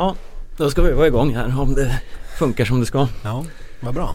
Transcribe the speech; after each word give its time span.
Ja, 0.00 0.14
då 0.56 0.70
ska 0.70 0.82
vi 0.82 0.92
vara 0.92 1.06
igång 1.06 1.34
här 1.34 1.60
om 1.60 1.74
det 1.74 2.02
funkar 2.38 2.64
som 2.64 2.80
det 2.80 2.86
ska. 2.86 3.08
Ja, 3.22 3.44
vad 3.80 3.94
bra. 3.94 4.14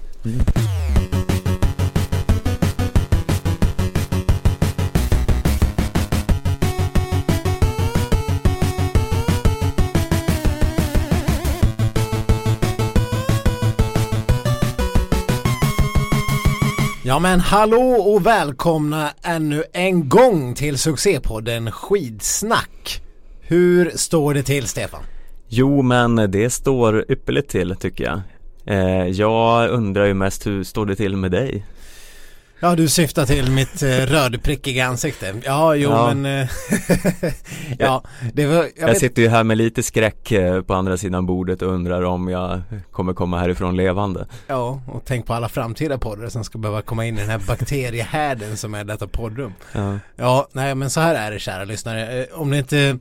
Ja 17.03 17.19
men 17.19 17.39
hallå 17.39 17.91
och 17.91 18.25
välkomna 18.25 19.11
ännu 19.23 19.63
en 19.73 20.09
gång 20.09 20.55
till 20.55 20.77
succépodden 20.77 21.71
Skidsnack. 21.71 23.01
Hur 23.41 23.91
står 23.95 24.33
det 24.33 24.43
till 24.43 24.67
Stefan? 24.67 25.03
Jo, 25.57 25.81
men 25.81 26.15
det 26.31 26.49
står 26.49 27.05
ypperligt 27.11 27.49
till 27.49 27.75
tycker 27.75 28.03
jag. 28.03 28.21
Eh, 28.65 29.07
jag 29.07 29.69
undrar 29.69 30.05
ju 30.05 30.13
mest 30.13 30.47
hur 30.47 30.63
står 30.63 30.85
det 30.85 30.95
till 30.95 31.17
med 31.17 31.31
dig? 31.31 31.65
Ja 32.59 32.75
du 32.75 32.87
syftar 32.87 33.25
till 33.25 33.51
mitt 33.51 33.83
eh, 33.83 33.87
rödprickiga 33.89 34.85
ansikte. 34.85 35.33
Ja 35.45 35.75
jo 35.75 35.89
Ja. 35.89 36.13
men 36.13 36.41
eh, 36.41 36.49
Ja 37.79 38.03
det 38.33 38.45
var, 38.45 38.55
jag, 38.55 38.69
Jag, 38.77 38.87
vet, 38.87 38.99
sitter 38.99 39.21
ju 39.21 39.27
här 39.27 39.43
med 39.43 39.57
lite 39.57 39.83
skräck 39.83 40.31
eh, 40.31 40.61
på 40.61 40.73
andra 40.73 40.97
sidan 40.97 41.25
bordet 41.25 41.61
och 41.61 41.71
undrar 41.71 42.01
om 42.03 42.27
jag 42.29 42.61
kommer 42.91 43.13
komma 43.13 43.39
härifrån 43.39 43.75
levande. 43.75 44.27
Ja 44.47 44.81
och 44.87 45.01
tänk 45.05 45.25
på 45.25 45.33
alla 45.33 45.49
framtida 45.49 45.97
poddar 45.97 46.29
som 46.29 46.43
ska 46.43 46.57
behöva 46.57 46.81
komma 46.81 47.05
in 47.05 47.17
i 47.17 47.21
den 47.21 47.29
här 47.29 47.41
bakteriehärden 47.47 48.57
som 48.57 48.73
är 48.75 48.83
detta 48.83 49.07
poddrum. 49.07 49.53
Ja, 49.71 49.99
Ja 50.15 50.47
nej 50.51 50.75
men 50.75 50.89
så 50.89 50.99
här 50.99 51.15
är 51.15 51.31
det 51.31 51.39
kära 51.39 51.63
lyssnare. 51.63 52.19
Eh, 52.23 52.25
Om 52.41 52.49
ni 52.51 52.57
inte 52.57 52.97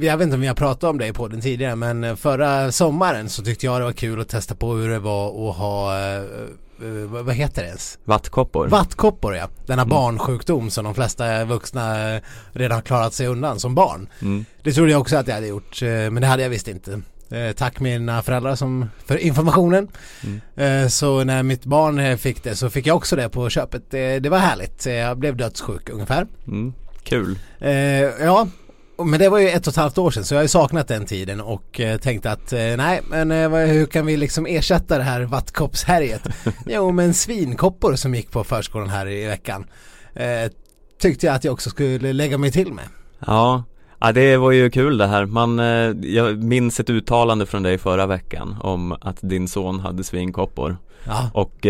jag 0.00 0.16
vet 0.16 0.20
inte 0.24 0.34
om 0.34 0.40
vi 0.40 0.46
har 0.46 0.54
pratat 0.54 0.84
om 0.90 0.98
det 0.98 1.06
i 1.06 1.12
podden 1.12 1.40
tidigare 1.40 1.76
men 1.76 2.04
eh, 2.04 2.14
förra 2.16 2.72
sommaren 2.72 3.28
så 3.28 3.42
tyckte 3.42 3.66
jag 3.66 3.80
det 3.80 3.84
var 3.84 3.92
kul 3.92 4.20
att 4.20 4.28
testa 4.28 4.54
på 4.54 4.72
hur 4.74 4.88
det 4.88 4.98
var 4.98 5.50
att 5.50 5.56
ha 5.56 5.98
eh, 5.98 6.16
eh, 6.16 7.06
vad 7.08 7.34
heter 7.34 7.62
det 7.62 7.68
ens? 7.68 7.98
vattkoppor. 8.04 8.68
Vattkoppor 8.68 9.34
ja. 9.36 9.48
Denna 9.66 9.82
Mm. 9.82 9.90
barnsjukdom 9.90 10.70
som 10.70 10.84
de 10.84 10.94
flesta 10.94 11.44
vuxna 11.44 12.14
eh, 12.14 12.20
redan 12.52 12.74
har 12.74 12.82
klarat 12.82 13.14
sig 13.14 13.26
undan 13.26 13.60
som 13.60 13.74
barn. 13.74 14.08
Mm. 14.22 14.44
Det 14.62 14.72
trodde 14.72 14.90
jag 14.90 15.00
också 15.00 15.16
att 15.16 15.28
jag 15.28 15.34
hade 15.34 15.46
gjort 15.46 15.82
eh, 15.82 15.88
men 15.88 16.14
det 16.14 16.26
hade 16.26 16.42
jag 16.42 16.50
visst 16.50 16.68
inte. 16.68 17.00
Eh, 17.30 17.52
Tack 17.52 17.80
mina 17.80 18.22
föräldrar 18.22 18.54
som, 18.54 18.90
för 19.06 19.16
informationen. 19.16 19.88
Mm. 20.56 20.82
Eh, 20.82 20.88
Så 20.88 21.24
när 21.24 21.42
mitt 21.42 21.64
barn 21.64 21.98
eh, 21.98 22.16
fick 22.16 22.42
det 22.42 22.56
så 22.56 22.70
fick 22.70 22.86
jag 22.86 22.96
också 22.96 23.16
det 23.16 23.28
på 23.28 23.48
köpet. 23.50 23.90
Det, 23.90 24.28
var 24.28 24.38
härligt. 24.38 24.86
Eh, 24.86 24.92
Jag 24.94 25.18
blev 25.18 25.36
dödssjuk 25.36 25.88
ungefär. 25.90 26.26
Mm. 26.46 26.72
Kul. 27.02 27.38
Eh, 27.60 27.70
Ja, 28.24 28.48
men 29.04 29.20
det 29.20 29.28
var 29.28 29.38
ju 29.38 29.48
ett 29.48 29.66
och 29.66 29.72
ett 29.72 29.76
halvt 29.76 29.98
år 29.98 30.10
sedan 30.10 30.24
så 30.24 30.34
jag 30.34 30.38
har 30.38 30.44
ju 30.44 30.48
saknat 30.48 30.88
den 30.88 31.06
tiden 31.06 31.40
och 31.40 31.80
eh, 31.80 31.98
tänkte 31.98 32.30
att 32.30 32.52
eh, 32.52 32.58
nej 32.58 33.00
men 33.08 33.30
eh, 33.30 33.50
hur 33.50 33.86
kan 33.86 34.06
vi 34.06 34.16
liksom 34.16 34.46
ersätta 34.46 34.98
det 34.98 35.04
här 35.04 35.22
vattkoppshärjet? 35.22 36.22
jo 36.66 36.90
men 36.92 37.14
svinkoppor 37.14 37.94
som 37.94 38.14
gick 38.14 38.30
på 38.30 38.44
förskolan 38.44 38.88
här 38.88 39.08
i 39.08 39.26
veckan 39.26 39.66
tyckte 41.00 41.26
jag 41.26 41.34
att 41.34 41.44
jag 41.44 41.52
också 41.52 41.70
skulle 41.70 42.12
lägga 42.12 42.38
mig 42.38 42.52
till 42.52 42.72
med. 42.72 42.84
Ja, 43.26 43.64
ja 43.98 44.12
det 44.12 44.36
var 44.36 44.52
ju 44.52 44.70
kul 44.70 44.98
det 44.98 45.06
här. 45.06 45.26
Man, 45.26 45.58
jag 46.02 46.42
minns 46.42 46.80
ett 46.80 46.90
uttalande 46.90 47.46
från 47.46 47.62
dig 47.62 47.78
förra 47.78 48.06
veckan 48.06 48.56
om 48.60 48.92
att 48.92 49.18
din 49.20 49.48
son 49.48 49.80
hade 49.80 50.04
svinkoppor. 50.04 50.76
Ja, 51.04 51.30
Och 51.34 51.66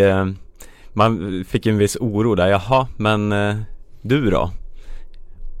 man 0.93 1.43
fick 1.47 1.65
en 1.65 1.77
viss 1.77 1.95
oro 1.95 2.35
där, 2.35 2.47
jaha, 2.47 2.87
men 2.97 3.33
du 4.01 4.29
då? 4.29 4.51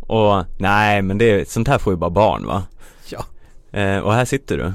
Och 0.07 0.45
nej, 0.57 1.01
men 1.01 1.17
det, 1.17 1.49
sånt 1.49 1.67
här 1.67 1.77
får 1.77 1.93
ju 1.93 1.97
bara 1.97 2.09
barn 2.09 2.45
va? 2.45 2.63
ja. 3.09 3.25
Eh, 3.79 3.99
och 3.99 4.13
här 4.13 4.25
sitter 4.25 4.57
du. 4.57 4.73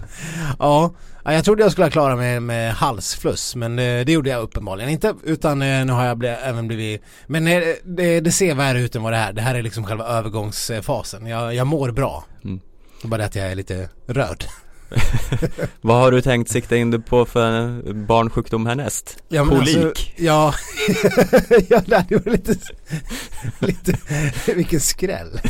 Ja, 0.59 0.95
ja, 1.25 1.33
jag 1.33 1.45
trodde 1.45 1.63
jag 1.63 1.73
skulle 1.73 1.91
klara 1.91 2.17
mig 2.17 2.41
med 2.41 2.75
halsfluss 2.75 3.57
men 3.57 3.79
eh, 3.79 4.05
det 4.05 4.13
gjorde 4.13 4.31
jag 4.31 4.43
uppenbarligen 4.43 4.91
inte 4.91 5.15
utan 5.23 5.63
eh, 5.63 5.85
nu 5.85 5.93
har 5.93 6.05
jag 6.05 6.19
ble, 6.19 6.37
även 6.37 6.69
blivit 6.69 7.03
Men 7.27 7.47
eh, 7.47 7.63
det, 7.85 8.21
det 8.21 8.33
ser 8.33 8.55
värre 8.55 8.81
ut 8.81 8.97
än 8.97 9.03
vad 9.03 9.13
det 9.13 9.17
är. 9.17 9.33
Det 9.33 9.43
här 9.43 9.55
är 9.55 9.63
liksom 9.63 9.85
själva 9.85 10.05
övergångsfasen. 10.05 11.27
Jag, 11.27 11.55
jag 11.55 11.67
mår 11.67 11.91
bra. 11.91 12.25
Mm. 12.45 12.61
Bara 13.05 13.19
det 13.19 13.25
att 13.25 13.37
jag 13.37 13.51
är 13.51 13.55
lite 13.55 13.89
röd. 14.07 14.45
Vad 15.81 15.97
har 16.01 16.11
du 16.13 16.21
tänkt 16.23 16.51
sikta 16.51 16.77
in 16.77 16.91
dig 16.91 17.01
på 17.03 17.25
för 17.25 17.83
barnsjukdom 17.93 18.67
härnäst? 18.67 19.23
Ja, 19.29 19.45
Kolik? 19.47 19.77
Alltså, 19.77 20.03
ja, 20.17 20.55
ja 21.69 21.83
det 22.09 22.27
varit 22.27 22.49
lite, 22.49 22.55
lite, 23.59 23.99
vilken 24.55 24.81
skräll. 24.81 25.41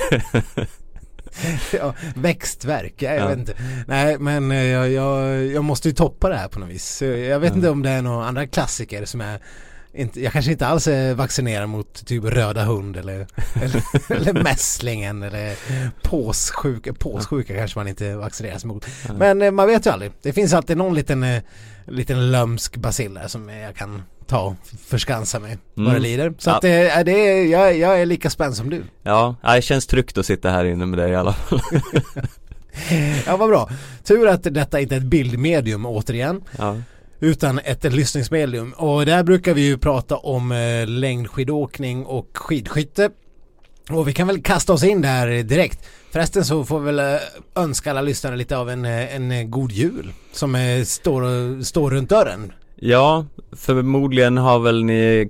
ja, 1.72 1.94
växtverk, 2.14 2.94
jag, 3.02 3.16
Ja. 3.16 3.28
vet 3.28 3.38
inte. 3.38 3.54
Nej 3.86 4.18
men 4.18 4.50
eh, 4.52 4.64
jag, 4.64 4.90
jag, 4.90 5.46
jag 5.46 5.64
måste 5.64 5.88
ju 5.88 5.94
toppa 5.94 6.28
det 6.28 6.36
här 6.36 6.48
på 6.48 6.58
något 6.58 6.68
vis. 6.68 7.02
Jag 7.02 7.40
vet 7.40 7.50
Ja. 7.50 7.56
inte 7.56 7.70
om 7.70 7.82
det 7.82 7.90
är 7.90 8.02
några 8.02 8.26
andra 8.26 8.46
klassiker 8.46 9.04
som 9.04 9.20
är 9.20 9.40
inte, 9.94 10.20
jag 10.22 10.32
kanske 10.32 10.50
inte 10.52 10.66
alls 10.66 10.88
är 10.88 11.14
vaccinerad 11.14 11.68
mot 11.68 12.06
typ 12.06 12.24
röda 12.24 12.64
hund 12.64 12.96
eller, 12.96 13.26
eller, 13.62 13.82
eller 14.08 14.32
mässlingen 14.42 15.22
eller 15.22 15.54
påssjuka, 16.02 16.92
påssjuka 16.92 17.54
kanske 17.54 17.78
man 17.78 17.88
inte 17.88 18.16
vaccineras 18.16 18.64
mot. 18.64 18.86
Men 19.18 19.42
eh, 19.42 19.50
man 19.50 19.66
vet 19.66 19.86
ju 19.86 19.90
aldrig. 19.90 20.12
Det 20.22 20.32
finns 20.32 20.52
alltid 20.54 20.76
någon 20.76 20.94
liten, 20.94 21.22
eh, 21.22 21.42
liten 21.86 22.30
lömsk 22.30 22.76
bacill 22.76 23.14
där 23.14 23.28
som 23.28 23.48
jag 23.48 23.76
kan 23.76 24.02
ta 24.26 24.40
och 24.40 24.54
förskansa 24.86 25.38
mig 25.38 25.58
vad 25.74 25.86
Mm. 25.86 25.94
det 26.02 26.08
lider. 26.08 26.34
Så 26.38 26.50
Ja. 26.50 26.54
att 26.54 26.62
det, 26.62 26.90
är- 26.90 27.04
det 27.04 27.42
jag, 27.44 27.78
jag 27.78 28.00
är 28.00 28.06
lika 28.06 28.30
spänd 28.30 28.56
som 28.56 28.70
du. 28.70 28.82
Ja, 29.02 29.36
ja, 29.42 29.54
det 29.54 29.62
känns 29.62 29.86
tryggt 29.86 30.18
att 30.18 30.26
sitta 30.26 30.50
här 30.50 30.64
inne 30.64 30.86
med 30.86 30.98
dig 30.98 31.10
i 31.10 31.14
alla 31.16 31.32
fall. 31.32 31.60
Ja 33.26 33.36
vad 33.36 33.48
bra. 33.48 33.70
Tur 34.04 34.28
att 34.28 34.42
detta 34.42 34.80
inte 34.80 34.94
är 34.94 34.96
ett 34.96 35.02
bildmedium 35.04 35.86
återigen. 35.86 36.40
Ja, 36.58 36.76
utan 37.22 37.58
ett 37.58 37.92
lyssningsmedium. 37.92 38.72
Och 38.72 39.06
där 39.06 39.22
brukar 39.22 39.54
vi 39.54 39.60
ju 39.60 39.78
prata 39.78 40.16
om 40.16 40.52
eh, 40.52 40.86
längdskidåkning 40.86 42.06
och 42.06 42.28
skidskytte. 42.34 43.10
Och 43.90 44.08
vi 44.08 44.12
kan 44.12 44.26
väl 44.26 44.42
kasta 44.42 44.72
oss 44.72 44.84
in 44.84 45.00
där 45.00 45.42
direkt. 45.42 45.88
Förresten 46.10 46.44
så 46.44 46.64
får 46.64 46.80
vi 46.80 46.86
väl 46.86 46.98
eh, 46.98 47.20
önska 47.54 47.90
alla 47.90 48.00
lyssnare 48.00 48.36
lite 48.36 48.56
av 48.56 48.70
en, 48.70 48.84
eh, 48.84 49.16
en 49.16 49.32
eh, 49.32 49.44
god 49.44 49.72
jul. 49.72 50.12
Som 50.32 50.82
står, 50.86 51.62
står 51.62 51.90
runt 51.90 52.08
dörren. 52.10 52.52
ja 52.76 53.26
förmodligen 53.52 54.36
har 54.36 54.58
väl 54.58 54.84
ni 54.84 55.28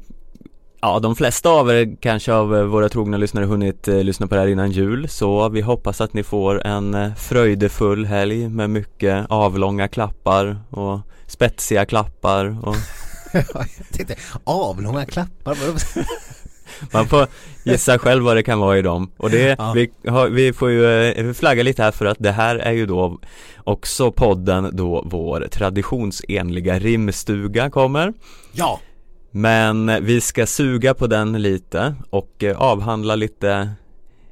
Ja, 0.84 0.98
de 0.98 1.16
flesta 1.16 1.50
av 1.50 1.70
er 1.70 1.96
kanske 2.00 2.32
av 2.34 2.56
eh, 2.56 2.62
våra 2.64 2.88
trogna 2.88 3.16
lyssnare 3.16 3.44
hunnit 3.46 3.88
eh, 3.88 4.02
lyssna 4.02 4.26
på 4.26 4.34
det 4.34 4.40
här 4.40 4.48
innan 4.48 4.70
jul 4.70 5.08
Så 5.08 5.48
vi 5.48 5.60
hoppas 5.60 6.00
att 6.00 6.12
ni 6.14 6.22
får 6.22 6.66
en 6.66 6.94
eh, 6.94 7.14
fröjdefull 7.14 8.06
helg 8.06 8.48
med 8.48 8.70
mycket 8.70 9.26
avlånga 9.28 9.88
klappar 9.88 10.56
och 10.70 11.00
spetsiga 11.26 11.86
klappar 11.86 12.56
och 12.68 12.76
jag 13.32 13.66
tänkte, 13.92 14.14
avlånga 14.44 15.06
klappar. 15.06 15.56
Man 16.92 17.06
får 17.08 17.26
gissa 17.64 17.98
själv 17.98 18.24
vad 18.24 18.36
det 18.36 18.42
kan 18.42 18.58
vara 18.58 18.78
i 18.78 18.82
dem 18.82 19.10
Och 19.16 19.30
det, 19.30 19.56
Ja. 19.58 19.72
vi, 19.72 19.90
har, 20.10 20.28
vi 20.28 20.52
får 20.52 20.70
ju 20.70 21.10
eh, 21.12 21.32
flagga 21.32 21.62
lite 21.62 21.82
här 21.82 21.90
för 21.90 22.06
att 22.06 22.16
det 22.20 22.32
här 22.32 22.56
är 22.56 22.72
ju 22.72 22.86
då 22.86 23.18
också 23.64 24.12
podden 24.12 24.70
då 24.76 25.02
vår 25.06 25.48
traditionsenliga 25.52 26.78
rimstuga 26.78 27.70
kommer 27.70 28.12
Ja, 28.52 28.80
Men 29.32 30.04
vi 30.04 30.20
ska 30.20 30.46
suga 30.46 30.94
på 30.94 31.06
den 31.06 31.42
lite 31.42 31.94
och 32.10 32.44
eh, 32.44 32.56
avhandla 32.56 33.14
lite 33.14 33.70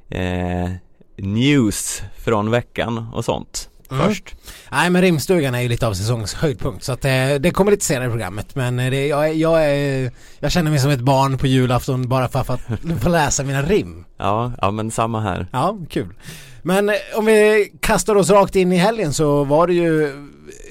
eh, 0.09 0.71
news 1.17 2.03
från 2.17 2.51
veckan 2.51 3.07
och 3.13 3.25
sånt 3.25 3.67
Mm. 3.91 4.07
först 4.07 4.35
nej 4.71 4.89
men 4.89 5.01
rimstugan 5.01 5.55
är 5.55 5.61
ju 5.61 5.67
lite 5.69 5.87
av 5.87 5.93
säsongens 5.93 6.33
höjdpunkt. 6.33 6.83
Så 6.83 6.91
att 6.91 7.05
eh, 7.05 7.11
det 7.39 7.51
kommer 7.53 7.71
lite 7.71 7.85
senare 7.85 8.07
i 8.07 8.09
programmet. 8.09 8.55
Men 8.55 8.79
eh, 8.79 8.91
det, 8.91 9.07
jag, 9.07 9.35
jag, 9.35 9.65
är, 9.65 10.11
jag 10.39 10.51
känner 10.51 10.71
mig 10.71 10.79
som 10.79 10.91
ett 10.91 10.99
barn 10.99 11.37
på 11.37 11.47
julafton 11.47 12.09
bara 12.09 12.27
för 12.27 12.39
att 12.39 12.47
få, 12.47 12.59
få 13.01 13.09
läsa 13.09 13.43
mina 13.43 13.61
rim. 13.61 14.05
Ja, 14.17 14.51
ja 14.61 14.71
men 14.71 14.91
samma 14.91 15.21
här 15.21 15.47
Ja, 15.51 15.77
kul. 15.89 16.13
Men 16.61 16.89
eh, 16.89 16.95
om 17.15 17.25
vi 17.25 17.71
kastar 17.79 18.15
oss 18.15 18.29
rakt 18.29 18.55
in 18.55 18.71
i 18.71 18.77
helgen 18.77 19.13
så 19.13 19.43
var 19.43 19.67
det 19.67 19.73
ju, 19.73 20.13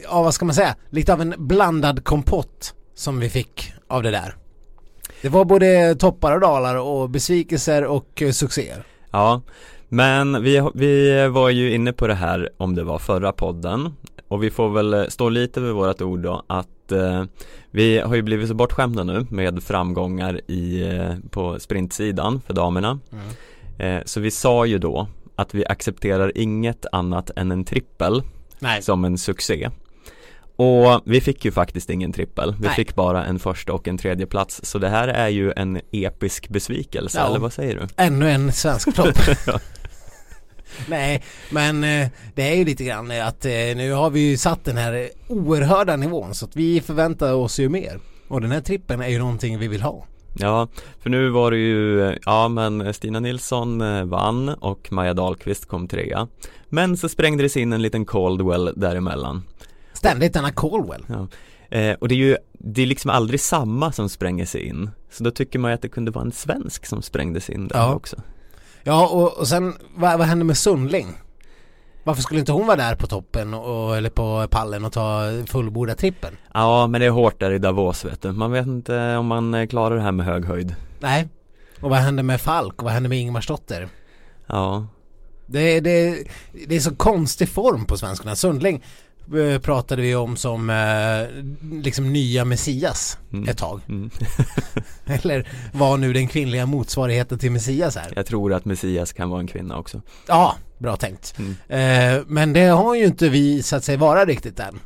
ja 0.05 0.23
vad 0.23 0.35
ska 0.35 0.45
man 0.45 0.55
säga, 0.55 0.75
lite 0.91 1.13
av 1.13 1.21
en 1.21 1.35
blandad 1.39 2.05
kompott 2.05 2.75
som 2.95 3.21
vi 3.21 3.31
fick 3.31 3.73
av 3.91 4.03
det 4.03 4.11
där. 4.11 4.37
Det 5.23 5.29
var 5.29 5.45
både 5.45 5.95
toppar 5.95 6.35
och 6.35 6.41
dalar 6.41 6.77
och 6.77 7.11
besvikelser 7.11 7.85
och 7.85 8.23
eh, 8.23 8.31
succéer. 8.31 8.85
Ja, 9.11 9.43
men 9.89 10.43
vi, 10.43 10.71
vi 10.75 11.27
var 11.29 11.51
ju 11.51 11.75
inne 11.75 11.93
på 11.93 12.07
det 12.07 12.15
här 12.15 12.51
om 12.57 12.75
det 12.75 12.85
var 12.85 12.99
förra 12.99 13.33
podden 13.33 13.95
och 14.29 14.43
vi 14.43 14.51
får 14.51 14.69
väl 14.69 15.11
stå 15.11 15.29
lite 15.29 15.61
vid 15.61 15.73
vårat 15.73 16.03
ord 16.03 16.21
då 16.21 16.43
att 16.47 16.93
eh, 16.93 17.25
vi 17.71 17.99
har 17.99 18.15
ju 18.15 18.23
blivit 18.23 18.49
så 18.49 18.55
bortskämda 18.55 19.05
nu 19.05 19.27
med 19.31 19.63
framgångar 19.63 20.41
i, 20.51 20.89
eh, 20.89 21.15
på 21.31 21.61
sprintsidan 21.61 22.41
för 22.47 22.55
damerna 22.55 22.99
eh, 23.79 23.99
så 24.05 24.21
vi 24.21 24.31
sa 24.31 24.67
ju 24.67 24.79
då 24.79 25.09
att 25.37 25.55
vi 25.55 25.67
accepterar 25.67 26.33
inget 26.35 26.87
annat 26.93 27.31
än 27.37 27.51
en 27.51 27.65
trippel 27.65 28.23
Nej. 28.59 28.83
som 28.83 29.05
en 29.05 29.19
succé 29.19 29.71
och 30.61 31.03
vi 31.05 31.21
fick 31.21 31.45
ju 31.45 31.53
faktiskt 31.53 31.91
ingen 31.91 32.13
trippel, 32.13 32.55
vi 32.61 32.67
Nej. 32.67 32.77
fick 32.77 32.95
bara 32.95 33.25
en 33.25 33.39
första 33.39 33.73
och 33.73 33.89
en 33.89 33.99
tredje 33.99 34.27
plats 34.27 34.61
så 34.63 34.79
det 34.79 34.89
här 34.89 35.09
är 35.09 35.29
ju 35.29 35.53
en 35.57 35.81
episk 35.93 36.49
besvikelse, 36.49 37.19
Ja. 37.19 37.27
eller 37.27 37.39
vad 37.39 37.53
säger 37.53 37.75
du? 37.75 37.87
Ännu 37.97 38.31
en 38.31 38.53
svensk 38.53 38.95
flopp. 38.95 39.19
Nej, 40.89 41.23
men 41.51 41.85
eh, 41.85 42.09
det 42.35 42.43
är 42.53 42.55
ju 42.57 42.65
lite 42.65 42.85
grann 42.85 43.11
att 43.11 43.45
eh, 43.45 43.51
nu 43.53 43.93
har 43.93 44.11
vi 44.11 44.21
ju 44.31 44.37
satt 44.37 44.65
den 44.65 44.77
här 44.77 45.09
oerhörda 45.29 45.97
nivån 45.97 46.35
så 46.35 46.45
att 46.45 46.57
vi 46.57 46.81
förväntar 46.81 47.35
oss 47.35 47.61
ju 47.61 47.69
mer. 47.69 48.01
Och 48.29 48.41
den 48.41 48.51
här 48.51 48.61
trippen 48.61 49.01
är 49.01 49.09
ju 49.09 49.19
någonting 49.19 49.59
vi 49.59 49.69
vill 49.69 49.83
ha. 49.83 50.05
Ja, 50.39 50.69
för 51.03 51.11
nu 51.11 51.29
var 51.31 51.51
det 51.51 51.57
ju, 51.57 52.17
ja 52.25 52.49
men 52.49 52.95
Stina 52.95 53.21
Nilsson 53.21 53.81
eh, 53.81 54.05
vann 54.05 54.49
och 54.49 54.93
Maja 54.93 55.15
Dahlqvist 55.15 55.67
kom 55.67 55.89
trea. 55.89 56.29
Men 56.69 56.97
så 56.97 57.09
sprängde 57.09 57.43
det 57.43 57.49
sig 57.49 57.63
in 57.63 57.73
en 57.73 57.83
liten 57.83 58.05
Caldwell 58.07 58.73
däremellan. 58.77 59.43
Ständigt 60.01 60.33
denna 60.33 60.51
Caldwell. 60.51 61.05
Ja. 61.07 61.27
Eh, 61.79 61.95
och 62.01 62.09
det 62.09 62.15
är 62.15 62.17
ju, 62.17 62.37
det 62.53 62.83
är 62.83 62.87
liksom 62.87 63.11
aldrig 63.11 63.41
samma 63.41 63.93
som 63.93 64.09
spränger 64.09 64.45
sig 64.47 64.63
in. 64.67 64.91
Så 65.11 65.25
då 65.25 65.31
tycker 65.31 65.59
man 65.59 65.71
ju 65.71 65.75
att 65.75 65.83
det 65.83 65.89
kunde 65.89 66.11
vara 66.11 66.25
en 66.25 66.33
svensk 66.33 66.87
som 66.87 67.03
sprängde 67.03 67.41
sig 67.41 67.55
in 67.55 67.69
där 67.69 67.77
Ja. 67.79 67.95
också. 67.95 68.17
Ja, 68.83 69.09
och, 69.09 69.39
och 69.39 69.49
sen 69.49 69.75
vad, 69.97 70.19
vad 70.19 70.27
hände 70.27 70.45
med 70.45 70.57
Sundling? 70.57 71.07
Varför 72.05 72.23
skulle 72.23 72.41
inte 72.41 72.53
hon 72.53 72.67
vara 72.67 72.77
där 72.77 72.95
på 72.97 73.07
toppen 73.07 73.55
och, 73.55 73.97
eller 73.97 74.11
på 74.11 74.47
pallen 74.51 74.85
och 74.85 74.93
ta 74.93 75.23
fullborda 75.47 75.95
trippen? 75.95 76.37
Ja, 76.55 76.87
men 76.87 77.01
det 77.01 77.07
är 77.07 77.11
hårt 77.11 77.41
där 77.41 77.51
i 77.51 77.59
Davos 77.59 78.05
vet 78.05 78.23
du. 78.23 78.33
Man 78.33 78.53
vet 78.53 78.67
inte 78.67 79.17
om 79.17 79.27
man 79.27 79.55
eh, 79.55 79.67
klarar 79.67 79.97
det 79.97 80.03
här 80.03 80.13
med 80.13 80.27
hög 80.27 80.45
höjd. 80.45 80.75
Nej. 81.01 81.29
Och 81.81 81.91
vad 81.91 81.99
hände 81.99 82.23
med 82.23 82.41
Falk 82.41 82.75
och 82.79 82.85
vad 82.85 82.93
hände 82.93 83.09
med 83.09 83.19
Ingmarsdotter? 83.19 83.89
Ja, 84.47 84.87
Det, 85.47 85.81
det, 85.81 86.25
det 86.69 86.77
är 86.77 86.81
så 86.81 86.95
konstig 86.95 87.49
form 87.49 87.85
på 87.85 87.97
svenskarna. 87.97 88.37
Sundling 88.37 88.83
pratade 89.63 90.03
vi 90.03 90.15
om 90.15 90.37
som 90.37 90.71
eh, 90.71 91.77
liksom 91.83 92.13
nya 92.13 92.45
Messias 92.45 93.19
Mm. 93.33 93.49
ett 93.49 93.59
tag. 93.59 93.81
mm. 93.89 94.11
Eller 95.07 95.49
var 95.73 95.97
nu 95.97 96.13
den 96.13 96.29
kvinnliga 96.29 96.67
motsvarigheten 96.67 97.39
till 97.39 97.51
Messias 97.53 97.97
här. 97.97 98.13
jag 98.17 98.27
tror 98.27 98.53
att 98.53 98.65
Messias 98.65 99.13
kan 99.13 99.31
vara 99.31 99.41
en 99.41 99.47
kvinna 99.47 99.79
också. 99.79 100.03
Ja, 100.29 100.55
bra 100.79 100.97
tänkt. 100.97 101.35
Mm. 101.39 101.55
Eh, 102.19 102.23
men 102.27 102.53
det 102.53 102.65
har 102.67 102.95
ju 102.95 103.05
inte 103.07 103.29
visat 103.29 103.85
sig 103.85 103.97
vara 103.97 104.25
riktigt 104.25 104.61
än. 104.61 104.81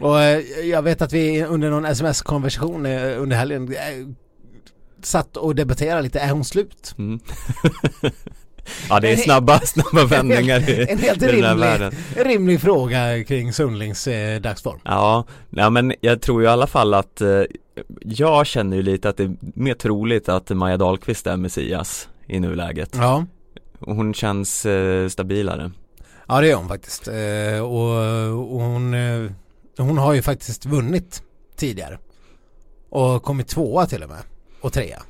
Och 0.00 0.20
eh, 0.20 0.38
jag 0.64 0.82
vet 0.82 1.02
att 1.02 1.12
vi 1.12 1.44
under 1.44 1.70
någon 1.70 1.84
sms-konversation 1.84 2.86
eh, 2.86 3.22
under 3.22 3.36
helgen 3.36 3.72
eh, 3.74 4.06
satt 5.02 5.36
och 5.36 5.54
debatterade 5.54 6.02
lite, 6.02 6.20
är 6.20 6.30
hon 6.30 6.44
slut? 6.44 6.94
Ja, 8.88 9.00
det 9.00 9.12
är 9.12 9.16
snabba, 9.16 9.60
snabba 9.64 10.04
vändningar 10.04 10.70
i, 10.70 10.86
En 10.90 10.98
helt 10.98 11.22
i 11.22 11.26
den 11.26 11.34
här 11.44 11.50
rimlig, 11.50 11.66
världen. 11.66 11.92
en 12.16 12.24
rimlig 12.24 12.60
fråga 12.60 13.24
kring 13.24 13.52
Sundlings 13.52 14.06
eh, 14.06 14.40
dagsform. 14.40 14.80
Ja, 14.84 15.24
ja, 15.50 15.70
men 15.70 15.94
jag 16.00 16.20
tror 16.20 16.42
ju 16.42 16.48
i 16.48 16.50
alla 16.50 16.66
fall 16.66 16.94
att 16.94 17.20
eh, 17.20 17.42
jag 18.00 18.46
känner 18.46 18.76
ju 18.76 18.82
lite 18.82 19.08
att 19.08 19.16
det 19.16 19.24
är 19.24 19.36
mer 19.40 19.74
troligt 19.74 20.28
att 20.28 20.50
Maja 20.50 20.76
Dahlqvist 20.76 21.26
är 21.26 21.36
Messias 21.36 22.08
i 22.26 22.40
nuläget. 22.40 22.90
Ja. 22.96 23.26
Hon 23.80 24.14
känns 24.14 24.66
eh, 24.66 25.08
stabilare. 25.08 25.70
Ja 26.28 26.40
det 26.40 26.50
är 26.50 26.54
hon 26.54 26.68
faktiskt. 26.68 27.08
Eh, 27.08 27.60
och, 27.60 27.98
och 28.54 28.60
hon, 28.60 28.94
eh, 28.94 29.30
hon 29.78 29.98
har 29.98 30.12
ju 30.14 30.22
faktiskt 30.22 30.66
vunnit 30.66 31.22
tidigare. 31.56 31.98
Och 32.90 33.22
kommit 33.22 33.48
tvåa 33.48 33.86
till 33.86 34.02
och 34.02 34.08
med. 34.08 34.18
Och 34.60 34.72
trea. 34.72 35.02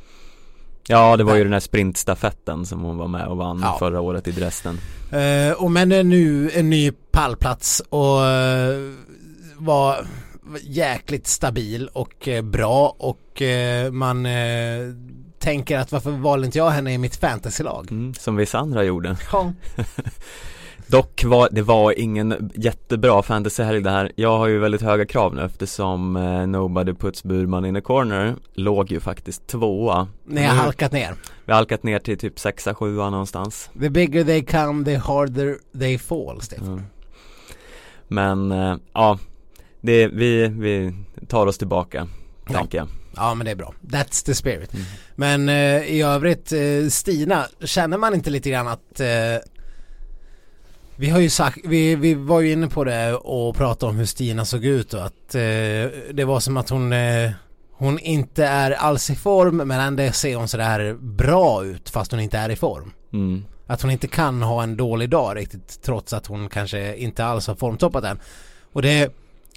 Ja, 0.89 1.17
det 1.17 1.25
var 1.25 1.37
ju 1.37 1.45
den 1.45 1.53
här 1.53 1.61
sprintstafetten 1.61 2.67
som 2.67 2.81
hon 2.81 2.97
var 2.99 3.09
med 3.09 3.27
och 3.27 3.37
vann 3.37 3.61
Ja. 3.63 3.77
förra 3.79 4.01
året 4.01 4.29
i 4.29 4.31
Dresden. 4.33 4.79
Eh, 5.13 5.53
och 5.63 5.71
men 5.71 5.89
nu 5.89 6.51
en 6.55 6.71
ny 6.71 6.93
pallplats 7.11 7.83
och 7.89 8.27
eh, 8.27 8.93
var 9.57 10.07
jäkligt 10.63 11.27
stabil 11.27 11.89
och 11.93 12.29
eh, 12.29 12.43
bra 12.43 12.97
och 12.99 13.43
eh, 13.43 13.91
man 13.93 14.27
tänker 15.39 15.79
att 15.79 15.93
varför 15.93 16.11
valde 16.11 16.47
inte 16.47 16.59
jag 16.59 16.71
henne 16.71 16.93
i 16.95 16.99
mitt 16.99 17.17
fantasylag? 17.17 17.91
Mm, 17.91 18.15
som 18.15 18.37
vissa 18.37 18.59
andra 18.59 18.85
gjorde. 18.85 19.17
Ja. 19.33 19.53
Dock 20.87 21.25
var 21.25 21.49
det 21.53 21.63
var 21.63 21.99
ingen 21.99 22.51
jättebra 22.55 23.23
fantasyhelg 23.23 23.81
det 23.83 23.91
här. 23.91 24.13
Jag 24.17 24.39
har 24.39 24.47
ju 24.47 24.59
väldigt 24.59 24.83
höga 24.83 25.07
krav 25.07 25.35
nu 25.35 25.43
eftersom 25.43 26.17
eh, 26.17 26.47
Nobody 26.47 26.93
Puts 26.95 27.23
Burman 27.25 27.65
in 27.65 27.77
a 27.77 27.81
corner 27.81 28.37
låg 28.55 28.91
ju 28.93 29.01
faktiskt 29.01 29.47
tvåa. 29.47 30.09
Ni 30.25 30.43
har 30.43 30.55
Nu- 30.55 30.61
halkat 30.61 30.93
ner. 30.93 31.15
Vi 31.45 31.53
har 31.53 31.57
halkat 31.57 31.83
ner 31.83 31.99
till 31.99 32.19
typ 32.19 32.39
sexa, 32.39 32.75
sjua 32.75 33.11
någonstans. 33.11 33.71
The 33.81 33.91
bigger 33.91 34.25
they 34.25 34.45
come, 34.45 34.85
the 34.85 34.97
harder 34.97 35.57
they 35.79 35.99
fall, 35.99 36.41
Stefan. 36.41 36.67
Mm. 36.69 36.83
Men 38.09 38.53
eh, 38.53 38.77
ja, 38.93 39.19
det, 39.81 40.07
vi, 40.09 40.49
vi 40.49 40.95
tar 41.29 41.47
oss 41.47 41.59
tillbaka, 41.59 42.09
Ja. 42.49 42.53
tänker 42.59 42.79
jag. 42.79 42.89
Ja 43.17 43.35
men 43.35 43.45
det 43.45 43.51
är 43.51 43.55
bra. 43.57 43.75
That's 43.83 44.27
the 44.27 44.35
spirit. 44.35 44.75
Mm. 44.75 44.87
Men 45.17 45.49
eh, 45.49 45.83
i 45.95 46.03
övrigt, 46.03 46.53
eh, 46.53 46.89
Stina, 46.91 47.47
känner 47.61 47.99
man 47.99 48.15
inte 48.15 48.31
lite 48.31 48.51
grann 48.51 48.69
att 48.69 49.01
eh, 49.01 49.07
vi 50.96 51.11
har 51.11 51.20
ju 51.20 51.31
sagt, 51.31 51.58
vi, 51.64 51.96
vi 51.96 52.14
var 52.14 52.41
ju 52.41 52.52
inne 52.52 52.69
på 52.69 52.85
det 52.85 53.14
och 53.14 53.56
pratade 53.56 53.91
om 53.91 53.96
hur 53.96 54.06
Stina 54.06 54.44
såg 54.44 54.64
ut 54.64 54.94
och 54.94 55.05
att 55.05 55.35
eh, 55.35 55.41
det 56.12 56.25
var 56.26 56.41
som 56.41 56.56
att 56.56 56.69
hon 56.69 56.93
eh, 56.93 57.31
hon 57.76 57.99
inte 57.99 58.44
är 58.44 58.70
alls 58.70 59.11
i 59.11 59.14
form 59.14 59.56
men 59.56 59.81
ändå 59.81 60.12
ser 60.12 60.37
hon 60.37 60.49
sådär 60.49 60.94
bra 60.94 61.64
ut 61.64 61.91
fast 61.91 62.11
hon 62.11 62.20
inte 62.20 62.38
är 62.38 62.50
i 62.50 62.56
form. 62.56 62.93
Mm. 63.12 63.44
Att 63.67 63.82
hon 63.82 63.91
inte 63.91 64.08
kan 64.08 64.43
ha 64.43 64.62
en 64.62 64.76
dålig 64.76 65.11
dag 65.11 65.37
riktigt 65.37 65.82
trots 65.82 66.12
att 66.12 66.26
hon 66.26 66.49
kanske 66.49 66.97
inte 66.97 67.25
alls 67.25 67.47
har 67.47 67.55
formtoppat 67.55 68.05
än. 68.05 68.20
Och 68.73 68.82
det, 68.82 69.17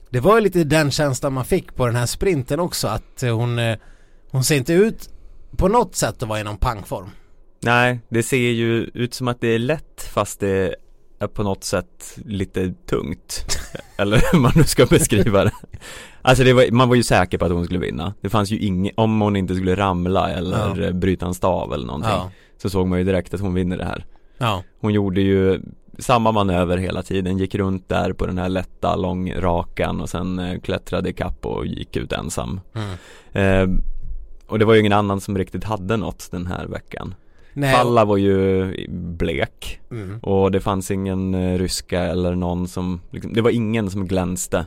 det 0.10 0.20
var 0.20 0.36
ju 0.36 0.42
lite 0.42 0.64
den 0.64 0.92
känslan 0.92 1.34
man 1.34 1.46
fick 1.46 1.76
på 1.76 1.86
den 1.86 1.96
här 1.96 2.06
sprinten 2.06 2.60
också 2.60 2.88
att 2.88 3.22
hon, 3.22 3.60
eh, 3.60 3.78
hon 4.32 4.44
ser 4.44 4.56
inte 4.56 4.74
ut 4.74 5.10
på 5.58 5.68
något 5.68 5.96
sätt 5.96 6.24
att 6.24 6.30
vara 6.30 6.40
i 6.40 6.44
någon 6.44 6.58
pangform. 6.58 7.10
Nej, 7.60 8.00
det 8.10 8.24
ser 8.24 8.38
ju 8.38 8.84
ut 8.94 9.14
som 9.14 9.28
att 9.28 9.42
det 9.42 9.48
är 9.48 9.60
lätt 9.60 10.10
fast 10.14 10.40
det 10.40 10.76
är 11.20 11.28
på 11.28 11.44
något 11.44 11.64
sätt 11.64 12.18
lite 12.26 12.74
tungt. 12.90 13.46
Eller 13.98 14.22
hur 14.32 14.40
man 14.40 14.52
nu 14.56 14.64
ska 14.64 14.86
beskriva 14.86 15.44
det. 15.44 15.52
Alltså 16.22 16.44
det 16.44 16.54
var, 16.54 16.72
man 16.72 16.90
var 16.90 16.96
ju 16.96 17.04
säker 17.04 17.38
på 17.38 17.46
att 17.46 17.52
hon 17.52 17.66
skulle 17.66 17.80
vinna. 17.80 18.14
Det 18.22 18.30
fanns 18.30 18.52
ju 18.52 18.58
inget, 18.60 18.94
om 18.98 19.22
hon 19.22 19.36
inte 19.36 19.56
skulle 19.56 19.76
ramla 19.76 20.30
eller 20.30 20.82
Ja. 20.84 20.92
bryta 20.92 21.26
en 21.26 21.34
stav 21.34 21.74
eller 21.74 21.86
någonting. 21.86 22.12
Ja. 22.12 22.32
Så 22.58 22.70
såg 22.70 22.88
man 22.88 23.00
ju 23.00 23.06
direkt 23.06 23.34
att 23.34 23.40
hon 23.42 23.54
vinner 23.54 23.78
det 23.78 23.86
här. 23.86 24.06
Ja. 24.38 24.64
Hon 24.82 24.94
gjorde 24.94 25.22
ju 25.22 25.62
samma 26.00 26.32
manöver 26.32 26.78
hela 26.78 27.04
tiden, 27.04 27.38
gick 27.38 27.56
runt 27.56 27.90
där 27.90 28.14
på 28.14 28.26
den 28.26 28.38
här 28.38 28.50
lätta 28.50 28.96
långrakan 28.96 30.02
och 30.02 30.10
sen 30.10 30.40
eh, 30.40 30.60
klättrade 30.60 31.10
ikapp 31.10 31.46
och 31.46 31.66
gick 31.66 31.96
ut 31.96 32.12
ensam. 32.14 32.60
Mm. 32.74 32.98
Eh, 33.32 33.80
och 34.48 34.60
det 34.60 34.66
var 34.66 34.74
ju 34.74 34.80
ingen 34.80 34.94
annan 34.94 35.22
som 35.22 35.38
riktigt 35.38 35.64
hade 35.64 35.98
något 35.98 36.28
den 36.32 36.48
här 36.48 36.66
veckan. 36.66 37.16
Nej, 37.58 37.76
Falla 37.76 38.06
var 38.06 38.18
ju 38.18 38.74
blek 38.90 39.80
mm. 39.92 40.20
och 40.20 40.52
det 40.52 40.60
fanns 40.60 40.92
ingen 40.92 41.34
eh, 41.34 41.58
ryska 41.58 42.02
eller 42.02 42.36
någon 42.36 42.68
som, 42.68 43.02
liksom, 43.12 43.34
det 43.34 43.42
var 43.42 43.50
ingen 43.50 43.90
som 43.90 44.08
glänste. 44.08 44.66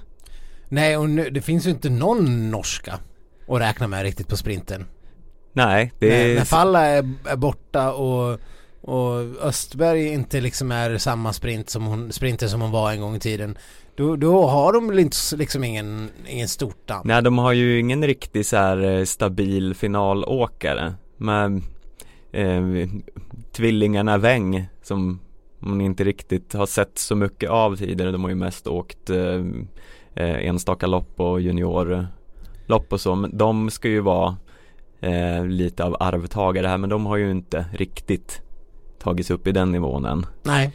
Nej 0.68 0.97
och 0.97 1.11
nu, 1.11 1.30
det 1.30 1.40
finns 1.40 1.66
ju 1.66 1.70
inte 1.70 1.90
någon 1.90 2.50
norska 2.50 2.99
att 3.49 3.61
räkna 3.61 3.87
med 3.87 4.02
riktigt 4.02 4.28
på 4.28 4.37
sprinten. 4.37 4.85
Nej, 5.52 5.92
det 5.99 6.09
När, 6.09 6.16
är 6.16 6.35
när 6.35 6.44
Falla 6.44 6.80
är, 6.87 7.12
är 7.25 7.37
borta 7.37 7.92
och, 7.92 8.38
och 8.80 9.20
Östberg 9.42 10.06
inte 10.06 10.40
liksom 10.40 10.73
är 10.73 10.99
samma 10.99 11.32
sprint 11.32 11.70
som 11.70 11.87
hon, 11.87 12.12
sprinter 12.12 12.47
som 12.47 12.61
hon 12.61 12.70
var 12.70 12.92
en 12.92 13.00
gång 13.00 13.16
i 13.16 13.20
tiden. 13.20 13.59
Då, 13.94 14.16
då 14.16 14.47
har 14.47 14.73
de 14.73 14.88
väl 14.88 14.99
inte 14.99 15.16
liksom 15.32 15.64
ingen, 15.64 16.11
ingen 16.28 16.49
stort 16.49 16.88
namn. 16.88 17.02
Nej 17.04 17.23
de 17.23 17.38
har 17.38 17.52
ju 17.52 17.80
ingen 17.80 18.06
riktig 18.06 18.47
så 18.47 18.56
här 18.56 18.82
eh, 18.82 19.04
stabil 19.04 19.75
finalåkare 19.75 20.94
med 21.16 21.62
eh, 22.32 22.88
tvillingarna 23.52 24.18
Weng 24.18 24.68
som 24.82 25.20
man 25.58 25.80
inte 25.80 26.04
riktigt 26.04 26.52
har 26.54 26.66
sett 26.66 26.99
så 26.99 27.16
mycket 27.16 27.50
av 27.50 27.76
tidigare. 27.76 28.10
De 28.10 28.22
har 28.22 28.28
ju 28.28 28.37
mest 28.37 28.66
åkt 28.66 29.10
eh, 29.10 29.44
eh, 30.14 30.46
enstaka 30.46 30.87
lopp 30.87 31.20
och 31.20 31.40
juniorlopp 31.40 32.92
och 32.92 33.00
så. 33.00 33.14
Men 33.14 33.37
de 33.37 33.70
ska 33.70 33.88
ju 33.88 34.00
vara 34.00 34.37
eh, 35.00 35.46
lite 35.46 35.84
av 35.84 35.96
arvtagare 36.00 36.66
här 36.66 36.78
men 36.78 36.90
de 36.90 37.06
har 37.06 37.16
ju 37.16 37.30
inte 37.30 37.64
riktigt 37.72 38.42
tagits 38.99 39.30
upp 39.30 39.46
i 39.46 39.52
den 39.52 39.72
nivån 39.72 40.04
än. 40.04 40.26
Nej. 40.42 40.72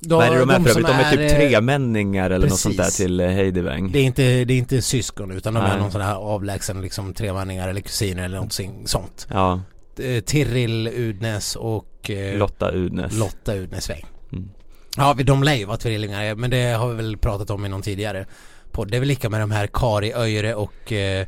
Då, 0.00 0.16
vad 0.16 0.26
är 0.26 0.30
det 0.30 0.38
de 0.38 0.50
är 0.50 0.60
för 0.60 0.70
övrigt? 0.70 0.86
De 0.86 0.92
är 0.92 1.10
typ 1.10 1.20
eh, 1.20 1.36
tremänningar 1.48 2.30
eller 2.30 2.48
något 2.48 2.58
sånt 2.58 2.76
där 2.76 2.84
precis. 2.84 2.96
till 2.96 3.20
eh, 3.20 3.26
Heidi 3.28 3.60
Weng. 3.60 3.92
Det 3.92 3.98
är 3.98 4.02
inte, 4.04 4.44
det 4.44 4.54
är 4.54 4.58
inte 4.58 4.82
syskon 4.82 5.30
utan 5.30 5.54
de 5.54 5.62
är 5.64 5.68
Nej. 5.68 5.78
någon 5.78 5.90
sån 5.92 6.00
här 6.00 6.14
avlägsen 6.14 6.80
liksom 6.82 7.14
tremänningar 7.14 7.68
eller 7.68 7.80
kusiner 7.80 8.24
eller 8.24 8.36
någonting 8.36 8.82
sånt. 8.86 9.26
Ja, 9.30 9.60
Eh, 10.02 10.20
Tiril 10.20 10.88
Udnes 10.88 11.56
och 11.56 12.10
Lotta 12.36 12.70
Udnes. 12.72 13.12
Lotta 13.18 13.54
Udnesväng. 13.56 14.04
Mm. 14.32 14.48
Ja, 14.96 15.14
de 15.24 15.42
lär 15.42 15.54
ju 15.54 15.64
vara 15.64 15.76
tvillingar 15.76 16.34
men 16.34 16.50
det 16.50 16.62
har 16.72 16.88
vi 16.88 16.94
väl 16.94 17.16
pratat 17.16 17.50
om 17.50 17.66
i 17.66 17.68
någon 17.68 17.82
tidigare 17.82 18.26
podd. 18.72 18.90
Det 18.90 18.96
är 18.96 19.00
väl 19.00 19.08
lika 19.08 19.30
med 19.30 19.40
de 19.40 19.50
här 19.50 19.66
Kari 19.72 20.12
Öjre 20.14 20.54
och 20.54 20.92
eh, 20.92 21.26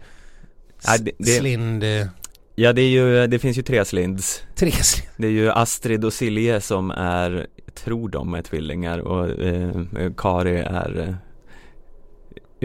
Ja, 0.86 0.96
det- 1.00 1.12
det- 1.18 1.38
Slind, 1.38 1.84
Ja 2.54 2.72
det 2.72 2.82
är 2.82 2.88
ju, 2.88 3.26
det 3.26 3.38
finns 3.38 3.58
ju 3.58 3.62
tre 3.62 3.84
slinds 3.84 4.42
tre 4.56 4.70
Slind. 4.72 5.08
Det 5.16 5.26
är 5.26 5.30
ju 5.30 5.50
Astrid 5.50 6.04
och 6.04 6.12
Silje 6.12 6.60
som 6.60 6.90
är, 6.90 7.46
tror 7.74 8.08
de 8.08 8.34
är 8.34 8.42
tvillingar 8.42 8.98
och 8.98 9.28
eh, 9.44 9.82
Kari 10.16 10.58
är 10.58 10.98
eh, 11.08 11.14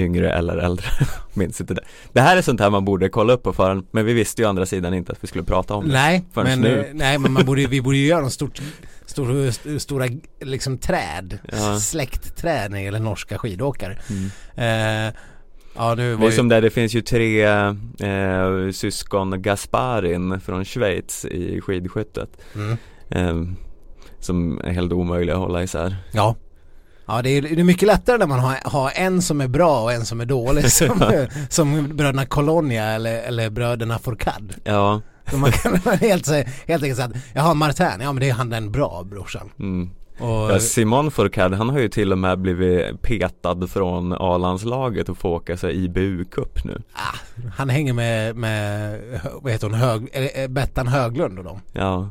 yngre 0.03 0.31
eller 0.33 0.57
äldre, 0.57 0.85
minns 1.33 1.61
inte 1.61 1.73
det. 1.73 1.81
Det 2.13 2.21
här 2.21 2.37
är 2.37 2.41
sånt 2.41 2.59
här 2.59 2.69
man 2.69 2.85
borde 2.85 3.09
kolla 3.09 3.33
upp 3.33 3.43
på 3.43 3.53
förhand, 3.53 3.87
men 3.91 4.05
vi 4.05 4.13
visste 4.13 4.41
ju 4.41 4.45
å 4.45 4.49
andra 4.49 4.65
sidan 4.65 4.93
inte 4.93 5.11
att 5.11 5.23
vi 5.23 5.27
skulle 5.27 5.43
prata 5.43 5.73
om 5.75 5.87
det. 5.87 5.93
Nej, 5.93 6.25
förrän 6.33 6.47
men, 6.47 6.61
nu. 6.61 6.79
eh, 6.79 6.85
nej 6.93 7.17
men 7.17 7.31
man 7.33 7.45
borde, 7.45 7.67
vi 7.67 7.81
borde 7.81 7.97
ju 7.97 8.05
göra 8.07 8.21
något 8.21 8.33
stort, 8.33 8.61
stor, 9.05 9.45
st- 9.47 9.79
stora 9.79 10.05
liksom 10.41 10.77
träd, 10.77 11.39
Ja. 11.51 11.79
släktträd 11.79 12.71
när 12.71 12.77
det 12.77 12.83
gäller 12.83 12.99
norska 12.99 13.37
skidåkare. 13.37 13.97
Mm. 14.09 15.07
Eh, 15.07 15.13
ja 15.77 15.95
Det 15.95 16.15
var 16.15 16.25
är 16.27 16.31
ju, 16.31 16.35
som 16.37 16.47
där, 16.49 16.61
det 16.61 16.69
finns 16.69 16.93
ju 16.93 17.01
tre 17.01 17.43
eh, 17.45 18.71
syskon 18.71 19.41
Gasparin 19.41 20.39
från 20.39 20.65
Schweiz 20.65 21.25
i 21.25 21.61
skidskyttet 21.61 22.29
mm, 22.55 22.77
eh, 23.09 23.55
Som 24.25 24.59
är 24.63 24.71
helt 24.71 24.91
omöjliga 24.91 25.35
att 25.35 25.41
hålla 25.41 25.63
isär 25.63 25.95
ja. 26.11 26.35
Ja 27.07 27.21
det 27.21 27.29
är, 27.29 27.41
det 27.41 27.59
är 27.59 27.63
mycket 27.63 27.87
lättare 27.87 28.17
när 28.17 28.27
man 28.27 28.39
har, 28.39 28.57
har 28.63 28.91
en 28.95 29.21
som 29.21 29.41
är 29.41 29.47
bra 29.47 29.81
och 29.83 29.91
en 29.93 30.05
som 30.05 30.21
är 30.21 30.25
dålig 30.25 30.71
som, 30.71 31.27
som 31.49 31.97
bröderna 31.97 32.25
Colonia 32.25 32.83
eller, 32.85 33.21
eller 33.21 33.49
bröderna 33.49 33.99
Fourcade. 33.99 34.53
Ja, 34.63 35.01
Så 35.31 35.37
man 35.37 35.51
kan 35.51 35.75
helt, 35.99 36.27
helt 36.67 36.83
enkelt 36.83 36.95
säga 36.95 37.05
att 37.05 37.15
jaha 37.33 37.53
Martin, 37.53 38.01
ja 38.01 38.13
men 38.13 38.19
det 38.19 38.29
är 38.29 38.33
han 38.33 38.49
den 38.49 38.71
bra 38.71 39.03
brorsan. 39.03 39.51
mm. 39.59 39.89
Och, 40.19 40.51
ja 40.51 40.59
Simon 40.59 41.11
Fourcade 41.11 41.55
han 41.55 41.69
har 41.69 41.79
ju 41.79 41.89
till 41.89 42.11
och 42.11 42.17
med 42.17 42.39
blivit 42.39 43.01
petad 43.01 43.67
från 43.67 44.13
A-landslaget 44.13 45.09
och 45.09 45.17
får 45.17 45.29
åka 45.29 45.57
sig 45.57 45.87
IBU-cup 45.87 46.59
nu 46.65 46.81
ah, 46.93 47.15
han 47.57 47.69
hänger 47.69 47.93
med, 47.93 48.35
med 48.35 48.99
vad 49.41 49.51
heter 49.51 49.67
hon, 49.69 49.73
Hög, 49.79 50.09
eller, 50.13 50.47
Bettan 50.47 50.87
Höglund 50.87 51.37
och 51.39 51.45
dem. 51.45 51.59
Ja, 51.73 52.09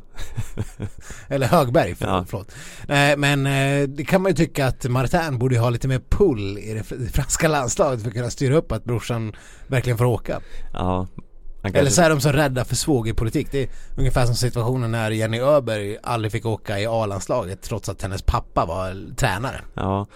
Eller 1.29 1.47
Högberg, 1.47 1.95
för, 1.95 2.07
Ja. 2.07 2.25
förlåt. 2.29 2.53
Nej 2.89 3.17
men 3.17 3.47
eh, 3.47 3.89
det 3.89 4.05
kan 4.05 4.23
man 4.23 4.31
ju 4.33 4.37
tycka 4.37 4.67
att 4.67 4.85
Martin 4.85 5.39
borde 5.39 5.59
ha 5.59 5.71
lite 5.71 5.89
mer 5.89 6.01
pull 6.09 6.59
i 6.59 6.75
det 6.75 6.83
fr- 6.83 7.13
franska 7.13 7.49
landslaget 7.49 8.01
för 8.03 8.09
att 8.09 8.15
kunna 8.15 8.31
styra 8.31 8.57
upp 8.57 8.73
att 8.73 8.85
brorsan 8.85 9.33
verkligen 9.67 9.99
får 9.99 10.05
åka. 10.05 10.41
ja 10.73 11.07
han 11.65 11.71
Eller 11.71 11.81
kanske- 11.81 11.95
så 11.95 12.03
är 12.03 12.11
de 12.11 12.21
så 12.21 12.33
rädda 12.33 12.65
för 12.65 12.77
svågerpolitik. 12.77 13.49
Det 13.51 13.63
är 13.63 13.69
ungefär 13.97 14.27
som 14.27 14.35
situationen 14.35 14.91
när 14.91 15.11
Jenny 15.11 15.41
Öberg 15.41 15.97
aldrig 16.03 16.33
fick 16.33 16.47
åka 16.47 16.81
i 16.81 16.87
A-landslaget 16.87 17.63
trots 17.63 17.89
att 17.89 18.03
hennes 18.03 18.23
pappa 18.23 18.67
var 18.67 19.15
tränare. 19.17 19.61
Ja, 19.75 20.07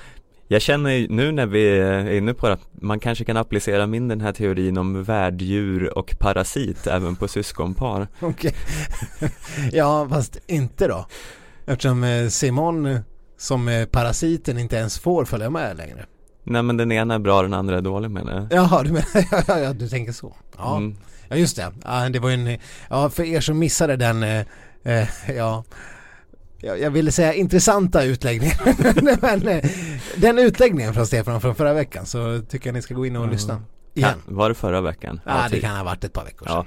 jag 0.48 0.62
känner 0.62 0.90
ju 0.90 1.08
nu 1.08 1.32
när 1.32 1.46
vi 1.46 1.78
är 1.78 2.10
inne 2.10 2.34
på 2.34 2.46
det 2.48 2.52
att 2.54 2.68
man 2.82 3.00
kanske 3.00 3.24
kan 3.24 3.36
applicera 3.36 3.86
min 3.86 4.08
den 4.08 4.20
här 4.20 4.32
teorin 4.32 4.78
om 4.78 5.02
värddjur 5.04 5.98
och 5.98 6.14
parasit 6.18 6.86
även 6.86 7.16
på 7.16 7.28
syskonpar. 7.28 8.08
Okej. 8.20 8.54
ja 9.72 10.08
fast 10.10 10.38
inte 10.46 10.88
då. 10.88 11.06
Eftersom 11.66 12.04
eh, 12.04 12.28
Simon 12.28 12.86
eh, 12.86 13.00
som 13.38 13.68
eh, 13.68 13.84
parasiten 13.86 14.58
inte 14.58 14.76
ens 14.76 14.98
får 14.98 15.24
följa 15.24 15.50
med 15.50 15.76
längre. 15.76 16.06
Nej 16.44 16.62
men 16.62 16.76
den 16.76 16.92
ena 16.92 17.14
är 17.14 17.18
bra, 17.18 17.42
den 17.42 17.54
andra 17.54 17.76
är 17.76 17.80
dålig 17.82 18.10
menar 18.10 18.32
jag. 18.34 18.46
Jaha, 18.58 18.82
du 18.82 18.92
menar, 18.92 19.06
ja, 19.48 19.58
ja, 19.58 19.72
du 19.72 19.88
tänker 19.88 20.12
så. 20.12 20.36
Ja. 20.56 20.76
Mm. 20.76 20.96
Ja 21.28 21.36
just 21.36 21.56
det, 21.56 21.72
ja, 21.84 22.08
det 22.08 22.18
var 22.18 22.28
ju 22.30 22.34
en, 22.34 22.58
ja 22.90 23.10
för 23.10 23.22
er 23.24 23.40
som 23.40 23.58
missade 23.58 23.96
den, 23.96 24.22
eh, 24.22 24.44
eh, 24.84 25.08
ja 25.36 25.64
jag, 26.60 26.90
ville 26.90 27.12
säga 27.12 27.34
intressanta 27.34 28.02
utläggningen 28.04 28.56
men 29.20 29.48
eh, 29.48 29.64
den 30.16 30.38
utläggningen 30.38 30.94
från 30.94 31.06
Stefan 31.06 31.40
från 31.40 31.54
förra 31.54 31.72
veckan 31.72 32.06
så 32.06 32.40
tycker 32.48 32.66
jag 32.68 32.74
ni 32.74 32.82
ska 32.82 32.94
gå 32.94 33.06
in 33.06 33.16
och 33.16 33.22
Mm. 33.22 33.32
lyssna 33.32 33.62
igen. 33.94 34.10
Kan, 34.26 34.36
var 34.36 34.48
det 34.48 34.54
förra 34.54 34.80
veckan? 34.80 35.20
Ja, 35.26 35.42
det 35.44 35.50
typ. 35.50 35.60
kan 35.60 35.76
ha 35.76 35.84
varit 35.84 36.04
ett 36.04 36.12
par 36.12 36.24
veckor 36.24 36.46
sedan. 36.46 36.54
Ja, 36.56 36.66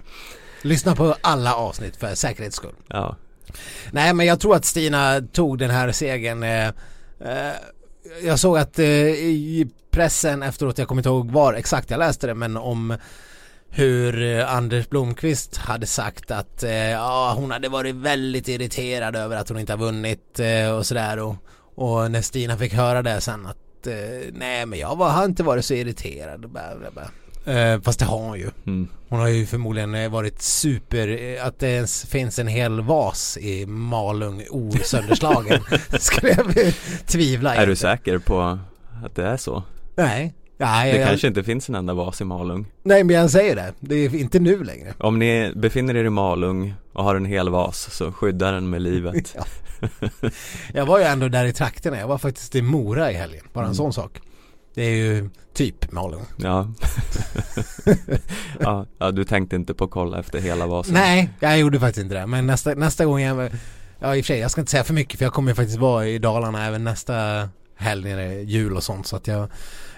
Lyssna 0.62 0.96
på 0.96 1.16
alla 1.22 1.56
avsnitt 1.56 1.96
för 1.96 2.16
säkerhets 2.16 2.56
skull. 2.56 2.76
ja, 2.88 3.16
Nej 3.92 4.14
men 4.14 4.26
jag 4.26 4.40
tror 4.40 4.56
att 4.56 4.66
Stina 4.66 5.22
tog 5.34 5.58
den 5.58 5.70
här 5.70 5.92
segern. 5.92 6.44
Eh, 6.44 6.68
eh, 6.68 7.54
jag 8.24 8.40
såg 8.40 8.58
att 8.58 8.80
eh, 8.80 8.86
i 8.86 9.68
pressen 9.92 10.44
efteråt, 10.44 10.78
jag 10.78 10.88
kommer 10.88 11.00
inte 11.00 11.10
ihåg 11.10 11.32
var 11.32 11.54
exakt 11.54 11.90
jag 11.90 11.98
läste 12.00 12.28
det, 12.28 12.34
men 12.36 12.58
om 12.58 12.98
hur 13.74 14.22
eh, 14.40 14.56
Anders 14.56 14.90
Blomqvist 14.90 15.58
hade 15.58 15.86
sagt 15.86 16.32
att 16.32 16.64
eh, 16.64 16.72
ja, 16.90 17.34
hon 17.38 17.52
hade 17.52 17.70
varit 17.70 17.96
väldigt 17.96 18.48
irriterad 18.48 19.16
över 19.16 19.38
att 19.38 19.50
hon 19.50 19.60
inte 19.60 19.74
har 19.74 19.78
vunnit 19.78 20.40
eh, 20.40 20.72
och 20.72 20.86
sådär 20.86 21.20
och, 21.20 21.36
och 21.76 22.12
när 22.12 22.22
Stina 22.22 22.58
fick 22.58 22.74
höra 22.74 23.02
det 23.02 23.22
sen 23.22 23.46
att 23.46 23.58
nej 24.32 24.66
men 24.66 24.80
jag 24.80 24.96
var, 24.96 25.10
har 25.10 25.26
inte 25.26 25.44
varit 25.44 25.66
så 25.66 25.74
irriterad. 25.74 26.46
Eh, 27.46 27.82
fast 27.82 28.00
det 28.00 28.06
har 28.06 28.18
hon 28.18 28.40
ju. 28.40 28.50
mm. 28.66 28.88
Hon 29.10 29.20
har 29.20 29.28
ju 29.28 29.46
förmodligen 29.46 30.12
varit 30.12 30.42
super, 30.42 31.38
att 31.42 31.60
det 31.60 31.68
ens 31.70 32.06
finns 32.06 32.40
en 32.40 32.48
hel 32.48 32.82
vas 32.82 33.38
i 33.38 33.66
Malung 33.66 34.44
osönderslagen. 34.50 35.64
Skulle 36.00 36.32
jag 36.32 36.74
tvivla 37.08 37.56
Är 37.56 37.66
du 37.66 37.72
inte. 37.72 37.82
säker 37.82 38.18
på 38.18 38.60
att 39.06 39.16
det 39.16 39.24
är 39.24 39.38
så? 39.38 39.64
Nej. 39.96 40.34
Nej, 40.62 40.92
Det 40.94 41.00
jag, 41.00 41.08
kanske 41.10 41.28
inte 41.28 41.44
finns 41.44 41.70
en 41.70 41.76
enda 41.76 41.94
vas 41.94 42.22
i 42.22 42.24
Malung. 42.26 42.66
nej 42.84 43.04
men 43.04 43.16
jag 43.16 43.32
säger 43.32 43.56
det. 43.56 43.74
Det 43.80 43.96
är 43.96 44.16
inte 44.16 44.40
nu 44.40 44.64
längre. 44.64 44.94
Om 45.00 45.20
ni 45.20 45.52
befinner 45.56 45.96
er 45.96 46.04
i 46.04 46.10
Malung 46.10 46.74
och 46.94 47.04
har 47.04 47.16
en 47.16 47.26
hel 47.26 47.50
vas 47.50 47.90
så 47.94 48.12
skydda 48.12 48.52
den 48.52 48.70
med 48.70 48.82
livet. 48.82 49.36
Ja. 49.82 50.30
Jag 50.74 50.86
var 50.86 51.00
ju 51.00 51.06
ändå 51.06 51.28
där 51.28 51.46
i 51.46 51.54
trakterna. 51.54 51.98
Jag 51.98 52.08
var 52.08 52.18
faktiskt 52.18 52.56
i 52.56 52.62
Mora 52.62 53.12
i 53.12 53.14
helgen. 53.14 53.44
Bara 53.54 53.60
en 53.62 53.66
Mm. 53.66 53.76
sån 53.76 53.94
sak. 53.94 54.20
Det 54.74 54.82
är 54.84 54.96
ju 54.96 55.30
typ 55.54 55.92
Malung. 55.92 56.26
Ja. 56.38 56.68
ja, 58.60 58.86
ja, 59.00 59.12
du 59.12 59.24
tänkte 59.24 59.56
inte 59.56 59.74
på 59.74 59.84
att 59.84 59.92
kolla 59.92 60.20
efter 60.20 60.40
hela 60.40 60.68
vasen? 60.68 60.94
Nej, 60.94 61.30
jag 61.40 61.60
gjorde 61.60 61.80
faktiskt 61.80 62.04
inte 62.04 62.16
det. 62.16 62.28
Men 62.28 62.48
nästa, 62.48 62.74
nästa 62.76 63.06
gång 63.06 63.22
jag... 63.22 63.50
Ja 64.00 64.16
i 64.16 64.22
och 64.22 64.26
för 64.26 64.34
sig, 64.34 64.40
jag 64.40 64.52
ska 64.52 64.62
inte 64.62 64.72
säga 64.72 64.84
för 64.84 64.94
mycket 64.94 65.18
för 65.18 65.26
jag 65.26 65.34
kommer 65.34 65.52
ju 65.52 65.56
faktiskt 65.56 65.78
vara 65.80 66.08
i 66.08 66.20
Dalarna 66.20 66.66
även 66.68 66.84
nästa 66.84 67.50
helg 67.76 68.10
när 68.10 68.18
det 68.18 68.24
är 68.24 68.40
jul 68.42 68.76
och 68.76 68.84
sånt 68.84 69.08
så 69.08 69.16
att 69.16 69.28
jag 69.28 69.50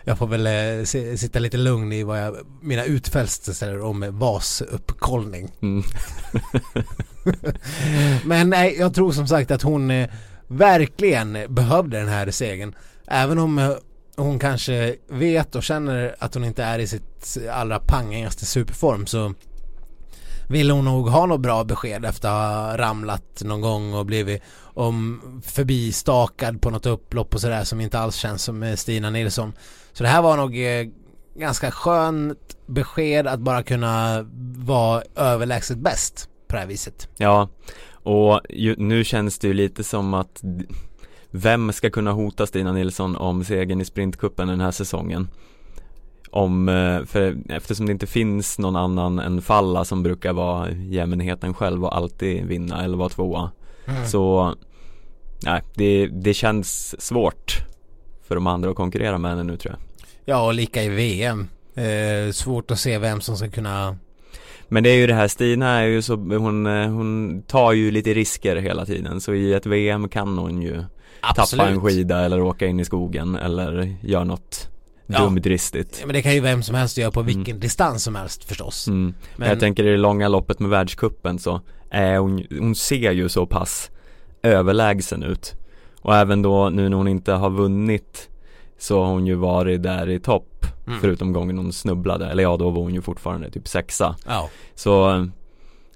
jag 0.03 0.17
får 0.17 0.27
väl 0.27 0.47
eh, 0.47 0.85
se, 0.85 1.17
sitta 1.17 1.39
lite 1.39 1.57
lugn 1.57 1.91
i 1.91 2.03
vad 2.03 2.21
jag, 2.21 2.35
mina 2.61 2.83
utfästelser 2.83 3.81
om 3.81 4.19
vasuppkollning. 4.19 5.51
Mm. 5.61 5.83
Men 8.25 8.49
nej, 8.49 8.75
jag 8.79 8.93
tror 8.93 9.11
som 9.11 9.27
sagt 9.27 9.51
att 9.51 9.61
hon 9.61 9.91
eh, 9.91 10.09
verkligen 10.47 11.37
behövde 11.49 11.99
den 11.99 12.09
här 12.09 12.31
segern. 12.31 12.75
Även 13.07 13.39
om 13.39 13.59
eh, 13.59 13.71
hon 14.15 14.39
kanske 14.39 14.95
vet 15.09 15.55
och 15.55 15.63
känner 15.63 16.15
att 16.19 16.33
hon 16.33 16.43
inte 16.43 16.63
är 16.63 16.79
i 16.79 16.87
sitt 16.87 17.37
allra 17.51 17.79
pangigaste 17.79 18.45
superform 18.45 19.05
så 19.05 19.33
vill 20.53 20.71
hon 20.71 20.85
nog 20.85 21.09
ha 21.09 21.25
något 21.25 21.41
bra 21.41 21.63
besked 21.63 22.05
efter 22.05 22.29
att 22.29 22.33
ha 22.33 22.77
ramlat 22.77 23.41
någon 23.45 23.61
gång 23.61 23.93
och 23.93 24.05
blivit 24.05 24.41
om 24.63 25.21
förbistakad 25.45 26.61
på 26.61 26.69
något 26.69 26.85
upplopp 26.85 27.35
och 27.35 27.41
sådär 27.41 27.63
som 27.63 27.81
inte 27.81 27.99
alls 27.99 28.15
känns 28.15 28.43
som 28.43 28.63
eh, 28.63 28.75
Stina 28.75 29.09
Nilsson. 29.09 29.53
Så 29.93 30.03
det 30.03 30.09
här 30.09 30.21
var 30.21 30.37
nog 30.37 30.57
eh, 30.57 30.85
ganska 31.35 31.71
skönt 31.71 32.57
besked 32.67 33.27
att 33.27 33.39
bara 33.39 33.63
kunna 33.63 34.25
vara 34.57 35.03
överlägset 35.15 35.77
bäst 35.77 36.29
på 36.47 36.55
det 36.55 36.59
här 36.59 36.67
viset. 36.67 37.07
Ja, 37.17 37.49
och 37.91 38.41
ju, 38.49 38.75
nu 38.77 39.03
känns 39.03 39.39
det 39.39 39.47
ju 39.47 39.53
lite 39.53 39.83
som 39.83 40.13
att 40.13 40.41
vem 41.31 41.73
ska 41.73 41.89
kunna 41.89 42.11
hota 42.11 42.47
Stina 42.47 42.71
Nilsson 42.71 43.15
om 43.15 43.43
segern 43.43 43.81
i 43.81 43.85
sprintkuppen 43.85 44.47
den 44.47 44.61
här 44.61 44.71
säsongen? 44.71 45.27
Om, 46.35 46.69
eh, 46.69 47.05
för 47.05 47.37
eftersom 47.49 47.85
det 47.85 47.91
inte 47.91 48.07
finns 48.07 48.59
någon 48.59 48.75
annan 48.75 49.19
än 49.19 49.41
Falla 49.41 49.85
som 49.85 50.03
brukar 50.03 50.33
vara 50.33 50.71
jämnheten 50.71 51.53
själv 51.53 51.85
och 51.85 51.97
alltid 51.97 52.45
vinna 52.45 52.83
eller 52.83 52.97
vara 52.97 53.09
tvåa 53.09 53.51
Mm. 53.85 54.05
Så, 54.05 54.55
nej, 55.43 55.61
det, 55.75 56.07
det 56.07 56.33
känns 56.33 57.01
svårt 57.01 57.65
för 58.27 58.35
de 58.35 58.47
andra 58.47 58.69
att 58.69 58.75
konkurrera 58.75 59.17
med 59.17 59.31
henne 59.31 59.43
nu 59.43 59.57
tror 59.57 59.73
jag 59.73 59.79
Ja, 60.25 60.45
och 60.45 60.53
lika 60.53 60.83
i 60.83 60.89
VM. 60.89 61.47
Eh, 61.75 62.31
svårt 62.31 62.71
att 62.71 62.79
se 62.79 62.97
vem 62.97 63.21
som 63.21 63.37
ska 63.37 63.49
kunna... 63.49 63.97
Men 64.67 64.83
det 64.83 64.89
är 64.89 64.95
ju 64.95 65.07
det 65.07 65.13
här, 65.13 65.27
Stina 65.27 65.79
är 65.79 65.85
ju 65.85 66.01
så, 66.01 66.15
hon, 66.15 66.65
eh, 66.65 66.89
hon 66.89 67.41
tar 67.47 67.71
ju 67.71 67.91
lite 67.91 68.13
risker 68.13 68.55
hela 68.55 68.85
tiden 68.85 69.21
så 69.21 69.33
i 69.33 69.53
ett 69.53 69.65
VM 69.65 70.09
kan 70.09 70.37
hon 70.37 70.61
ju 70.61 70.83
tappa 71.35 71.69
en 71.69 71.81
skida 71.81 72.25
eller 72.25 72.41
åka 72.41 72.67
in 72.67 72.79
i 72.79 72.85
skogen 72.85 73.35
eller 73.35 73.95
göra 74.01 74.23
något 74.23 74.69
Ja. 75.07 75.19
dumdristigt 75.19 76.03
Men 76.05 76.13
det 76.13 76.21
kan 76.21 76.33
ju 76.33 76.39
vem 76.39 76.63
som 76.63 76.75
helst 76.75 76.97
göra 76.97 77.11
på 77.11 77.19
Mm. 77.19 77.35
vilken 77.35 77.59
distans 77.59 78.03
som 78.03 78.15
helst 78.15 78.43
förstås. 78.43 78.87
mm. 78.87 79.13
Men 79.35 79.49
Jag 79.49 79.59
tänker 79.59 79.83
i 79.83 79.89
det 79.91 79.97
långa 79.97 80.27
loppet 80.27 80.59
med 80.59 80.69
världskuppen 80.69 81.39
så 81.39 81.61
är 81.89 82.17
hon, 82.17 82.43
hon 82.59 82.75
ser 82.75 83.11
ju 83.11 83.29
så 83.29 83.45
pass 83.45 83.89
överlägsen 84.43 85.23
ut 85.23 85.53
Och 86.01 86.15
även 86.15 86.41
då 86.41 86.69
nu 86.69 86.89
när 86.89 86.97
hon 86.97 87.07
inte 87.07 87.31
har 87.31 87.49
vunnit 87.49 88.29
Så 88.77 89.03
har 89.03 89.11
hon 89.11 89.27
ju 89.27 89.35
varit 89.35 89.83
där 89.83 90.09
i 90.09 90.19
topp 90.19 90.49
Mm. 90.87 90.99
Förutom 91.01 91.33
gången 91.33 91.57
hon 91.57 91.73
snubblade, 91.73 92.27
eller 92.29 92.43
ja 92.43 92.57
då 92.57 92.69
var 92.69 92.81
hon 92.81 92.93
ju 92.93 93.01
fortfarande 93.01 93.51
typ 93.51 93.67
sexa 93.67 94.15
Ja. 94.27 94.49
Så 94.75 95.27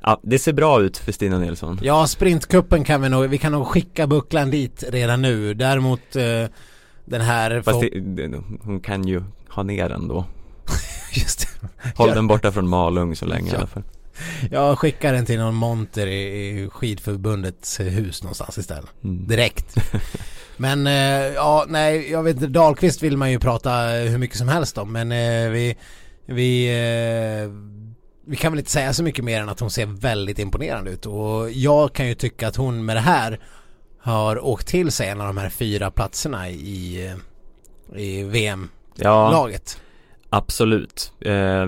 Ja, 0.01 0.19
det 0.23 0.39
ser 0.39 0.53
bra 0.53 0.81
ut 0.81 0.97
för 0.97 1.11
Stina 1.11 1.39
Nilsson 1.39 1.79
ja, 1.83 2.07
sprintkuppen 2.07 2.83
kan 2.83 3.01
vi 3.01 3.09
nog, 3.09 3.27
vi 3.29 3.37
kan 3.37 3.51
nog 3.51 3.67
skicka 3.67 4.07
bucklan 4.07 4.51
dit 4.51 4.83
redan 4.89 5.21
nu. 5.21 5.53
Däremot 5.53 6.15
eh, 6.15 6.23
den 7.07 7.21
här... 7.21 7.61
Fast 7.61 7.81
det, 7.81 7.99
det, 8.27 8.41
hon 8.61 8.79
kan 8.79 9.07
ju 9.07 9.23
ha 9.49 9.63
ner 9.63 9.89
den 9.89 10.07
då 10.07 10.25
Just 11.13 11.39
det. 11.61 11.67
Håll 11.95 12.09
Ja. 12.09 12.15
den 12.15 12.27
borta 12.27 12.51
från 12.51 12.67
Malung 12.67 13.15
så 13.15 13.25
länge 13.25 13.47
i 13.49 13.51
Ja. 13.51 13.57
alla 13.57 13.67
fall 13.67 13.83
Jag 14.51 14.79
skickar 14.79 15.13
den 15.13 15.25
till 15.25 15.39
någon 15.39 15.55
monter 15.55 16.07
i, 16.07 16.49
i 16.49 16.69
skidförbundets 16.69 17.79
hus 17.79 18.23
någonstans 18.23 18.57
istället. 18.57 18.89
mm. 19.03 19.27
Direkt. 19.27 19.75
Men 20.57 20.87
eh, 20.87 20.93
ja, 21.35 21.65
nej, 21.69 22.11
jag 22.11 22.23
vet 22.23 22.35
inte, 22.35 22.47
Dahlqvist 22.47 23.03
vill 23.03 23.17
man 23.17 23.31
ju 23.31 23.39
prata 23.39 23.71
hur 23.87 24.17
mycket 24.17 24.37
som 24.37 24.47
helst 24.47 24.77
om 24.77 24.91
men 24.91 25.11
eh, 25.11 25.49
vi, 25.51 25.77
vi, 26.25 26.67
eh, 26.67 27.51
vi 28.27 28.35
kan 28.35 28.51
väl 28.51 28.59
inte 28.59 28.71
säga 28.71 28.93
så 28.93 29.03
mycket 29.03 29.25
mer 29.25 29.41
än 29.41 29.49
att 29.49 29.59
hon 29.59 29.71
ser 29.71 29.85
väldigt 29.85 30.39
imponerande 30.39 30.91
ut 30.91 31.05
och 31.05 31.51
jag 31.51 31.93
kan 31.93 32.07
ju 32.07 32.13
tycka 32.13 32.47
att 32.47 32.55
hon 32.55 32.85
med 32.85 32.95
det 32.95 32.99
här 33.01 33.39
har 34.07 34.45
åkt 34.45 34.67
till 34.67 34.91
sig 34.91 35.09
en 35.09 35.21
av 35.21 35.27
de 35.27 35.37
här 35.37 35.49
fyra 35.49 35.91
platserna 35.91 36.49
i, 36.49 37.13
i 37.95 38.23
VM-laget. 38.23 39.79
Ja, 40.29 40.37
absolut. 40.37 41.13
Eh, 41.19 41.67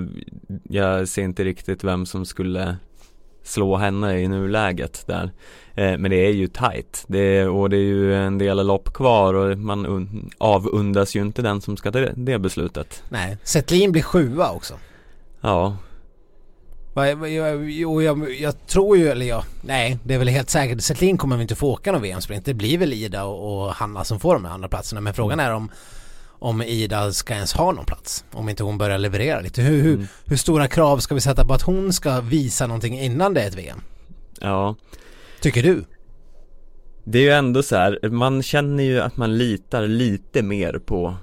jag 0.64 1.08
ser 1.08 1.22
inte 1.22 1.44
riktigt 1.44 1.84
vem 1.84 2.06
som 2.06 2.26
skulle 2.26 2.78
slå 3.44 3.78
henne 3.78 4.20
i 4.20 4.28
nuläget 4.28 5.04
där. 5.08 5.32
Eh, 5.76 5.98
men 5.98 6.12
det 6.12 6.26
är 6.26 6.32
ju 6.32 6.48
tight 6.48 7.04
det 7.08 7.46
och 7.46 7.70
det 7.70 7.78
är 7.78 7.82
ju 7.82 8.16
en 8.16 8.38
del 8.38 8.68
lopp 8.68 8.94
kvar 8.94 9.34
och 9.34 9.58
man 9.58 10.30
avundas 10.38 11.16
ju 11.16 11.22
inte 11.22 11.42
den 11.42 11.62
som 11.62 11.78
ska 11.78 11.92
ta 11.92 12.00
det, 12.00 12.14
det 12.16 12.40
beslutet. 12.40 13.04
Nej, 13.10 13.38
Settlin 13.44 13.92
blir 13.92 14.04
sjua 14.04 14.52
också. 14.52 14.74
Ja. 15.42 15.78
Jag, 16.94 17.30
jag, 17.30 18.34
jag, 18.40 18.68
tror 18.68 18.98
ju, 18.98 19.08
eller 19.10 19.26
ja, 19.26 19.44
nej 19.62 19.98
det 20.04 20.14
är 20.14 20.18
väl 20.18 20.28
helt 20.28 20.50
säkert. 20.50 20.82
Settlin 20.82 21.18
kommer 21.18 21.36
väl 21.36 21.42
inte 21.42 21.56
få 21.56 21.68
åka 21.68 21.92
någon 21.92 22.02
VM-sprint. 22.02 22.46
Det 22.46 22.54
blir 22.54 22.78
väl 22.78 22.94
Ida 22.94 23.24
och, 23.24 23.66
och 23.66 23.74
Hanna 23.74 24.04
som 24.04 24.20
får 24.20 24.34
de 24.34 24.46
här 24.46 24.52
andra 24.52 24.68
platserna. 24.68 25.02
Men 25.02 25.14
frågan 25.14 25.40
är 25.40 25.54
om 25.54 25.72
om 26.40 26.62
Ida 26.62 27.12
ska 27.12 27.34
ens 27.34 27.54
ha 27.54 27.72
någon 27.72 27.86
plats. 27.86 28.26
Om 28.32 28.50
inte 28.50 28.64
hon 28.64 28.78
börjar 28.78 28.98
leverera 28.98 29.40
lite. 29.40 29.62
Hur, 29.62 29.82
hur, 29.82 29.96
mm. 29.96 30.08
hur 30.26 30.38
stora 30.38 30.68
krav 30.68 30.98
ska 30.98 31.16
vi 31.16 31.22
sätta 31.22 31.46
på 31.46 31.54
att 31.54 31.62
hon 31.62 31.94
ska 31.94 32.22
visa 32.22 32.68
någonting 32.68 33.00
innan 33.00 33.34
det 33.34 33.42
är 33.42 33.48
ett 33.48 33.56
VM? 33.56 33.82
Ja. 34.42 34.76
Tycker 35.42 35.64
du? 35.64 35.84
Det 37.04 37.18
är 37.20 37.24
ju 37.24 37.32
ändå 37.32 37.64
så 37.64 37.76
här, 37.76 38.10
man 38.10 38.44
känner 38.44 38.84
ju 38.84 39.00
att 39.00 39.18
man 39.18 39.38
litar 39.38 39.88
lite 39.88 40.44
mer 40.44 40.74
på 40.86 41.16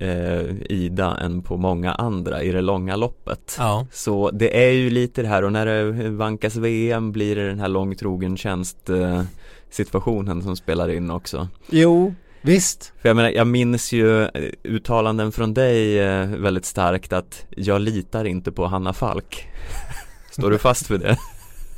eh, 0.00 0.54
Ida 0.68 1.16
än 1.16 1.42
på 1.42 1.56
många 1.56 1.92
andra 1.92 2.42
i 2.42 2.52
det 2.52 2.60
långa 2.60 2.96
loppet. 2.96 3.56
Ja. 3.58 3.86
Så 3.92 4.30
det 4.30 4.66
är 4.66 4.70
ju 4.70 4.90
lite 4.90 5.22
det 5.22 5.28
här 5.28 5.44
och 5.44 5.52
när 5.52 5.66
det 5.66 6.10
vankas 6.10 6.56
VM 6.56 7.12
blir 7.12 7.36
det 7.36 7.48
den 7.48 7.60
här 7.60 7.68
långtrogen 7.68 8.36
tjänst 8.36 8.90
eh, 8.90 9.22
situationen 9.70 10.42
som 10.42 10.56
spelar 10.56 10.88
in 10.88 11.10
också. 11.10 11.48
Jo, 11.70 12.14
Visst. 12.40 12.92
För 13.02 13.08
jag 13.08 13.16
menar, 13.16 13.30
jag 13.30 13.46
minns 13.46 13.92
ju 13.92 14.22
eh, 14.22 14.28
uttalanden 14.62 15.32
från 15.32 15.54
dig 15.54 15.98
eh, 15.98 16.26
väldigt 16.26 16.64
starkt 16.64 17.12
att 17.12 17.46
jag 17.50 17.80
litar 17.80 18.24
inte 18.24 18.52
på 18.52 18.66
Hanna 18.66 18.92
Falk. 18.92 19.48
Står 20.30 20.50
du 20.50 20.58
fast 20.58 20.90
vid 20.90 21.00
det? 21.00 21.16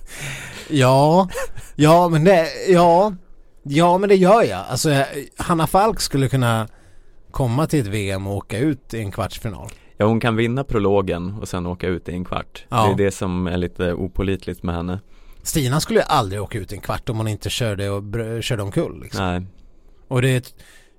ja, 0.69 1.29
ja 1.77 2.09
men 2.09 2.25
det, 2.25 2.47
ja, 2.69 3.15
ja 3.62 3.99
men 3.99 4.09
det 4.09 4.15
gör 4.15 4.43
jag. 4.43 4.65
Alltså 4.69 5.05
Hanna 5.37 5.67
Falk 5.67 6.00
skulle 6.00 6.29
kunna 6.29 6.69
komma 7.31 7.67
till 7.67 7.81
ett 7.81 7.87
VM 7.87 8.27
och 8.27 8.37
åka 8.37 8.59
ut 8.59 8.95
i 8.95 8.99
en 8.99 9.11
kvartsfinal. 9.11 9.69
Ja 9.97 10.07
hon 10.07 10.21
kan 10.21 10.37
vinna 10.37 10.65
prologen 10.65 11.35
och 11.41 11.49
sen 11.49 11.67
åka 11.67 11.87
ut 11.87 12.09
i 12.09 12.13
en 12.13 12.25
kvart. 12.25 12.65
Ja. 12.69 12.87
Det 12.87 13.03
är 13.03 13.07
det 13.07 13.11
som 13.11 13.47
är 13.47 13.57
lite 13.57 13.93
opolitligt 13.93 14.63
med 14.63 14.75
henne. 14.75 15.01
Stina 15.43 15.81
skulle 15.81 16.03
aldrig 16.03 16.43
åka 16.43 16.59
ut 16.59 16.73
i 16.73 16.75
en 16.75 16.81
kvart 16.81 17.09
om 17.09 17.17
hon 17.17 17.29
inte 17.29 17.51
körde, 17.51 17.91
och 17.91 18.03
körde 18.43 18.63
omkull 18.63 19.01
liksom. 19.03 19.25
Nej. 19.25 19.43
Och 20.09 20.23
det, 20.23 20.55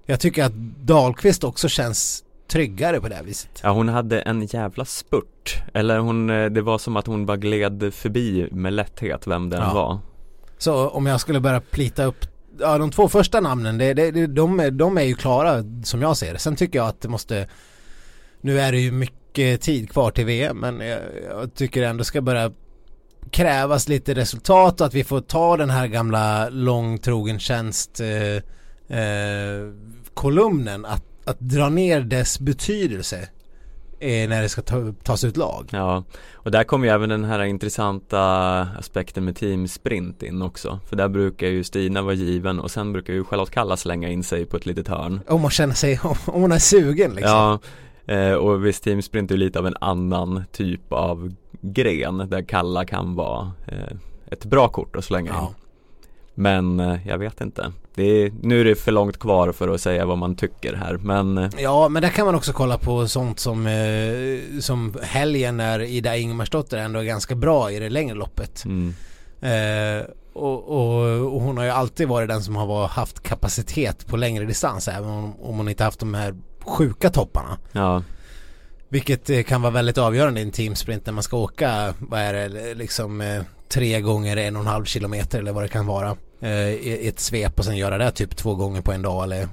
jag 0.05 0.19
tycker 0.19 0.43
att 0.43 0.53
Dahlqvist 0.85 1.43
också 1.43 1.69
känns 1.69 2.23
tryggare 2.47 3.01
på 3.01 3.07
det 3.09 3.15
här 3.15 3.23
viset. 3.23 3.59
Ja 3.63 3.71
hon 3.71 3.89
hade 3.89 4.21
en 4.21 4.45
jävla 4.45 4.85
spurt. 4.85 5.63
Eller 5.73 5.99
hon, 5.99 6.29
eh, 6.29 6.45
det 6.45 6.61
var 6.61 6.77
som 6.77 6.97
att 6.97 7.07
hon 7.07 7.25
bara 7.25 7.37
gled 7.37 7.93
förbi 7.93 8.47
med 8.51 8.73
lätthet 8.73 9.27
vem 9.27 9.49
den 9.49 9.61
ja. 9.61 9.73
var. 9.73 9.99
Så 10.57 10.89
om 10.89 11.05
jag 11.05 11.21
skulle 11.21 11.39
börja 11.39 11.61
plita 11.61 12.03
upp 12.03 12.25
Ja 12.61 12.77
de 12.77 12.91
två 12.91 13.09
första 13.09 13.39
namnen, 13.39 13.77
det, 13.77 13.93
det, 13.93 14.27
de, 14.27 14.69
de 14.77 14.97
är 14.97 15.01
ju 15.01 15.15
klara 15.15 15.63
som 15.83 16.01
jag 16.01 16.17
ser 16.17 16.33
det. 16.33 16.39
Sen 16.39 16.55
tycker 16.55 16.79
jag 16.79 16.87
att 16.87 17.01
det 17.01 17.09
måste 17.09 17.47
Nu 18.41 18.59
är 18.59 18.71
det 18.71 18.79
ju 18.79 18.91
mycket 18.91 19.61
tid 19.61 19.89
kvar 19.91 20.11
till 20.11 20.25
VM 20.25 20.57
men 20.57 20.79
jag, 20.79 20.99
jag 21.29 21.53
tycker 21.53 21.83
ändå 21.83 22.03
ska 22.03 22.21
börja 22.21 22.51
krävas 23.31 23.87
lite 23.87 24.13
resultat 24.13 24.81
och 24.81 24.87
att 24.87 24.93
vi 24.93 25.03
får 25.03 25.21
ta 25.21 25.57
den 25.57 25.69
här 25.69 25.87
gamla 25.87 26.49
långtrogen 26.49 27.39
tjänst 27.39 27.99
eh, 27.99 28.35
eh, 28.99 29.67
kolumnen 30.13 30.85
att, 30.85 31.03
att 31.25 31.39
dra 31.39 31.69
ner 31.69 32.01
dess 32.01 32.39
betydelse 32.39 33.29
när 34.01 34.41
det 34.41 34.49
ska 34.49 34.61
ta, 34.61 34.93
tas 35.03 35.23
ut 35.23 35.37
lag. 35.37 35.69
Ja, 35.71 36.03
och 36.33 36.51
där 36.51 36.63
kommer 36.63 36.87
ju 36.87 36.93
även 36.93 37.09
den 37.09 37.23
här 37.23 37.43
intressanta 37.43 38.21
aspekten 38.61 39.25
med 39.25 39.35
teamsprint 39.35 40.23
in 40.23 40.41
också. 40.41 40.79
För 40.89 40.95
där 40.95 41.07
brukar 41.07 41.47
ju 41.47 41.63
Stina 41.63 42.01
vara 42.01 42.13
given 42.13 42.59
och 42.59 42.71
sen 42.71 42.93
brukar 42.93 43.13
ju 43.13 43.23
Charlotte 43.23 43.51
Kalla 43.51 43.77
slänga 43.77 44.09
in 44.09 44.23
sig 44.23 44.45
på 44.45 44.57
ett 44.57 44.65
litet 44.65 44.87
hörn. 44.87 45.19
Om 45.27 45.41
man 45.41 45.51
känner 45.51 45.73
sig, 45.73 45.99
om 46.03 46.15
hon 46.25 46.51
är 46.51 46.59
sugen 46.59 47.11
liksom. 47.11 47.59
Ja, 48.05 48.13
eh, 48.13 48.33
och 48.33 48.65
visst 48.65 48.83
teamsprint 48.83 49.31
är 49.31 49.35
ju 49.35 49.39
lite 49.39 49.59
av 49.59 49.67
en 49.67 49.77
annan 49.81 50.43
typ 50.51 50.93
av 50.93 51.33
gren 51.61 52.17
där 52.17 52.41
Kalla 52.41 52.85
kan 52.85 53.15
vara 53.15 53.51
eh, 53.67 53.97
ett 54.25 54.45
bra 54.45 54.67
kort 54.67 54.95
att 54.95 55.05
slänga 55.05 55.31
ja. 55.31 55.47
in. 55.47 55.55
Men 56.33 56.79
eh, 56.79 57.07
jag 57.07 57.17
vet 57.17 57.41
inte. 57.41 57.71
Är, 57.95 58.31
nu 58.41 58.61
är 58.61 58.65
det 58.65 58.75
för 58.75 58.91
långt 58.91 59.19
kvar 59.19 59.51
för 59.51 59.67
att 59.67 59.81
säga 59.81 60.05
vad 60.05 60.17
man 60.17 60.35
tycker 60.35 60.73
här 60.73 60.97
men 60.97 61.37
eh, 61.37 61.49
Ja 61.57 61.89
men 61.89 62.01
där 62.01 62.09
kan 62.09 62.25
man 62.25 62.35
också 62.35 62.53
kolla 62.53 62.77
på 62.77 63.07
sånt 63.07 63.39
som 63.39 63.67
eh, 63.67 64.59
Som 64.59 64.95
helgen 65.01 65.57
när 65.57 65.79
Ida 65.81 66.17
Ingemarsdotter 66.17 66.77
ändå 66.77 66.99
är 66.99 67.03
ganska 67.03 67.35
bra 67.35 67.71
i 67.71 67.79
det 67.79 67.89
längre 67.89 68.15
loppet. 68.15 68.65
Mm. 68.65 68.93
eh, 69.41 70.05
och, 70.33 70.69
och, 70.69 71.03
och, 71.33 71.41
hon 71.41 71.57
har 71.57 71.63
ju 71.63 71.69
alltid 71.69 72.07
varit 72.07 72.29
den 72.29 72.43
som 72.43 72.55
har 72.55 72.87
haft 72.87 73.23
kapacitet 73.23 74.07
på 74.07 74.17
längre 74.17 74.45
distans 74.45 74.87
även 74.87 75.09
om, 75.09 75.41
om 75.41 75.57
hon 75.57 75.69
inte 75.69 75.83
haft 75.83 75.99
de 75.99 76.13
här 76.13 76.35
sjuka 76.65 77.09
topparna. 77.09 77.57
Ja. 77.71 78.03
Vilket 78.89 79.29
eh, 79.29 79.43
kan 79.43 79.61
vara 79.61 79.73
väldigt 79.73 79.97
avgörande 79.97 80.39
i 80.39 80.43
en 80.43 80.51
teamsprint 80.51 81.05
när 81.05 81.13
man 81.13 81.23
ska 81.23 81.37
åka, 81.37 81.93
vad 81.99 82.19
är 82.19 82.49
det, 82.49 82.73
liksom 82.73 83.21
eh, 83.21 83.41
tre 83.69 84.01
gånger 84.01 84.37
en 84.37 84.55
och 84.55 84.61
en 84.61 84.67
halv 84.67 84.85
kilometer 84.85 85.39
eller 85.39 85.51
vad 85.51 85.63
det 85.63 85.67
kan 85.67 85.85
vara 85.85 86.15
i 86.41 87.07
ett 87.07 87.19
svep 87.19 87.59
och 87.59 87.65
sen 87.65 87.77
göra 87.77 87.97
det 87.97 88.11
typ 88.11 88.35
två 88.35 88.55
gånger 88.55 88.81
på 88.81 88.91
en 88.91 89.01
dag 89.01 89.23
eller 89.23 89.47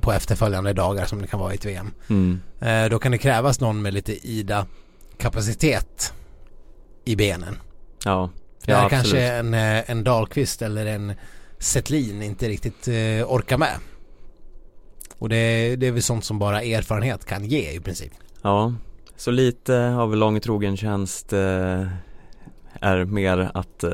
på 0.00 0.12
efterföljande 0.12 0.72
dagar 0.72 1.06
som 1.06 1.22
det 1.22 1.26
kan 1.26 1.40
vara 1.40 1.52
i 1.52 1.56
ett 1.56 1.64
VM. 1.64 1.90
Mm. 2.08 2.40
Eh, 2.60 2.90
då 2.90 2.98
kan 2.98 3.12
det 3.12 3.18
krävas 3.18 3.60
någon 3.60 3.82
med 3.82 3.94
lite 3.94 4.28
ida 4.28 4.66
kapacitet 5.18 6.12
i 7.04 7.16
benen. 7.16 7.58
Ja, 8.04 8.30
ja 8.64 8.80
Där 8.80 8.88
kanske 8.88 9.22
en, 9.22 9.54
eh, 9.54 9.90
en 9.90 10.04
Dahlqvist 10.04 10.62
eller 10.62 10.86
en 10.86 11.12
Setlin 11.58 12.22
inte 12.22 12.48
riktigt 12.48 12.88
eh, 12.88 13.32
orkar 13.32 13.58
med. 13.58 13.74
Och 15.18 15.28
det, 15.28 15.76
det 15.76 15.86
är 15.86 15.92
väl 15.92 16.02
sånt 16.02 16.24
som 16.24 16.38
bara 16.38 16.62
erfarenhet 16.62 17.24
kan 17.24 17.44
ge 17.44 17.70
i 17.70 17.80
princip. 17.80 18.12
Ja, 18.42 18.74
så 19.16 19.30
lite 19.30 19.88
av 19.88 20.16
långtrogen 20.16 20.76
tjänst 20.76 21.32
eh, 21.32 21.86
är 22.84 23.04
mer 23.04 23.50
att 23.54 23.84
uh, 23.84 23.90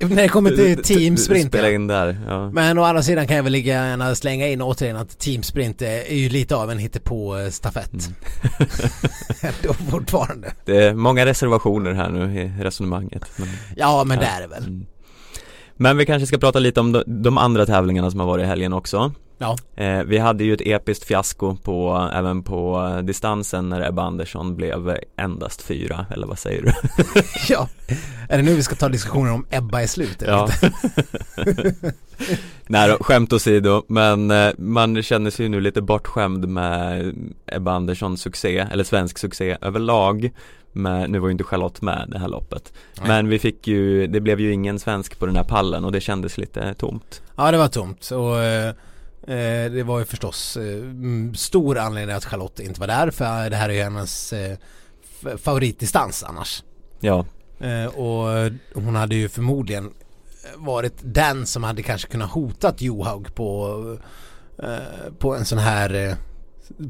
När 0.00 0.22
det 0.22 0.28
kommer 0.28 0.50
till 0.50 0.82
teamsprint 0.82 1.48
Spela 1.48 1.70
in 1.70 1.86
där, 1.86 2.18
ja. 2.26 2.50
Men 2.50 2.78
å 2.78 2.82
andra 2.82 3.02
sidan 3.02 3.26
kan 3.26 3.36
jag 3.36 3.42
väl 3.42 3.52
lika 3.52 3.68
gärna 3.68 4.14
slänga 4.14 4.48
in 4.48 4.62
återigen 4.62 4.96
att 4.96 5.18
teamsprint 5.18 5.82
är 5.82 6.14
ju 6.14 6.28
lite 6.28 6.56
av 6.56 6.70
en 6.70 6.78
hittepå 6.78 7.48
stafett 7.50 7.92
mm. 7.92 8.70
Då 9.62 9.72
fortfarande 9.72 10.52
Det 10.64 10.84
är 10.84 10.94
många 10.94 11.26
reservationer 11.26 11.92
här 11.92 12.10
nu 12.10 12.40
i 12.40 12.52
resonemanget 12.64 13.24
men, 13.36 13.48
Ja 13.76 14.04
men 14.04 14.16
ja. 14.16 14.22
det 14.22 14.28
är 14.28 14.40
det 14.40 14.46
väl 14.46 14.64
mm. 14.64 14.86
Men 15.80 15.96
vi 15.96 16.06
kanske 16.06 16.26
ska 16.26 16.38
prata 16.38 16.58
lite 16.58 16.80
om 16.80 16.92
de, 16.92 17.02
de 17.06 17.38
andra 17.38 17.66
tävlingarna 17.66 18.10
som 18.10 18.20
har 18.20 18.26
varit 18.26 18.42
i 18.42 18.46
helgen 18.46 18.72
också 18.72 19.12
Ja. 19.38 19.56
Eh, 19.76 20.02
vi 20.02 20.18
hade 20.18 20.44
ju 20.44 20.54
ett 20.54 20.60
episkt 20.64 21.04
fiasko 21.04 21.56
på, 21.56 22.10
även 22.14 22.42
på 22.42 22.90
distansen 23.04 23.68
när 23.68 23.88
Ebba 23.88 24.02
Andersson 24.02 24.56
blev 24.56 24.96
endast 25.16 25.62
fyra, 25.62 26.06
eller 26.10 26.26
vad 26.26 26.38
säger 26.38 26.62
du? 26.62 26.72
ja, 27.48 27.68
är 28.28 28.36
det 28.36 28.42
nu 28.42 28.54
vi 28.54 28.62
ska 28.62 28.74
ta 28.74 28.88
diskussionen 28.88 29.32
om 29.32 29.46
Ebba 29.50 29.82
är 29.82 29.86
slut? 29.86 30.22
Eller 30.22 30.32
ja. 30.32 30.48
Nej 32.66 32.88
då, 32.88 33.04
skämt 33.04 33.32
åsido, 33.32 33.82
men 33.88 34.30
eh, 34.30 34.50
man 34.58 35.02
känner 35.02 35.30
sig 35.30 35.44
ju 35.44 35.48
nu 35.48 35.60
lite 35.60 35.82
bortskämd 35.82 36.48
med 36.48 37.14
Ebba 37.46 37.72
Anderssons 37.72 38.22
succé, 38.22 38.66
eller 38.70 38.84
svensk 38.84 39.18
succé 39.18 39.56
överlag 39.60 40.30
med, 40.72 41.10
nu 41.10 41.18
var 41.18 41.28
ju 41.28 41.32
inte 41.32 41.44
Charlotte 41.44 41.82
med 41.82 42.08
det 42.08 42.18
här 42.18 42.28
loppet 42.28 42.72
Nej. 42.98 43.08
Men 43.08 43.28
vi 43.28 43.38
fick 43.38 43.66
ju, 43.66 44.06
det 44.06 44.20
blev 44.20 44.40
ju 44.40 44.52
ingen 44.52 44.78
svensk 44.78 45.18
på 45.18 45.26
den 45.26 45.36
här 45.36 45.44
pallen 45.44 45.84
och 45.84 45.92
det 45.92 46.00
kändes 46.00 46.38
lite 46.38 46.74
tomt 46.74 47.22
Ja 47.36 47.50
det 47.50 47.58
var 47.58 47.68
tomt 47.68 48.10
och 48.10 48.38
Eh, 48.38 48.74
det 49.70 49.82
var 49.82 49.98
ju 49.98 50.04
förstås 50.04 50.56
eh, 50.56 51.32
stor 51.34 51.78
anledning 51.78 52.16
att 52.16 52.24
Charlotte 52.24 52.60
inte 52.60 52.80
var 52.80 52.86
där 52.86 53.10
för 53.10 53.50
det 53.50 53.56
här 53.56 53.68
är 53.68 53.72
ju 53.72 53.82
hennes 53.82 54.32
eh, 54.32 54.58
favoritdistans 55.36 56.22
annars. 56.22 56.62
Ja. 57.00 57.24
Eh, 57.60 57.86
och 57.86 58.50
hon 58.74 58.96
hade 58.96 59.14
ju 59.14 59.28
förmodligen 59.28 59.90
varit 60.56 60.94
den 61.02 61.46
som 61.46 61.64
hade 61.64 61.82
kanske 61.82 62.08
kunnat 62.08 62.30
hotat 62.30 62.82
Johaug 62.82 63.34
på, 63.34 63.98
eh, 64.62 65.12
på 65.18 65.34
en 65.34 65.44
sån 65.44 65.58
här, 65.58 65.94
eh, 65.94 66.14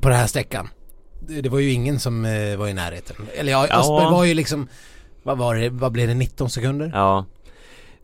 på 0.01 0.09
den 0.09 0.19
här 0.19 0.27
sträckan. 0.27 0.69
Det, 1.21 1.49
var 1.49 1.59
ju 1.59 1.73
ingen 1.73 2.01
som 2.01 2.23
var 2.59 2.69
i 2.69 2.75
närheten. 2.75 3.17
Eller 3.35 3.53
ja. 3.53 3.63
Östberg 3.63 4.11
var 4.11 4.25
ju 4.25 4.35
liksom, 4.35 4.69
vad 5.23 5.39
var 5.39 5.55
det, 5.55 5.69
vad 5.69 5.93
blev 5.93 6.09
det, 6.09 6.15
19 6.15 6.51
sekunder? 6.51 6.91
Ja. 6.95 7.27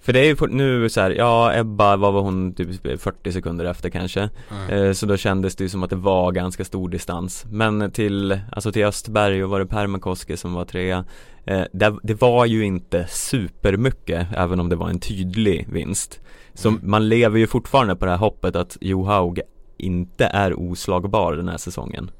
För 0.05 0.13
det 0.13 0.21
är 0.21 0.25
ju 0.25 0.37
nu 0.51 0.89
så 0.89 1.01
här, 1.01 1.11
ja 1.11 1.55
Ebba, 1.55 1.97
vad 1.97 2.13
var 2.13 2.21
hon, 2.21 2.55
typ 2.55 3.01
40 3.01 3.33
sekunder 3.33 3.65
efter 3.65 3.91
kanske. 3.91 4.29
Mm. 4.51 4.85
eh, 4.87 4.93
Så 4.93 5.07
då 5.07 5.17
kändes 5.17 5.57
det 5.57 5.65
ju 5.65 5.69
som 5.69 5.83
att 5.83 5.91
det 5.91 5.97
var 5.97 6.33
ganska 6.33 6.65
stor 6.65 6.89
distans. 6.89 7.45
Men 7.51 7.91
till, 7.91 8.41
alltså 8.53 8.73
till 8.73 8.85
Östberg 8.85 9.45
och 9.45 9.51
var 9.51 9.61
det 9.61 9.67
Permakoski 9.67 10.37
som 10.37 10.55
var 10.55 10.65
trea? 10.65 11.05
Eh, 11.45 11.63
det, 11.73 11.97
det 12.03 12.21
var 12.21 12.47
ju 12.47 12.65
inte 12.65 13.07
supermycket, 13.09 14.27
även 14.37 14.61
om 14.61 14.69
det 14.69 14.77
var 14.77 14.89
en 14.89 15.01
tydlig 15.01 15.69
vinst. 15.73 16.21
Så 16.55 16.69
Mm. 16.69 16.81
man 16.85 17.09
lever 17.09 17.39
ju 17.39 17.47
fortfarande 17.47 17.97
på 17.97 18.05
det 18.05 18.11
här 18.11 18.19
hoppet 18.19 18.57
att 18.57 18.77
Johaug 18.81 19.41
inte 19.77 20.25
är 20.25 20.61
oslagbar 20.61 21.33
den 21.33 21.49
här 21.49 21.59
säsongen. 21.59 22.11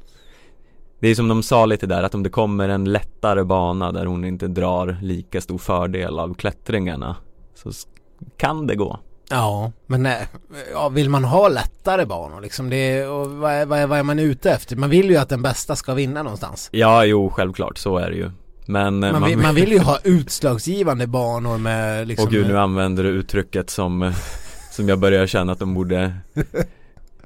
Det 1.01 1.09
är 1.09 1.15
som 1.15 1.29
de 1.29 1.43
sa 1.43 1.67
lite 1.67 1.87
där, 1.87 2.03
att 2.03 2.15
om 2.15 2.23
det 2.23 2.29
kommer 2.31 2.69
en 2.69 2.85
lättare 2.85 3.45
bana 3.45 3.93
där 3.93 4.07
hon 4.07 4.25
inte 4.25 4.49
drar 4.49 4.97
lika 5.03 5.41
stor 5.41 5.59
fördel 5.59 6.19
av 6.19 6.35
klättringarna 6.35 7.17
Så 7.55 7.71
kan 8.37 8.67
det 8.67 8.77
gå 8.77 9.01
Ja, 9.31 9.73
men 9.87 10.03
nej, 10.03 10.27
ja, 10.73 10.89
vill 10.89 11.11
man 11.11 11.25
ha 11.25 11.49
lättare 11.49 12.07
banor 12.07 12.41
liksom 12.41 12.71
det, 12.71 13.07
och 13.07 13.31
vad, 13.31 13.53
är, 13.53 13.67
vad, 13.67 13.79
är, 13.79 13.87
vad 13.87 13.99
är 13.99 14.03
man 14.03 14.19
ute 14.19 14.51
efter? 14.51 14.77
Man 14.77 14.91
vill 14.91 15.11
ju 15.11 15.17
att 15.17 15.29
den 15.29 15.43
bästa 15.43 15.77
ska 15.77 15.95
vinna 15.95 16.23
någonstans. 16.23 16.69
Ja, 16.73 17.05
jo, 17.05 17.31
självklart, 17.31 17.79
så 17.79 17.99
är 17.99 18.11
det 18.11 18.17
ju 18.17 18.31
Men 18.67 19.05
eh, 19.05 19.13
Man, 19.13 19.25
vill, 19.25 19.39
man 19.39 19.55
vill 19.55 19.73
ju 19.73 19.79
ha 19.79 19.99
utslagsgivande 20.05 21.07
banor 21.07 21.59
med 21.59 22.09
liksom 22.09 22.27
Och 22.27 22.33
gud, 22.33 22.47
nu 22.47 22.59
använder 22.59 23.03
du 23.05 23.09
uttrycket 23.09 23.71
som, 23.71 24.03
eh, 24.03 24.15
som 24.71 24.89
jag 24.89 24.99
börjar 24.99 25.27
känna 25.27 25.53
att 25.53 25.59
de 25.59 25.75
borde 25.75 26.15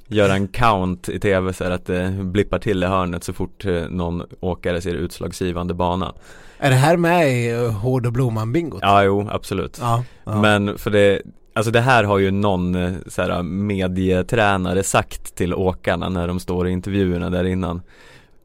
göra 0.09 0.35
en 0.35 0.49
count 0.49 1.09
i 1.09 1.21
tv 1.21 1.53
så 1.53 1.65
att 1.65 1.87
det 1.87 2.11
blippar 2.21 2.59
till 2.59 2.83
i 2.83 2.87
hörnet 2.87 3.25
så 3.25 3.33
fort 3.33 3.65
eh, 3.65 3.83
någon 3.91 4.23
åkare 4.41 4.81
ser 4.81 4.95
utslagsgivande 4.95 5.75
bana 5.75 6.15
Är 6.59 6.71
det 6.71 6.77
här 6.77 6.97
med 6.97 7.33
i 7.33 7.53
uh, 7.53 7.71
Hård 7.71 8.07
och 8.07 8.13
Blomman-bingot? 8.13 8.79
Ja, 8.83 9.05
jo, 9.05 9.29
absolut 9.31 9.79
Ja, 9.81 10.05
ja. 10.25 10.41
Men 10.41 10.79
för 10.79 10.91
det, 10.91 11.23
alltså 11.55 11.71
det 11.71 11.81
här 11.81 12.05
har 12.05 12.19
ju 12.19 12.31
någon 12.31 12.75
eh, 12.75 12.93
så 13.07 13.23
här, 13.23 13.43
medietränare 13.43 14.83
sagt 14.83 15.35
till 15.35 15.55
åkarna 15.55 16.09
när 16.09 16.29
de 16.29 16.41
står 16.41 16.69
i 16.69 16.71
intervjuerna 16.71 17.31
där 17.31 17.45
innan 17.45 17.83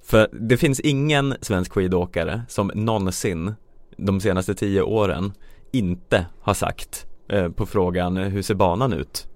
För 0.05 0.27
det 0.31 0.57
finns 0.57 0.79
ingen 0.79 1.35
svensk 1.41 1.73
skidåkare 1.73 2.41
som 2.49 2.71
någonsin 2.75 3.53
de 3.97 4.19
senaste 4.19 4.55
tio 4.55 4.81
åren 4.81 5.33
inte 5.71 6.25
har 6.41 6.53
sagt 6.53 7.05
eh, 7.29 7.49
på 7.49 7.65
frågan 7.65 8.17
eh, 8.17 8.23
hur 8.23 8.41
ser 8.41 8.55
banan 8.55 8.93
ut? 8.93 9.27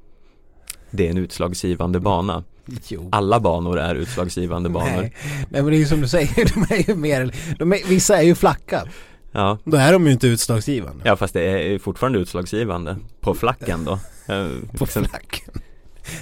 Det 0.91 1.05
är 1.07 1.09
en 1.11 1.17
utslagsgivande 1.17 1.99
bana 1.99 2.43
Jo. 2.87 3.09
Alla 3.11 3.39
banor 3.39 3.79
är 3.79 3.95
utslagsgivande 3.95 4.69
banor 4.69 5.01
Nej. 5.01 5.13
Nej 5.49 5.61
men 5.61 5.65
det 5.65 5.75
är 5.75 5.79
ju 5.79 5.85
som 5.85 6.01
du 6.01 6.07
säger, 6.07 6.53
de 6.67 6.75
är 6.75 6.89
ju 6.89 6.95
mer, 6.95 7.35
de 7.59 7.73
är, 7.73 7.87
vissa 7.87 8.17
är 8.17 8.21
ju 8.23 8.35
flacka. 8.35 8.83
Ja, 9.31 9.57
Då 9.63 9.77
är 9.77 9.93
de 9.93 10.05
ju 10.05 10.11
inte 10.11 10.27
utslagsgivande. 10.27 11.03
ja 11.05 11.15
fast 11.15 11.33
det 11.33 11.41
är 11.73 11.79
fortfarande 11.79 12.19
utslagsgivande 12.19 12.97
på 13.21 13.33
flacken 13.33 13.85
då 13.85 13.91
Eh, 14.29 14.47
På 14.77 14.83
liksom- 14.85 15.05
flacken. 15.05 15.53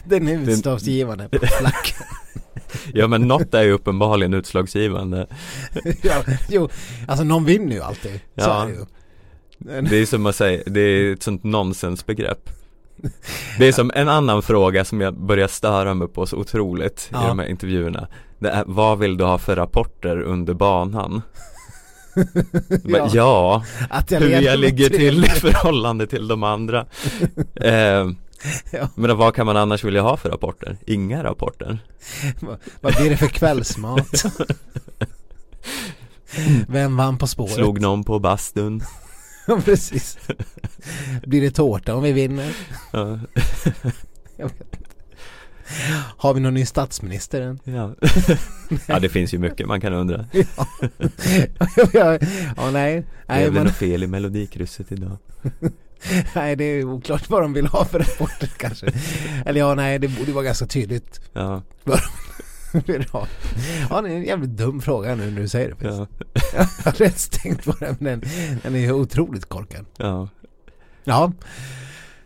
Den 0.05 0.27
är 0.27 0.49
utslagsgivande 0.49 1.29
på 1.29 1.37
flacken. 1.47 2.07
Ja 2.93 3.07
men 3.07 3.21
något 3.27 3.53
är 3.53 3.63
ju 3.63 3.71
uppenbarligen 3.71 4.33
utslagsgivande 4.33 5.27
ja, 6.01 6.23
jo, 6.49 6.69
alltså 7.07 7.23
någon 7.23 7.45
vinner 7.45 7.75
ju 7.75 7.81
alltid. 7.81 8.11
Så 8.11 8.19
Ja. 8.35 8.63
är 8.63 8.67
det 8.67 8.73
ju. 8.73 9.81
Det 9.89 9.97
är 9.97 10.05
som 10.05 10.25
att 10.25 10.35
säga, 10.35 10.63
det 10.65 10.79
är 10.79 11.13
ett 11.13 11.23
sånt 11.23 11.43
nonsensbegrepp 11.43 12.49
Det 13.59 13.67
är 13.67 13.71
som 13.71 13.91
en 13.95 14.09
annan 14.09 14.41
fråga 14.41 14.85
som 14.85 15.01
jag 15.01 15.13
börjar 15.13 15.47
störa 15.47 15.93
mig 15.93 16.07
på 16.07 16.25
så 16.25 16.37
otroligt 16.37 17.09
Ja. 17.11 17.23
i 17.25 17.27
de 17.27 17.39
här 17.39 17.47
intervjuerna 17.47 18.07
Det 18.39 18.49
är, 18.49 18.63
vad 18.67 18.99
vill 18.99 19.17
du 19.17 19.23
ha 19.23 19.37
för 19.37 19.55
rapporter 19.55 20.21
under 20.21 20.53
banan? 20.53 21.21
ja, 22.85 23.09
ja 23.13 23.63
Att 23.89 24.11
jag 24.11 24.19
hur 24.19 24.29
jag 24.41 24.59
ligger 24.59 24.89
till 24.89 25.25
i 25.25 25.29
förhållande 25.29 26.07
till 26.07 26.27
de 26.27 26.43
andra 26.43 26.85
eh, 27.55 28.09
Ja. 28.71 28.89
Men 28.95 29.17
vad 29.17 29.35
kan 29.35 29.45
man 29.45 29.57
annars 29.57 29.83
vilja 29.83 30.01
ha 30.01 30.17
för 30.17 30.29
rapporter? 30.29 30.77
Inga 30.87 31.23
rapporter 31.23 31.79
Vad- 32.39 32.57
Vad 32.81 32.95
blir 32.95 33.09
det 33.09 33.17
för 33.17 33.27
kvällsmat? 33.27 34.23
Vem 36.67 36.97
vann 36.97 37.17
På 37.17 37.27
spåret? 37.27 37.53
Slog 37.53 37.81
någon 37.81 38.03
på 38.03 38.19
bastun? 38.19 38.81
Ja, 39.47 39.61
precis. 39.65 40.17
Blir 41.23 41.41
det 41.41 41.51
tårta 41.51 41.95
om 41.95 42.03
vi 42.03 42.11
vinner? 42.11 42.55
Ja. 42.93 43.19
Har 46.17 46.33
vi 46.33 46.39
någon 46.39 46.53
ny 46.53 46.65
statsminister 46.65 47.41
än? 47.41 47.59
ja. 47.63 47.95
ja 48.87 48.99
det 48.99 49.09
finns 49.09 49.33
ju 49.33 49.37
mycket 49.37 49.67
man 49.67 49.81
kan 49.81 49.93
undra 49.93 50.25
ja, 50.31 50.67
ja, 51.93 52.19
ja, 52.57 52.71
nej. 52.71 53.05
Nej, 53.27 53.41
Blev 53.41 53.53
det 53.53 53.59
men, 53.59 53.63
något 53.63 53.75
fel 53.75 54.03
i 54.03 54.07
melodikrysset 54.07 54.91
idag? 54.91 55.17
nej, 56.35 56.55
det 56.55 56.63
är 56.63 56.83
oklart 56.83 57.29
vad 57.29 57.41
de 57.41 57.53
vill 57.53 57.67
ha 57.67 57.85
för 57.85 57.99
rapporter 57.99 58.47
kanske. 58.57 58.91
Eller 59.45 59.59
ja, 59.59 59.75
nej, 59.75 59.99
det 59.99 60.07
borde 60.07 60.31
vara 60.31 60.43
ganska 60.43 60.65
tydligt. 60.65 61.21
Ja, 61.33 61.61
Ha. 63.11 63.27
Ja, 63.89 64.01
det 64.01 64.09
är 64.09 64.15
en 64.15 64.23
jävligt 64.23 64.49
dum 64.49 64.81
fråga 64.81 65.15
nu 65.15 65.31
när 65.31 65.41
du 65.41 65.47
säger 65.47 65.75
det. 65.79 65.87
ja, 65.87 66.07
Jag 66.53 66.67
har 66.85 66.91
rätt 66.91 67.31
tänkt 67.31 67.65
på 67.65 67.71
den, 67.79 67.95
men 67.99 68.23
den, 68.63 68.75
är 68.75 68.79
ju 68.79 68.91
otroligt 68.91 69.45
korkad. 69.45 69.85
ja 69.97 70.27
Ja. 71.03 71.31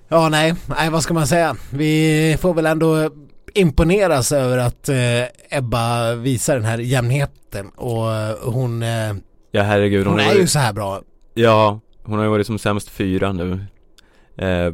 Ja, 0.08 0.30
nej, 0.30 0.54
nej, 0.66 0.90
vad 0.90 1.04
ska 1.04 1.14
man 1.14 1.28
säga? 1.28 1.56
Vi 1.70 2.38
får 2.42 2.54
väl 2.54 2.66
ändå 2.66 3.10
imponeras 3.54 4.32
över 4.32 4.58
att 4.58 4.90
eh, 4.90 5.58
Ebba 5.58 6.16
visar 6.16 6.56
den 6.56 6.66
här 6.66 6.78
jämnheten 6.78 7.70
och 7.70 8.14
eh, 8.14 8.36
hon, 8.42 8.84
eh, 8.84 9.14
Ja 9.52 9.64
herregud 9.64 10.06
hon, 10.08 10.14
hon 10.14 10.20
är 10.20 10.32
ju 10.32 10.38
varit, 10.38 10.50
så 10.50 10.60
här 10.60 10.74
bra. 10.74 11.02
Ja, 11.34 11.80
hon 12.04 12.18
har 12.18 12.26
ju 12.26 12.32
varit 12.32 12.48
som 12.48 12.60
sämst 12.60 12.90
fyra 12.90 13.32
nu 13.32 13.66
eh, 14.38 14.68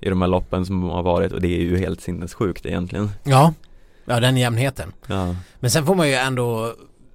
I 0.00 0.08
de 0.08 0.22
här 0.22 0.28
loppen 0.28 0.66
som 0.66 0.82
har 0.82 1.02
varit 1.02 1.32
och 1.32 1.40
det 1.40 1.48
är 1.48 1.62
ju 1.62 1.78
helt 1.78 2.00
sinnessjukt 2.00 2.66
egentligen 2.66 3.10
Ja, 3.24 3.54
ja 4.04 4.20
den 4.20 4.36
jämnheten. 4.36 4.92
Ja, 5.06 5.36
Men 5.60 5.70
sen 5.70 5.86
får 5.86 5.94
man 5.94 6.08
ju 6.08 6.14
ändå 6.14 6.74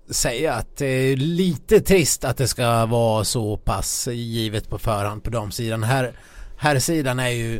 säga 0.09 0.53
att 0.53 0.77
det 0.77 0.85
är 0.85 1.15
lite 1.15 1.81
trist 1.81 2.23
att 2.23 2.37
det 2.37 2.47
ska 2.47 2.85
vara 2.85 3.23
så 3.23 3.57
pass 3.57 4.07
givet 4.07 4.69
på 4.69 4.79
förhand 4.79 5.23
på 5.23 5.29
damsidan. 5.29 5.83
Här, 5.83 6.11
här 6.57 6.79
sidan 6.79 7.19
är 7.19 7.29
ju 7.29 7.57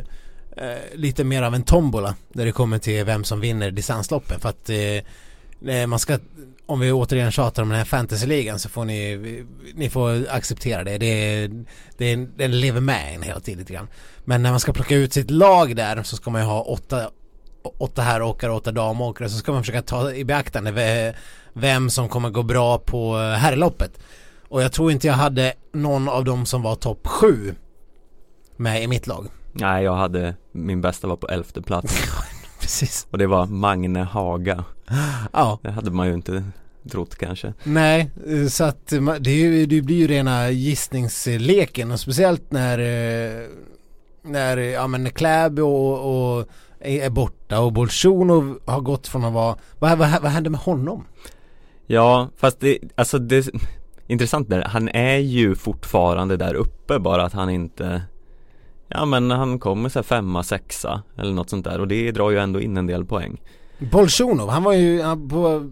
eh, 0.56 0.94
lite 0.94 1.24
mer 1.24 1.42
av 1.42 1.54
en 1.54 1.62
tombola 1.62 2.14
när 2.32 2.44
det 2.44 2.52
kommer 2.52 2.78
till 2.78 3.04
vem 3.04 3.24
som 3.24 3.40
vinner 3.40 3.70
distansloppen 3.70 4.40
för 4.40 4.48
att 4.48 4.70
eh, 4.70 5.74
eh, 5.74 5.86
man 5.86 5.98
ska 5.98 6.18
om 6.66 6.80
vi 6.80 6.92
återigen 6.92 7.30
tjatar 7.30 7.62
om 7.62 7.68
den 7.68 7.78
här 7.78 7.84
fantasyligan 7.84 8.58
så 8.58 8.68
får 8.68 8.84
ni 8.84 9.44
ni 9.74 9.90
får 9.90 10.30
acceptera 10.30 10.84
det. 10.84 10.98
Det, 10.98 11.48
det 11.96 12.16
den 12.16 12.60
lever 12.60 12.80
med 12.80 13.14
en 13.14 13.22
hela 13.22 13.40
tiden 13.40 13.58
lite 13.58 13.72
grann. 13.72 13.88
Men 14.24 14.42
när 14.42 14.50
man 14.50 14.60
ska 14.60 14.72
plocka 14.72 14.94
ut 14.94 15.12
sitt 15.12 15.30
lag 15.30 15.76
där 15.76 16.02
så 16.02 16.16
ska 16.16 16.30
man 16.30 16.40
ju 16.40 16.46
ha 16.46 16.62
åtta 16.62 17.10
åtta 17.78 18.02
herråkare 18.02 18.50
och 18.50 18.56
åtta 18.56 18.72
damåkare 18.72 19.28
så 19.28 19.38
ska 19.38 19.52
man 19.52 19.62
försöka 19.62 19.82
ta 19.82 20.12
i 20.12 20.24
beaktande 20.24 20.72
ve- 20.72 21.14
vem 21.52 21.90
som 21.90 22.08
kommer 22.08 22.30
gå 22.30 22.42
bra 22.42 22.78
på 22.78 23.16
herrloppet. 23.16 23.98
Och 24.48 24.62
jag 24.62 24.72
tror 24.72 24.92
inte 24.92 25.06
jag 25.06 25.14
hade 25.14 25.52
någon 25.72 26.08
av 26.08 26.24
dem 26.24 26.46
som 26.46 26.62
var 26.62 26.74
topp 26.74 27.06
sju 27.06 27.54
med 28.56 28.82
i 28.82 28.86
mitt 28.86 29.06
lag. 29.06 29.26
nej 29.52 29.84
jag 29.84 29.94
hade, 29.96 30.34
min 30.52 30.80
bästa 30.80 31.06
var 31.06 31.16
på 31.16 31.28
elfte 31.28 31.62
plats 31.62 32.02
Precis. 32.60 33.06
och 33.10 33.18
det 33.18 33.26
var 33.26 33.46
Magne 33.46 34.02
Haga 34.02 34.64
Ja, 35.32 35.58
Det 35.62 35.70
hade 35.70 35.90
man 35.90 36.06
ju 36.06 36.14
inte 36.14 36.44
trott 36.90 37.14
kanske 37.16 37.52
nej, 37.64 38.10
eh, 38.26 38.46
så 38.48 38.64
att 38.64 38.92
det, 39.20 39.30
ju, 39.30 39.66
det 39.66 39.82
blir 39.82 39.96
ju 39.96 40.06
rena 40.06 40.50
gissningsleken 40.50 41.90
och 41.92 42.00
speciellt 42.00 42.50
när 42.52 42.78
eh, 42.78 43.42
när, 44.22 44.56
ja 44.56 44.86
men 44.86 45.10
Kläby 45.10 45.62
och, 45.62 46.38
och 46.38 46.46
är 46.80 47.10
borta 47.10 47.60
och 47.60 47.72
Bolsjunov 47.72 48.58
har 48.64 48.80
gått 48.80 49.06
från 49.08 49.24
att 49.24 49.32
vara, 49.32 49.56
vad, 49.78 49.98
vad, 49.98 50.22
vad 50.22 50.30
hände 50.30 50.50
med 50.50 50.60
honom? 50.60 51.04
Ja, 51.86 52.28
fast 52.36 52.60
det, 52.60 52.78
alltså 52.94 53.18
det 53.18 53.48
Intressant 54.06 54.50
där, 54.50 54.62
han 54.62 54.88
är 54.88 55.16
ju 55.16 55.54
fortfarande 55.54 56.36
där 56.36 56.54
uppe 56.54 56.98
bara 56.98 57.24
att 57.24 57.32
han 57.32 57.50
inte 57.50 58.02
Ja 58.88 59.04
men 59.04 59.30
han 59.30 59.58
kommer 59.58 59.88
så 59.88 59.98
här 59.98 60.04
femma, 60.04 60.42
sexa 60.42 61.02
eller 61.16 61.32
något 61.32 61.50
sånt 61.50 61.64
där 61.64 61.80
och 61.80 61.88
det 61.88 62.10
drar 62.10 62.30
ju 62.30 62.38
ändå 62.38 62.60
in 62.60 62.76
en 62.76 62.86
del 62.86 63.04
poäng 63.04 63.40
Bolsjunov, 63.78 64.48
han 64.48 64.62
var 64.62 64.72
ju 64.72 65.02
han, 65.02 65.28
på, 65.28 65.70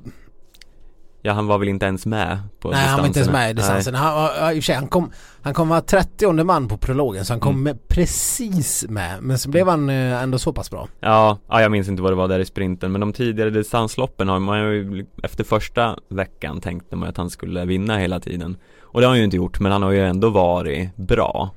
Ja 1.27 1.33
han 1.33 1.47
var 1.47 1.59
väl 1.59 1.69
inte 1.69 1.87
ens 1.87 2.07
med 2.07 2.39
på 2.61 2.71
Nej 2.71 2.87
han 2.87 3.01
var 3.01 3.07
inte 3.07 3.19
ens 3.19 3.33
med 3.33 3.51
i 3.51 3.53
distansen. 3.53 3.95
Han, 3.95 4.15
var- 4.15 4.33
ja, 4.41 4.53
i 4.53 4.55
och 4.55 4.57
för 4.57 4.63
sig, 4.67 4.75
han 4.75 4.89
kom, 4.89 5.11
han 5.43 5.55
kom 5.55 5.69
vara 5.69 5.81
30 5.81 6.45
man 6.45 6.69
på 6.69 6.77
prologen 6.77 7.25
så 7.25 7.33
han 7.33 7.41
kom 7.41 7.67
Mm. 7.67 7.79
precis 7.89 8.85
med. 8.89 9.23
Men 9.23 9.39
så 9.39 9.51
blev 9.51 9.69
han 9.69 9.91
eh, 9.91 10.23
ändå 10.23 10.39
så 10.39 10.53
pass 10.53 10.71
bra. 10.71 10.89
Ja, 11.01 11.39
ja, 11.49 11.61
jag 11.63 11.71
minns 11.73 11.89
inte 11.89 12.03
vad 12.03 12.13
det 12.13 12.17
var 12.17 12.29
där 12.29 12.39
i 12.39 12.45
sprinten 12.45 12.93
men 12.93 13.01
de 13.01 13.13
tidigare 13.13 13.51
distansloppen 13.51 14.29
har 14.29 14.39
man 14.39 14.59
ju 14.61 15.07
Efter 15.23 15.45
första 15.45 15.99
veckan 16.09 16.61
tänkte 16.61 16.97
man 16.97 17.09
att 17.09 17.17
han 17.17 17.31
skulle 17.31 17.65
vinna 17.65 17.99
hela 17.99 18.21
tiden 18.21 18.57
Och 18.81 19.01
det 19.01 19.07
har 19.07 19.11
han 19.11 19.19
ju 19.19 19.25
inte 19.25 19.37
gjort 19.37 19.61
men 19.61 19.73
han 19.73 19.83
har 19.83 19.91
ju 19.91 20.07
ändå 20.07 20.31
varit 20.31 20.97
bra 20.97 21.51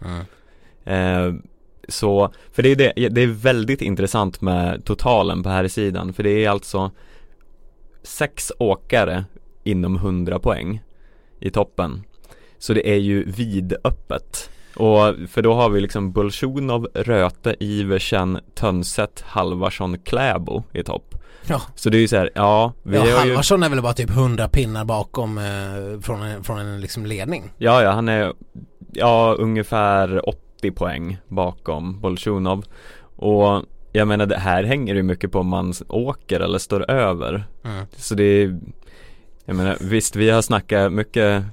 Eh, 0.86 1.34
så, 1.88 2.32
för 2.52 2.64
det 2.64 2.70
är, 2.72 2.76
det, 2.76 3.10
det 3.10 3.22
är 3.22 3.28
väldigt 3.28 3.82
intressant 3.82 4.42
med 4.42 4.86
totalen 4.86 5.44
på 5.44 5.50
här 5.50 5.68
sidan 5.68 6.14
för 6.14 6.24
det 6.24 6.46
är 6.46 6.50
alltså 6.50 6.92
sex 8.04 8.52
åkare 8.60 9.26
inom 9.64 9.96
100 9.96 10.40
poäng 10.40 10.82
i 11.40 11.50
toppen. 11.50 12.04
Så 12.58 12.74
det 12.74 12.92
är 12.92 12.98
ju 12.98 13.24
vidöppet. 13.24 14.50
Och 14.76 15.16
för 15.30 15.42
då 15.42 15.54
har 15.54 15.70
vi 15.70 15.82
liksom 15.82 16.12
Bolsjunov, 16.12 16.88
Röte, 16.94 17.56
Iversen, 17.60 18.40
Tönset, 18.56 19.24
Halvarsson, 19.28 19.98
Kläbo 20.00 20.64
i 20.74 20.84
topp. 20.84 21.16
Ja. 21.48 21.62
Så 21.76 21.90
det 21.90 21.98
är 21.98 22.02
ju 22.02 22.08
så 22.08 22.18
här, 22.18 22.30
ja, 22.36 22.74
vi 22.84 22.96
ja, 22.96 23.02
har 23.02 23.08
ju 23.08 23.14
Halvarsson 23.14 23.64
är 23.64 23.70
väl 23.70 23.82
bara 23.82 23.94
typ 23.94 24.10
100 24.10 24.48
pinnar 24.48 24.86
bakom 24.86 25.38
eh, 25.38 26.02
från 26.02 26.22
en, 26.22 26.44
från 26.44 26.60
en 26.60 26.82
liksom 26.82 27.06
ledning. 27.06 27.52
Ja, 27.58 27.84
ja, 27.84 27.92
han 27.92 28.10
är 28.10 28.34
ja, 28.94 29.36
ungefär 29.40 30.30
80 30.30 30.72
poäng 30.72 31.18
bakom 31.28 32.00
Bolsjunov 32.00 32.66
Och 33.16 33.64
jag 33.92 34.08
menar 34.08 34.26
det 34.26 34.38
här 34.38 34.64
hänger 34.64 34.96
ju 34.96 35.04
mycket 35.04 35.32
på 35.32 35.40
om 35.40 35.48
man 35.48 35.74
åker 35.88 36.40
eller 36.40 36.60
står 36.60 36.92
över 36.92 37.48
Mm. 37.64 37.86
Så 37.96 38.16
det 38.16 38.24
är 38.24 38.60
Jag 39.50 39.56
menar 39.56 39.78
visst 39.80 40.16
vi 40.16 40.30
har 40.30 40.42
snackat 40.42 40.94
mycket 40.94 41.44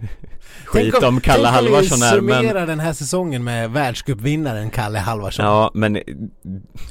skit 0.65 0.93
Tänk 0.93 1.05
om 1.05 1.21
Kalle 1.21 1.49
Halvarsson 1.49 2.03
här 2.03 2.11
Tänk 2.11 2.21
om 2.21 2.27
vi 2.27 2.53
men 2.53 2.69
den 2.69 2.81
här 2.81 2.93
säsongen 2.93 3.45
med 3.45 3.71
världscupvinnaren 3.71 4.71
Kalle 4.71 4.99
Halvarsson. 4.99 5.45
Ja 5.45 5.71
men 5.75 5.99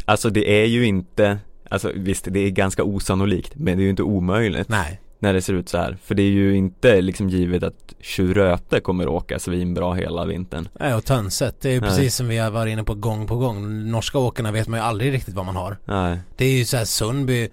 Alltså 0.06 0.30
det 0.30 0.62
är 0.62 0.66
ju 0.66 0.86
inte 0.86 1.38
Alltså 1.70 1.92
visst 1.96 2.28
det 2.30 2.40
är 2.40 2.50
ganska 2.50 2.84
osannolikt 2.84 3.52
men 3.56 3.78
det 3.78 3.82
är 3.82 3.84
ju 3.84 3.90
inte 3.90 4.04
omöjligt 4.04 4.70
Nej. 4.70 5.02
när 5.20 5.34
det 5.34 5.42
ser 5.42 5.54
ut 5.54 5.70
så 5.70 5.78
här 5.78 5.98
För 6.04 6.16
det 6.16 6.24
är 6.24 6.32
ju 6.32 6.56
inte 6.56 7.02
liksom 7.02 7.30
givet 7.30 7.64
att 7.64 7.94
Tjuröte 8.02 8.80
kommer 8.80 9.08
åka 9.08 9.40
svinbra 9.40 9.94
hela 9.94 10.26
vintern 10.26 10.68
Nej, 10.80 10.94
och 10.94 11.06
Tönset. 11.06 11.62
Det 11.62 11.70
är 11.70 11.74
ju 11.74 11.80
Nej. 11.80 11.90
precis 11.90 12.16
som 12.16 12.28
vi 12.28 12.38
har 12.38 12.52
varit 12.52 12.72
inne 12.72 12.84
på 12.84 12.94
gång 12.96 13.28
på 13.28 13.36
gång. 13.36 13.92
Norska 13.92 14.18
åkarna 14.18 14.52
vet 14.52 14.68
man 14.68 14.80
ju 14.80 14.86
aldrig 14.86 15.14
riktigt 15.14 15.36
vad 15.36 15.46
man 15.46 15.56
har. 15.56 15.78
Nej 15.86 16.20
Det 16.38 16.46
är 16.46 16.58
ju 16.58 16.66
så 16.66 16.78
här 16.78 16.86
Sundby 16.86 17.50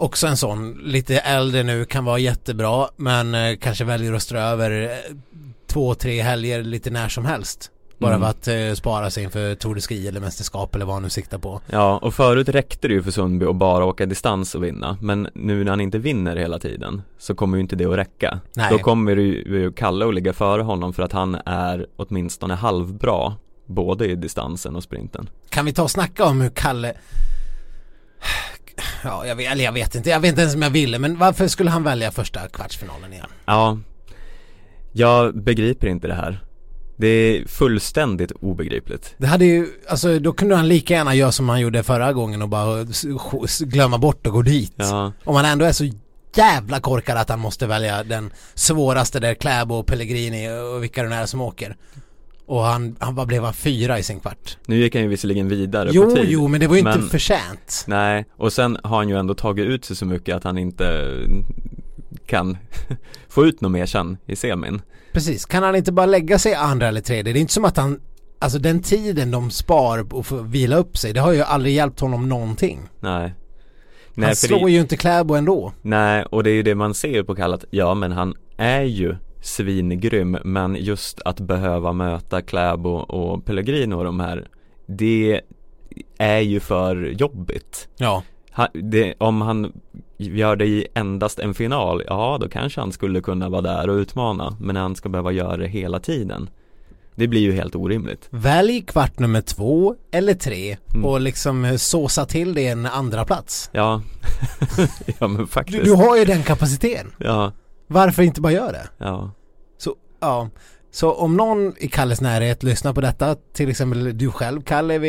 Också 0.00 0.26
en 0.26 0.36
sån, 0.36 0.72
lite 0.82 1.18
äldre 1.18 1.62
nu, 1.62 1.84
kan 1.84 2.04
vara 2.04 2.18
jättebra 2.18 2.88
men 2.96 3.34
eh, 3.34 3.56
kanske 3.60 3.84
väljer 3.84 4.12
att 4.12 4.22
strö 4.22 4.40
över 4.40 4.82
eh, 4.82 5.14
två, 5.66 5.94
tre 5.94 6.22
helger 6.22 6.62
lite 6.62 6.90
när 6.90 7.08
som 7.08 7.24
helst. 7.24 7.70
Bara 7.98 8.14
Mm. 8.14 8.20
för 8.22 8.30
att 8.30 8.48
eh, 8.70 8.74
spara 8.74 9.10
sig 9.10 9.24
inför 9.24 9.54
Tour 9.54 9.74
de 9.74 9.80
Ski 9.80 10.08
eller 10.08 10.20
mästerskap 10.20 10.74
eller 10.74 10.84
vad 10.84 10.94
han 10.94 11.02
nu 11.02 11.10
siktar 11.10 11.38
på. 11.38 11.60
Ja, 11.66 11.98
och 12.02 12.14
förut 12.14 12.48
räckte 12.48 12.88
det 12.88 12.94
ju 12.94 13.02
för 13.02 13.10
Sundby 13.10 13.46
att 13.46 13.56
bara 13.56 13.84
åka 13.84 14.06
distans 14.06 14.54
och 14.54 14.64
vinna 14.64 14.98
Men 15.00 15.28
nu 15.34 15.64
när 15.64 15.70
han 15.70 15.80
inte 15.80 15.98
vinner 15.98 16.36
hela 16.36 16.58
tiden 16.58 17.02
Så 17.18 17.34
kommer 17.34 17.56
ju 17.56 17.60
inte 17.62 17.76
det 17.76 17.84
att 17.84 17.96
räcka 17.96 18.40
Nej. 18.54 18.68
Då 18.70 18.78
kommer 18.78 19.16
ju 19.16 19.72
Kalle 19.72 20.08
att 20.08 20.14
ligga 20.14 20.32
före 20.32 20.62
honom 20.62 20.92
för 20.92 21.02
att 21.02 21.12
han 21.12 21.34
är 21.46 21.86
åtminstone 21.96 22.54
halvbra 22.54 23.34
Både 23.66 24.06
i 24.06 24.14
distansen 24.14 24.76
och 24.76 24.82
sprinten 24.82 25.30
Kan 25.48 25.64
vi 25.64 25.72
ta 25.72 25.82
och 25.82 25.90
snacka 25.90 26.24
om 26.24 26.40
hur 26.40 26.50
Kalle 26.50 26.94
Ja, 29.08 29.26
jag 29.26 29.36
vet, 29.36 29.52
eller 29.52 29.64
jag 29.64 29.72
vet 29.72 29.94
inte. 29.94 30.10
Jag 30.10 30.20
vet 30.20 30.28
inte 30.28 30.40
ens 30.42 30.54
om 30.54 30.62
jag 30.62 30.70
ville. 30.70 30.98
Men 30.98 31.18
varför 31.18 31.48
skulle 31.48 31.70
han 31.70 31.82
välja 31.82 32.10
första 32.10 32.48
kvartsfinalen 32.48 33.12
igen? 33.12 33.26
Ja 33.44 33.78
Jag 34.92 35.42
begriper 35.42 35.86
inte 35.86 36.06
det 36.08 36.14
här 36.14 36.44
Det 36.96 37.06
är 37.06 37.48
fullständigt 37.48 38.32
obegripligt 38.40 39.14
Det 39.18 39.26
hade 39.26 39.44
ju, 39.44 39.66
alltså 39.88 40.18
då 40.18 40.32
kunde 40.32 40.56
han 40.56 40.68
lika 40.68 40.94
gärna 40.94 41.14
göra 41.14 41.32
som 41.32 41.48
han 41.48 41.60
gjorde 41.60 41.82
förra 41.82 42.12
gången 42.12 42.42
och 42.42 42.48
bara 42.48 42.86
glömma 43.60 43.98
bort 43.98 44.26
och 44.26 44.32
gå 44.32 44.42
dit. 44.42 44.72
Ja, 44.76 45.12
Om 45.24 45.36
han 45.36 45.44
ändå 45.44 45.64
är 45.64 45.72
så 45.72 45.90
jävla 46.34 46.80
korkad 46.80 47.18
att 47.18 47.28
han 47.28 47.40
måste 47.40 47.66
välja 47.66 48.04
den 48.04 48.30
svåraste 48.54 49.20
där 49.20 49.34
Kläbo 49.34 49.74
och 49.74 49.86
Pellegrini 49.86 50.48
och 50.48 50.82
vilka 50.82 51.02
det 51.02 51.08
nu 51.08 51.14
är 51.14 51.26
som 51.26 51.40
åker. 51.40 51.76
Och 52.48 52.62
han, 52.62 52.96
han 53.00 53.14
vad 53.14 53.26
blev 53.28 53.44
han 53.44 53.54
fyra 53.54 53.98
i 53.98 54.02
sin 54.02 54.20
kvart? 54.20 54.58
nu 54.66 54.76
gick 54.76 54.94
han 54.94 55.02
ju 55.02 55.08
visserligen 55.08 55.48
vidare 55.48 55.90
Jo, 55.92 56.02
på 56.10 56.16
tid 56.16 56.24
jo, 56.28 56.48
men 56.48 56.60
det 56.60 56.66
var 56.66 56.74
ju 56.74 56.80
inte 56.80 56.98
men- 56.98 57.08
förtjänt. 57.08 57.84
Nej, 57.86 58.24
och 58.36 58.52
sen 58.52 58.78
har 58.82 58.96
han 58.96 59.08
ju 59.08 59.16
ändå 59.18 59.34
tagit 59.34 59.66
ut 59.66 59.84
sig 59.84 59.96
så 59.96 60.06
mycket 60.06 60.36
att 60.36 60.44
han 60.44 60.58
inte 60.58 61.08
kan 62.26 62.56
få 63.28 63.46
ut 63.46 63.60
något 63.60 63.72
mer 63.72 63.86
sen 63.86 64.16
i 64.26 64.36
semin 64.36 64.82
Precis, 65.12 65.46
kan 65.46 65.62
han 65.62 65.76
inte 65.76 65.92
bara 65.92 66.06
lägga 66.06 66.38
sig 66.38 66.54
andra 66.54 66.88
eller 66.88 67.00
tredje? 67.00 67.32
Det 67.32 67.38
är 67.38 67.40
inte 67.40 67.52
som 67.52 67.64
att 67.64 67.76
han, 67.76 68.00
alltså 68.38 68.58
den 68.58 68.82
tiden 68.82 69.30
de 69.30 69.50
spar 69.50 70.14
och 70.14 70.26
får 70.26 70.42
vila 70.42 70.76
upp 70.76 70.96
sig, 70.98 71.12
det 71.12 71.20
har 71.20 71.32
ju 71.32 71.42
aldrig 71.42 71.74
hjälpt 71.74 72.00
honom 72.00 72.28
någonting. 72.28 72.80
Nej 73.00 73.34
han 74.16 74.24
för 74.28 74.34
slår 74.46 74.66
det, 74.66 74.72
ju 74.72 74.80
inte 74.80 74.96
Kläbo 74.96 75.34
ändå. 75.34 75.72
Nej, 75.82 76.24
och 76.30 76.44
det 76.44 76.50
är 76.50 76.54
ju 76.54 76.62
det 76.62 76.74
man 76.74 76.94
ser 76.94 77.22
på 77.22 77.34
Kallat 77.34 77.64
Ja 77.70 77.94
men 77.94 78.12
han 78.12 78.34
är 78.56 78.82
ju 78.82 79.16
svingrym 79.40 80.38
men 80.44 80.76
just 80.76 81.20
att 81.24 81.40
behöva 81.40 81.92
möta 81.92 82.42
Kläbo 82.42 82.90
och 82.90 83.44
Pellegrino 83.44 83.94
och 83.94 84.04
de 84.04 84.20
här 84.20 84.48
Det 84.86 85.40
är 86.18 86.38
ju 86.40 86.60
för 86.60 86.96
jobbigt. 86.96 87.88
Ja, 87.96 88.22
ha, 88.52 88.68
det, 88.74 89.14
Om 89.18 89.40
han 89.40 89.72
gör 90.16 90.56
det 90.56 90.66
i 90.66 90.86
endast 90.94 91.38
en 91.38 91.54
final, 91.54 92.02
ja 92.06 92.38
då 92.40 92.48
kanske 92.48 92.80
han 92.80 92.92
skulle 92.92 93.20
kunna 93.20 93.48
vara 93.48 93.62
där 93.62 93.88
och 93.90 93.94
utmana 93.96 94.56
Men 94.60 94.76
han 94.76 94.96
ska 94.96 95.08
behöva 95.08 95.32
göra 95.32 95.56
det 95.56 95.68
hela 95.68 96.00
tiden. 96.00 96.50
Det 97.14 97.28
blir 97.28 97.40
ju 97.40 97.52
helt 97.52 97.74
orimligt. 97.76 98.26
Välj 98.30 98.82
kvart 98.82 99.18
nummer 99.18 99.40
två 99.40 99.94
eller 100.10 100.34
tre 100.34 100.76
Mm. 100.94 101.04
och 101.04 101.20
liksom 101.20 101.78
såsa 101.78 102.24
till 102.26 102.54
det 102.54 102.66
en 102.68 102.86
andra 102.86 103.24
plats. 103.24 103.70
Ja, 103.72 104.02
ja 105.18 105.28
men 105.28 105.36
Du, 105.36 105.46
faktiskt. 105.46 105.84
du 105.84 105.94
har 105.94 106.16
ju 106.16 106.24
den 106.24 106.42
kapaciteten. 106.42 107.06
Ja, 107.18 107.52
Varför 107.88 108.22
inte 108.22 108.40
bara 108.40 108.52
göra 108.52 108.72
det? 108.72 108.88
ja, 108.98 109.30
Så, 109.78 109.94
ja. 110.20 110.50
Så 110.90 111.12
om 111.12 111.36
någon 111.36 111.74
i 111.78 111.88
Kalles 111.88 112.20
närhet 112.20 112.62
lyssnar 112.62 112.92
på 112.92 113.00
detta, 113.00 113.36
till 113.52 113.70
exempel 113.70 114.18
du 114.18 114.30
själv 114.30 114.62
Kalle, 114.62 114.98
vi, 114.98 115.08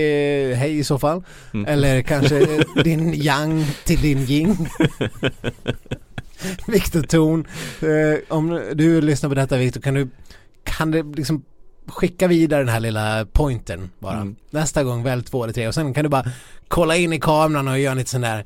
hej 0.56 0.80
i 0.80 0.84
så 0.84 1.00
fall. 1.00 1.24
Mm. 1.54 1.65
Eller 1.65 2.02
kanske 2.02 2.63
din 2.84 3.13
yang 3.13 3.65
till 3.86 4.02
din 4.02 4.18
yin. 4.20 4.58
Viktor 6.68 7.02
Thorn. 7.02 7.48
Eh, 7.82 8.20
om 8.38 8.62
du 8.74 9.02
lyssnar 9.02 9.30
på 9.30 9.36
detta 9.36 9.58
Viktor, 9.58 9.82
kan 9.82 9.94
du, 9.94 10.10
kan 10.63 10.92
du 10.92 11.13
liksom 11.13 11.44
skicka 11.88 12.28
vidare 12.28 12.60
den 12.60 12.70
här 12.70 12.80
lilla 12.80 13.26
pointern 13.26 13.89
bara. 14.00 14.15
Mm. 14.15 14.36
Nästa 14.50 14.84
gång 14.84 15.04
välj 15.04 15.24
två 15.24 15.44
eller 15.44 15.54
tre 15.54 15.68
och 15.68 15.74
sen 15.74 15.94
kan 15.94 16.04
du 16.04 16.10
bara 16.10 16.26
kolla 16.68 16.96
in 16.96 17.13
i 17.13 17.20
kameran 17.20 17.68
och 17.68 17.80
göra 17.80 17.94
lite 17.94 18.10
sån 18.10 18.22
där 18.22 18.46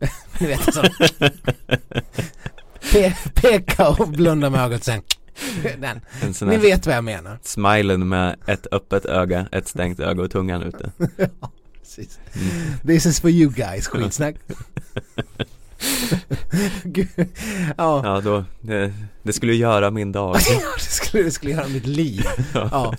Ni 0.40 0.46
vet 0.46 0.74
så. 0.74 0.82
Pe 2.92 3.14
peka 3.34 3.88
och 3.88 4.08
blunda 4.08 4.50
med 4.50 4.60
ögat 4.60 4.84
sen. 4.84 5.02
Den. 5.80 6.00
Ni 6.40 6.56
vet 6.56 6.86
vad 6.86 6.96
jag 6.96 7.04
menar. 7.04 7.38
smilen 7.42 8.08
med 8.08 8.36
ett 8.46 8.66
öppet 8.72 9.04
öga, 9.04 9.46
ett 9.52 9.68
stängt 9.68 10.00
öga 10.00 10.22
och 10.22 10.30
tungan 10.30 10.62
ute 10.62 10.90
ja, 11.40 11.50
precis. 11.80 12.18
mm. 12.32 12.78
This 12.86 13.06
is 13.06 13.20
for 13.20 13.30
you 13.30 13.52
guys, 13.52 13.86
skitsnack. 13.86 14.34
Ja. 17.76 18.02
Ja 18.04 18.20
då, 18.24 18.44
det, 18.60 18.92
det 19.22 19.32
skulle 19.32 19.54
göra 19.54 19.90
min 19.90 20.12
dag 20.12 20.34
det, 20.34 20.80
skulle, 20.80 21.22
det 21.22 21.30
skulle 21.30 21.52
göra 21.52 21.68
mitt 21.68 21.86
liv. 21.86 22.22
Ja. 22.54 22.94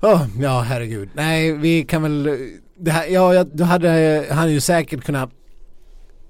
Oh, 0.00 0.26
ja, 0.40 0.60
herregud. 0.60 1.08
Nej, 1.14 1.52
vi 1.52 1.84
kan 1.84 2.02
väl... 2.02 2.48
Det 2.76 2.90
här, 2.90 3.06
ja, 3.06 3.34
jag, 3.34 3.46
då 3.52 3.64
hade 3.64 4.26
han 4.30 4.52
ju 4.52 4.60
säkert 4.60 5.04
kunnat... 5.04 5.30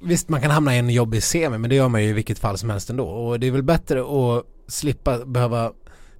Visst, 0.00 0.28
man 0.28 0.40
kan 0.40 0.50
hamna 0.50 0.74
i 0.74 0.78
en 0.78 0.90
jobbig 0.90 1.22
semi, 1.22 1.58
men 1.58 1.70
det 1.70 1.76
gör 1.76 1.88
man 1.88 2.02
ju 2.02 2.08
i 2.08 2.12
vilket 2.12 2.38
fall 2.38 2.58
som 2.58 2.70
helst 2.70 2.90
ändå. 2.90 3.06
Och 3.06 3.40
det 3.40 3.46
är 3.46 3.50
väl 3.50 3.62
bättre 3.62 4.00
att 4.00 4.44
slippa 4.66 5.24
behöva 5.24 5.72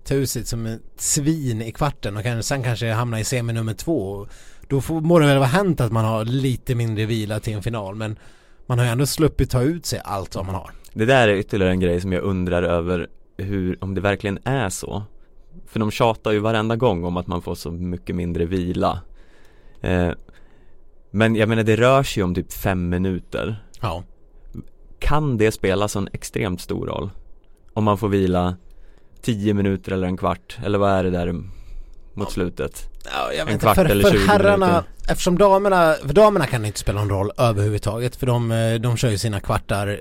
ta 0.05 0.15
ut 0.15 0.31
sig 0.31 0.45
som 0.45 0.67
ett 0.67 0.81
svin 0.97 1.63
i 1.63 1.73
kvarten 1.73 2.17
och 2.17 2.23
kan, 2.23 2.43
sen 2.43 2.63
kanske 2.63 2.93
hamna 2.93 3.21
i 3.21 3.25
semi 3.25 3.53
nummer 3.53 3.75
två. 3.75 4.27
Då 4.69 4.81
får, 4.81 5.01
må 5.01 5.19
det 5.19 5.27
väl 5.27 5.39
vara 5.39 5.49
hänt 5.49 5.81
att 5.81 5.93
man 5.93 6.05
har 6.05 6.25
lite 6.25 6.75
mindre 6.75 7.07
vila 7.07 7.41
till 7.41 7.53
en 7.53 7.63
final, 7.63 7.95
men 7.95 8.19
man 8.67 8.79
har 8.79 8.87
ju 8.87 8.93
ändå 8.93 9.07
sluppit 9.07 9.51
ta 9.51 9.63
ut 9.63 9.87
sig 9.87 10.01
allt 10.05 10.35
vad 10.35 10.47
man 10.47 10.55
har. 10.55 10.71
Det 10.93 11.05
där 11.05 11.29
är 11.29 11.35
ytterligare 11.35 11.73
en 11.73 11.81
grej 11.81 12.01
som 12.01 12.13
jag 12.13 12.23
undrar 12.23 12.63
över 12.63 13.09
hur, 13.37 13.85
om 13.85 13.95
det 13.95 14.01
verkligen 14.01 14.39
är 14.45 14.69
så 14.69 15.03
För 15.67 15.81
de 15.81 15.91
tjatar 15.91 16.33
ju 16.33 16.39
varenda 16.39 16.77
gång 16.77 17.05
om 17.05 17.17
att 17.17 17.27
man 17.27 17.43
får 17.43 17.55
så 17.55 17.71
mycket 17.71 18.17
mindre 18.17 18.45
vila 18.45 19.01
eh, 19.81 20.11
Men 21.11 21.37
jag 21.37 21.49
menar 21.49 21.63
det 21.63 21.77
rör 21.77 22.03
sig 22.03 22.23
om 22.23 22.35
typ 22.35 22.53
fem 22.53 22.89
minuter 22.89 23.64
Ja. 23.85 24.03
Kan 24.99 25.39
det 25.39 25.53
spela 25.53 25.89
sån 25.89 26.09
extremt 26.13 26.61
stor 26.61 26.87
roll? 26.87 27.11
Om 27.75 27.85
man 27.85 27.99
får 27.99 28.09
vila 28.09 28.57
tio 29.23 29.55
minuter 29.55 29.93
eller 29.93 30.07
en 30.07 30.17
kvart, 30.17 30.59
eller 30.65 30.79
vad 30.79 30.91
är 30.93 31.05
det 31.05 31.11
där 31.11 31.35
mot 32.15 32.33
slutet? 32.33 32.91
Ja, 33.05 33.33
jag 33.33 33.39
En 33.41 33.47
vet 33.47 33.53
inte, 33.53 33.63
kvart 33.65 33.75
för, 33.77 33.85
eller 33.85 34.05
för 34.05 34.11
20 34.19 34.27
herrarna, 34.27 34.67
minuter. 34.67 34.85
eftersom 35.09 35.39
damerna, 35.39 35.95
för 36.07 36.13
damerna 36.15 36.47
kan 36.47 36.61
det 36.63 36.67
inte 36.67 36.79
spela 36.79 37.01
någon 37.01 37.09
roll 37.11 37.31
överhuvudtaget 37.39 38.17
för 38.17 38.27
de, 38.27 38.51
eh, 38.53 38.75
de 38.75 38.97
kör 38.97 39.11
ju 39.11 39.19
sina 39.19 39.41
kvartar 39.41 40.01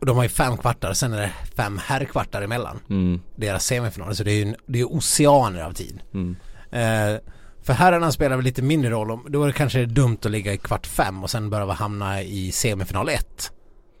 och 0.00 0.06
de 0.06 0.16
har 0.16 0.22
ju 0.22 0.28
fem 0.28 0.56
kvartar, 0.56 0.92
sen 0.92 1.12
är 1.12 1.20
det 1.20 1.32
fem 1.56 1.78
herrkvartar 1.84 2.42
emellan 2.42 2.78
Mm, 2.90 3.20
deras 3.36 3.64
semifinaler 3.66 4.14
så 4.14 4.24
det 4.24 4.32
är 4.32 4.34
ju 4.36 4.42
en- 4.42 4.56
det 4.66 4.80
är 4.80 4.84
oceaner 4.96 5.62
av 5.62 5.72
tid. 5.72 6.00
mm, 6.14 6.36
Eh, 6.70 7.16
för 7.66 7.72
herrarna 7.72 8.12
spelar 8.12 8.36
väl 8.36 8.44
lite 8.44 8.62
mindre 8.62 8.90
roll, 8.90 9.10
om, 9.10 9.26
då 9.28 9.42
är 9.42 9.46
det 9.46 9.52
kanske 9.52 9.86
dumt 9.86 10.18
att 10.24 10.30
ligga 10.30 10.52
i 10.52 10.58
kvart 10.58 10.86
fem 10.86 11.22
och 11.22 11.30
sen 11.30 11.50
behöva 11.50 11.72
hamna 11.72 12.22
i 12.22 12.52
semifinal 12.52 13.08
ett. 13.08 13.52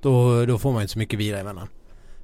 Då, 0.02 0.46
då 0.46 0.58
får 0.58 0.72
man 0.72 0.80
ju 0.80 0.82
inte 0.82 0.92
så 0.92 0.98
mycket 0.98 1.18
vila 1.18 1.38
emellan. 1.38 1.68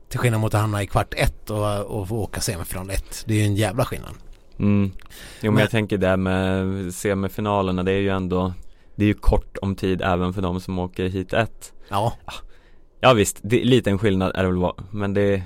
Till 0.09 0.19
skillnad 0.19 0.41
mot 0.41 0.55
att 0.55 0.61
hamna 0.61 0.83
i 0.83 0.87
kvart 0.87 1.15
ett 1.17 1.51
och, 1.51 1.81
och 1.81 2.09
få 2.09 2.17
åka 2.17 2.41
semifinal 2.41 2.91
ett. 2.91 3.25
Det 3.27 3.35
är 3.35 3.39
ju 3.39 3.45
en 3.45 3.57
jävla 3.57 3.85
skillnad. 3.85 4.13
mm. 4.59 4.91
Jo 4.95 5.01
men 5.43 5.55
Men- 5.55 5.61
jag 5.61 5.71
tänker 5.71 5.99
det 5.99 6.17
med 6.17 6.95
semifinalerna, 6.95 7.83
det 7.83 7.93
är 7.93 7.99
ju 8.01 8.09
ändå 8.09 8.53
Det 8.95 9.05
är 9.05 9.09
ju 9.09 9.15
kort 9.15 9.57
om 9.63 9.77
tid 9.77 10.03
även 10.03 10.33
för 10.33 10.43
de 10.43 10.61
som 10.61 10.79
åker 10.79 11.09
hit 11.09 11.33
ett 11.33 11.73
Ja, 11.89 12.13
Ja 13.01 13.13
visst, 13.13 13.39
det, 13.43 13.65
liten 13.65 13.99
skillnad 13.99 14.33
är 14.35 14.43
det 14.43 14.49
väl 14.49 14.59
va- 14.59 14.75
men 14.91 15.15
det 15.15 15.43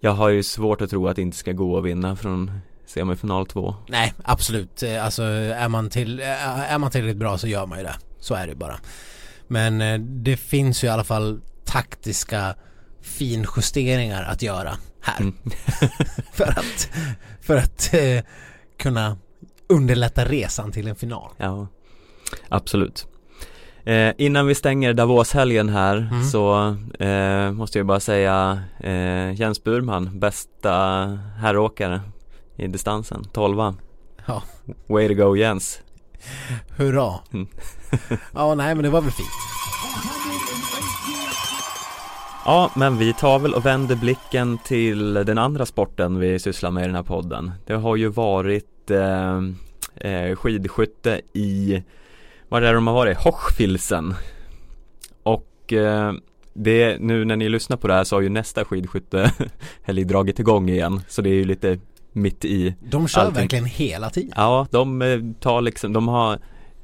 Jag 0.00 0.10
har 0.12 0.28
ju 0.28 0.42
svårt 0.42 0.80
att 0.80 0.90
tro 0.90 1.08
att 1.08 1.16
det 1.16 1.22
inte 1.22 1.36
ska 1.36 1.52
gå 1.52 1.78
att 1.78 1.84
vinna 1.84 2.16
från 2.16 2.50
semifinal 2.90 3.46
två. 3.46 3.74
Nej, 3.88 4.12
absolut. 4.24 4.82
Eh, 4.82 5.04
Alltså 5.04 5.22
är 5.22 5.68
man, 5.68 5.90
till, 5.90 6.20
eh, 6.20 6.72
är 6.72 6.78
man 6.78 6.90
tillräckligt 6.90 7.16
bra 7.16 7.38
så 7.38 7.46
gör 7.48 7.66
man 7.66 7.78
ju 7.78 7.84
det. 7.84 7.94
Så 8.20 8.34
är 8.34 8.46
det 8.46 8.54
bara. 8.54 8.76
Men 9.48 9.80
eh, 9.80 9.98
det 10.00 10.36
finns 10.36 10.84
ju 10.84 10.88
i 10.88 10.90
alla 10.90 11.04
fall 11.04 11.40
taktiska 11.64 12.54
finjusteringar 13.02 14.22
att 14.22 14.42
göra 14.42 14.72
här. 15.02 15.20
Mm. 15.20 15.34
för 16.32 16.44
att, 16.58 16.90
för 17.40 17.56
att 17.56 17.94
eh, 17.94 18.24
kunna 18.78 19.16
underlätta 19.68 20.24
resan 20.24 20.72
till 20.72 20.88
en 20.88 20.96
final. 20.96 21.30
Ja, 21.36 21.66
absolut. 22.48 23.06
Eh, 23.84 24.12
innan 24.18 24.46
vi 24.46 24.54
stänger 24.54 24.92
Davos-helgen 24.94 25.68
här 25.68 25.96
Mm. 25.96 26.24
så 26.24 26.76
eh, 27.04 27.52
måste 27.52 27.78
jag 27.78 27.86
bara 27.86 28.00
säga 28.00 28.62
eh, 28.80 29.32
Jens 29.40 29.64
Burman, 29.64 30.18
bästa 30.20 30.72
herråkare 31.40 32.00
i 32.60 32.66
distansen, 32.66 33.24
12 33.32 33.74
Ja. 34.26 34.42
Way 34.86 35.08
to 35.08 35.14
go 35.14 35.36
Jens. 35.36 35.80
Hurra! 36.76 37.14
Mm. 37.32 37.46
ja, 38.34 38.54
nej 38.54 38.74
men 38.74 38.84
det 38.84 38.90
var 38.90 39.00
väl 39.00 39.10
fint. 39.10 39.28
Ja, 42.44 42.70
men 42.76 42.98
vi 42.98 43.12
tar 43.12 43.38
väl 43.38 43.54
och 43.54 43.66
vänder 43.66 43.96
blicken 43.96 44.58
till 44.58 45.14
den 45.14 45.38
andra 45.38 45.66
sporten 45.66 46.18
vi 46.18 46.38
sysslar 46.38 46.70
med 46.70 46.82
i 46.82 46.86
den 46.86 46.94
här 46.94 47.02
podden. 47.02 47.52
Det 47.66 47.74
har 47.74 47.96
ju 47.96 48.08
varit 48.08 48.90
eh, 48.90 49.40
eh, 49.94 50.36
skidskytte 50.36 51.20
i, 51.32 51.82
vad 52.48 52.62
är 52.62 52.66
det 52.66 52.74
de 52.74 52.86
har 52.86 52.94
varit? 52.94 53.18
Hochfilzen. 53.18 54.14
Och 55.22 55.72
eh, 55.72 56.12
det, 56.54 56.98
nu 57.00 57.24
när 57.24 57.36
ni 57.36 57.48
lyssnar 57.48 57.76
på 57.76 57.88
det 57.88 57.94
här 57.94 58.04
så 58.04 58.16
har 58.16 58.20
ju 58.20 58.28
nästa 58.28 58.64
skidskytte 58.64 59.32
helg 59.82 60.04
dragit 60.04 60.38
igång 60.38 60.68
igen. 60.68 61.00
Så 61.08 61.22
det 61.22 61.30
är 61.30 61.34
ju 61.34 61.44
lite 61.44 61.78
mitt 62.12 62.44
i 62.44 62.74
De 62.80 63.08
kör 63.08 63.20
Allting. 63.20 63.34
verkligen 63.34 63.64
hela 63.64 64.10
tiden. 64.10 64.32
Ja, 64.36 64.66
de 64.70 65.02
eh, 65.02 65.18
tar 65.40 65.60
liksom, 65.60 65.92
de 65.92 66.08
har 66.08 66.38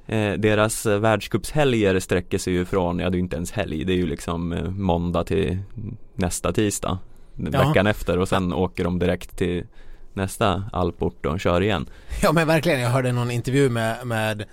eh, 0.07 0.33
Deras 0.33 0.87
eh, 0.87 0.99
världscupshelger 0.99 2.01
sträcker 2.01 2.39
sig 2.39 2.53
ju 2.53 2.65
från, 2.65 2.99
ja 2.99 3.11
det 3.11 3.15
är 3.15 3.19
ju 3.19 3.23
inte 3.23 3.37
ens 3.37 3.53
helg, 3.53 3.85
det 3.85 3.93
är 3.93 3.97
ju 3.97 4.07
liksom 4.07 4.53
eh, 4.53 4.65
måndag 4.71 5.25
till 5.25 5.59
nästa 6.15 6.53
tisdag 6.53 6.99
Ja. 7.53 7.69
Veckan 7.69 7.87
efter 7.87 8.19
och 8.19 8.29
sen 8.29 8.53
åker 8.53 8.85
de 8.85 8.99
direkt 8.99 9.37
till 9.39 9.65
nästa 10.15 10.65
alport 10.73 11.27
och 11.27 11.41
kör 11.41 11.61
igen 11.63 11.87
Ja 12.23 12.33
men 12.33 12.47
verkligen, 12.47 12.81
jag 12.81 12.91
hörde 12.91 13.13
någon 13.13 13.31
intervju 13.31 13.71
med, 13.71 14.07
med 14.07 14.45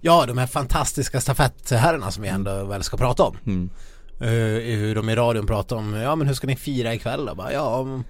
Ja, 0.00 0.24
de 0.26 0.38
här 0.38 0.46
fantastiska 0.46 1.20
stafettherrarna 1.20 2.10
som 2.10 2.22
vi 2.22 2.28
ändå 2.28 2.64
väl 2.64 2.82
ska 2.82 2.96
prata 2.96 3.22
om. 3.22 3.36
mm. 3.46 3.70
Eh, 4.20 4.28
hur 4.76 4.94
de 4.94 5.08
i 5.10 5.14
radion 5.14 5.46
pratar 5.46 5.76
om, 5.76 5.94
ja 5.94 6.16
men 6.16 6.26
hur 6.26 6.34
ska 6.34 6.46
ni 6.46 6.56
fira 6.56 6.94
ikväll 6.94 7.26
då? 7.26 7.34
Bara, 7.34 7.52
ja, 7.52 7.76
om- 7.76 8.04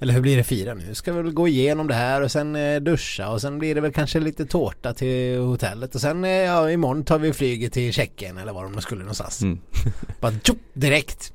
eller 0.00 0.14
hur 0.14 0.20
blir 0.20 0.36
det 0.36 0.44
fira 0.44 0.74
nu? 0.74 0.94
Ska 0.94 1.12
vi 1.12 1.22
väl 1.22 1.32
gå 1.32 1.48
igenom 1.48 1.86
det 1.86 1.94
här 1.94 2.22
och 2.22 2.30
sen 2.30 2.56
eh, 2.56 2.80
duscha 2.80 3.28
och 3.28 3.40
sen 3.40 3.58
blir 3.58 3.74
det 3.74 3.80
väl 3.80 3.92
kanske 3.92 4.20
lite 4.20 4.46
tårta 4.46 4.94
till 4.94 5.38
hotellet 5.38 5.94
och 5.94 6.00
sen, 6.00 6.24
eh, 6.24 6.30
ja 6.30 6.70
imorgon 6.70 7.04
tar 7.04 7.18
vi 7.18 7.32
flyget 7.32 7.72
till 7.72 7.92
Tjeckien 7.92 8.38
eller 8.38 8.52
var 8.52 8.62
de 8.62 8.72
nu 8.72 8.80
skulle 8.80 9.00
någonstans. 9.00 9.42
Mm. 9.42 9.58
Bara 10.20 10.32
tjopp, 10.42 10.58
direkt. 10.72 11.32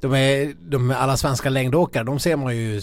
De 0.00 0.14
är, 0.14 0.54
de 0.70 0.90
är 0.90 0.94
alla 0.94 1.16
svenska 1.16 1.50
längdåkare, 1.50 2.04
de 2.04 2.18
ser 2.18 2.36
man 2.36 2.56
ju 2.56 2.82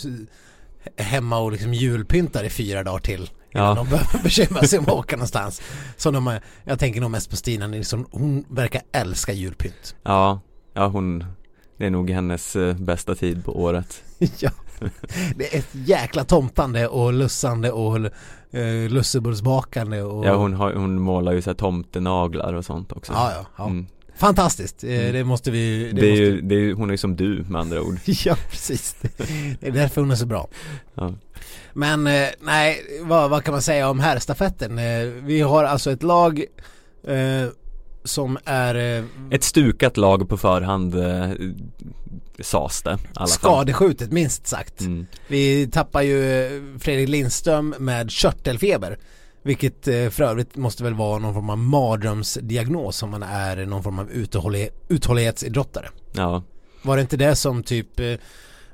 hemma 0.98 1.38
och 1.40 1.52
liksom 1.52 1.74
julpyntar 1.74 2.44
i 2.44 2.50
fyra 2.50 2.84
dagar 2.84 3.00
till. 3.00 3.30
Innan 3.54 3.68
Ja. 3.68 3.76
de 3.76 3.90
behöver 3.90 4.20
bekymra 4.24 4.62
sig 4.62 4.80
om 4.80 4.86
att 4.86 4.92
åka 4.92 5.16
någonstans. 5.16 5.62
Så 5.98 6.12
de 6.12 6.28
är, 6.28 6.42
jag 6.64 6.80
tänker 6.80 7.02
nog 7.02 7.12
mest 7.12 7.30
på 7.30 7.36
Stina 7.36 7.68
Nilsson, 7.68 8.06
hon 8.12 8.46
verkar 8.50 8.82
älska 8.92 9.34
julpynt. 9.34 9.96
Ja, 10.04 10.40
ja 10.74 10.88
hon 10.88 11.26
Det 11.78 11.86
är 11.86 11.90
nog 11.90 12.10
hennes 12.10 12.56
eh, 12.56 12.76
bästa 12.76 13.16
tid 13.16 13.46
på 13.46 13.62
året 13.62 14.04
ja. 14.40 14.52
Det 15.36 15.54
är 15.56 15.60
ett 15.60 15.70
jäkla 15.72 16.24
tomtande 16.24 16.88
och 16.88 17.14
lussande 17.14 17.72
och 17.72 17.96
uh, 18.56 18.90
lussebullsbakande 18.90 20.02
och 20.02 20.26
Ja 20.26 20.36
hon, 20.36 20.54
har, 20.54 20.74
hon 20.74 21.00
målar 21.00 21.32
ju 21.32 21.42
så 21.42 21.50
här 21.50 21.56
tomtenaglar 21.56 22.54
och 22.54 22.66
sånt 22.66 22.92
också 22.92 23.14
Ja, 23.14 23.32
ja, 23.36 23.46
ja. 23.58 23.66
Mm. 23.66 23.88
Fantastiskt, 24.18 24.84
Eh, 24.84 24.90
Mm. 25.00 25.14
det 25.14 25.24
måste 25.24 25.52
vi 25.52 25.92
Det, 25.94 26.02
är 26.08 26.10
måste... 26.10 26.24
ju, 26.24 26.42
det 26.42 26.56
är 26.56 26.74
hon 26.74 26.90
är 26.90 26.94
ju 26.94 26.98
som 26.98 27.16
du 27.16 27.44
med 27.50 27.62
andra 27.62 27.82
ord 27.82 27.98
Ja, 28.26 28.36
precis. 28.50 28.96
Det 29.60 29.68
är 29.68 29.72
därför 29.72 30.02
hon 30.02 30.12
är 30.12 30.16
så 30.16 30.26
bra. 30.26 30.48
ja. 30.96 31.14
Men 31.74 32.08
eh, 32.08 32.28
nej, 32.40 32.82
vad, 33.02 33.30
vad 33.30 33.44
kan 33.44 33.52
man 33.52 33.62
säga 33.62 33.90
om 33.90 34.00
herrstafetten? 34.00 34.78
Eh, 34.80 35.04
vi 35.24 35.42
har 35.42 35.64
alltså 35.64 35.92
ett 35.92 36.04
lag 36.04 36.44
eh, 37.08 37.48
som 38.04 38.38
är 38.46 38.98
eh, 39.00 39.06
Ett 39.32 39.44
stukat 39.44 39.98
lag 39.98 40.30
på 40.30 40.38
förhand 40.38 40.96
eh, 40.96 41.30
sades 42.40 42.82
det 42.84 42.98
skadeskjutet 43.28 44.12
minst 44.12 44.48
sagt. 44.48 44.82
mm. 44.82 45.06
Vi 45.28 45.68
tappar 45.68 46.02
ju 46.02 46.46
eh, 46.46 46.62
Fredrik 46.80 47.10
Lindström 47.10 47.76
med 47.80 48.12
körtelfeber. 48.12 48.98
Vilket 49.44 49.88
eh, 49.88 50.10
för 50.10 50.24
övrigt 50.24 50.56
måste 50.56 50.84
väl 50.84 50.94
vara 50.94 51.20
någon 51.20 51.34
form 51.34 51.50
av 51.50 51.58
mardrömsdiagnos 51.58 53.04
om 53.04 53.10
man 53.10 53.24
är 53.24 53.66
någon 53.66 53.84
form 53.84 54.00
av 54.00 54.12
uthållig, 54.12 54.70
uthållighetsidrottare. 54.88 55.90
Ja, 56.12 56.44
Var 56.82 56.96
det 56.96 57.02
inte 57.02 57.18
det 57.18 57.36
som 57.36 57.64
typ 57.64 58.00
eh, 58.00 58.14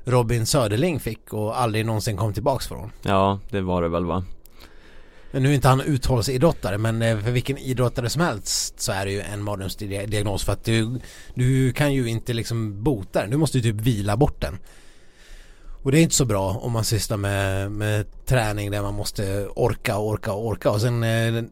Robin 0.04 0.46
Söderling 0.46 1.00
fick 1.00 1.32
och 1.32 1.60
aldrig 1.60 1.86
någonsin 1.86 2.16
kom 2.16 2.32
tillbaks 2.34 2.66
från? 2.68 2.90
ja 3.02 3.40
det 3.50 3.60
var 3.60 3.82
det 3.82 3.88
väl 3.88 4.04
va 4.04 4.24
nu 5.30 5.50
är 5.50 5.54
inte 5.54 5.68
han 5.68 5.80
uthållsidrottare 5.80 6.78
men 6.78 7.02
eh, 7.02 7.18
för 7.18 7.30
vilken 7.30 7.58
idrottare 7.58 8.10
som 8.10 8.22
helst 8.22 8.80
så 8.80 8.92
är 8.92 9.04
det 9.04 9.12
ju 9.12 9.20
en 9.20 9.42
mardrömsdiagnos 9.42 10.44
för 10.44 10.52
att 10.52 10.64
du, 10.64 11.00
du 11.34 11.72
kan 11.72 11.94
ju 11.94 12.08
inte 12.08 12.32
liksom 12.32 12.82
bota 12.82 13.20
den. 13.20 13.30
Du 13.30 13.36
måste 13.36 13.58
ju 13.58 13.62
typ 13.62 13.86
vila 13.86 14.16
bort 14.16 14.40
den. 14.40 14.58
Och 15.82 15.92
det 15.92 15.98
är 15.98 16.02
inte 16.02 16.14
så 16.14 16.24
bra 16.24 16.50
om 16.50 16.72
man 16.72 16.84
sysslar 16.84 17.16
med, 17.16 17.72
med 17.72 18.26
träning 18.26 18.70
där 18.70 18.82
man 18.82 18.94
måste 18.94 19.46
orka, 19.46 19.98
orka, 19.98 20.32
orka 20.32 20.70
och 20.70 20.80
sen 20.80 21.02
eh, 21.02 21.44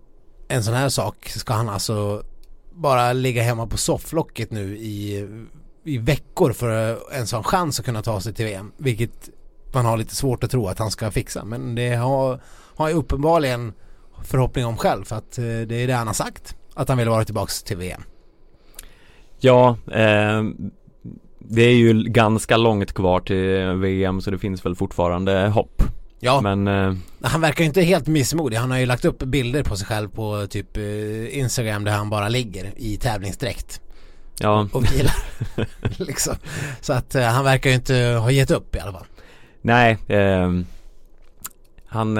en 0.48 0.64
sån 0.64 0.74
här 0.74 0.88
sak 0.88 1.28
ska 1.28 1.54
han 1.54 1.68
alltså 1.68 2.22
bara 2.72 3.12
ligga 3.12 3.42
hemma 3.42 3.66
på 3.66 3.76
sofflocket 3.76 4.50
nu 4.50 4.76
i, 4.76 5.28
i 5.84 5.98
veckor 5.98 6.52
för 6.52 6.98
en 7.12 7.26
sån 7.26 7.44
chans 7.44 7.78
att 7.78 7.84
kunna 7.86 8.02
ta 8.02 8.20
sig 8.20 8.34
till 8.34 8.44
VM. 8.44 8.72
Vilket 8.76 9.30
man 9.72 9.84
har 9.84 9.96
lite 9.96 10.14
svårt 10.14 10.44
att 10.44 10.50
tro 10.50 10.68
att 10.68 10.78
han 10.78 10.90
ska 10.90 11.10
fixa. 11.10 11.44
Men 11.44 11.74
det 11.74 11.94
har, 11.94 12.40
har 12.76 12.88
jag 12.88 12.98
uppenbarligen 12.98 13.72
förhoppning 14.24 14.66
om 14.66 14.76
själv 14.76 15.04
för 15.04 15.16
att 15.16 15.38
eh, 15.38 15.44
det 15.44 15.74
är 15.74 15.86
det 15.86 15.92
han 15.92 16.06
har 16.06 16.14
sagt. 16.14 16.56
Att 16.74 16.88
han 16.88 16.98
vill 16.98 17.08
vara 17.08 17.24
tillbaks 17.24 17.62
till 17.62 17.76
VM. 17.76 18.02
Ja, 19.38 19.76
eh, 19.92 20.42
det 21.38 21.62
är 21.62 21.74
ju 21.74 22.02
ganska 22.02 22.56
långt 22.56 22.92
kvar 22.92 23.20
till 23.20 23.80
VM 23.80 24.20
så 24.20 24.30
det 24.30 24.38
finns 24.38 24.66
väl 24.66 24.74
fortfarande 24.74 25.48
hopp 25.48 25.82
Ja, 26.20 26.40
Men 26.40 26.68
eh, 26.68 26.94
han 27.22 27.40
verkar 27.40 27.64
ju 27.64 27.66
inte 27.68 27.82
helt 27.82 28.06
missmodig. 28.06 28.56
Han 28.56 28.70
har 28.70 28.78
ju 28.78 28.86
lagt 28.86 29.04
upp 29.04 29.18
bilder 29.18 29.62
på 29.62 29.76
sig 29.76 29.86
själv 29.86 30.08
på 30.08 30.46
typ 30.46 30.76
eh, 30.76 31.38
Instagram 31.38 31.84
där 31.84 31.92
han 31.92 32.10
bara 32.10 32.28
ligger 32.28 32.72
i 32.76 32.96
tävlingsdräkt 32.96 33.80
ja, 34.38 34.68
och 34.72 34.84
vilar. 34.92 35.14
liksom. 36.06 36.34
Så 36.80 36.92
att 36.92 37.14
eh, 37.14 37.24
han 37.24 37.44
verkar 37.44 37.70
ju 37.70 37.76
inte 37.76 37.94
ha 37.94 38.30
gett 38.30 38.50
upp 38.50 38.76
i 38.76 38.78
alla 38.78 38.92
fall. 38.92 39.06
nej 39.62 39.98
eh, 40.06 40.52
Han 41.86 42.16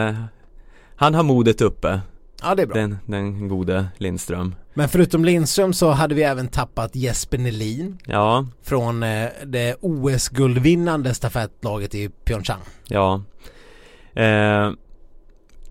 Han 0.97 1.15
har 1.15 1.23
modet 1.23 1.61
uppe 1.61 2.01
Ja, 2.43 2.55
det 2.55 2.63
är 2.63 2.67
bra. 2.67 2.77
den, 2.77 2.99
den 3.07 3.49
gode 3.49 3.87
Lindström 3.99 4.55
Men 4.75 4.89
förutom 4.89 5.25
Lindström 5.25 5.73
så 5.73 5.91
hade 5.91 6.15
vi 6.15 6.23
även 6.23 6.49
tappat 6.49 6.97
Jesper 6.97 7.39
Nelin 7.39 7.99
Ja, 8.07 8.47
från 8.63 9.03
eh, 9.03 9.29
det 9.47 9.77
OS-guldvinnande 9.81 11.15
stafettlaget 11.15 11.95
i 11.95 12.09
Pyeongchang. 12.09 12.61
ja 12.89 13.23
eh, 14.15 14.71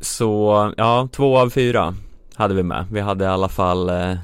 Så, 0.02 0.74
ja, 0.78 1.08
två 1.12 1.38
av 1.38 1.50
fyra 1.50 1.96
hade 2.36 2.54
vi 2.54 2.64
med 2.64 2.86
Vi 2.92 3.00
hade 3.00 3.26
i 3.26 3.28
alla 3.28 3.50
fall 3.50 3.90
eh, 3.90 4.16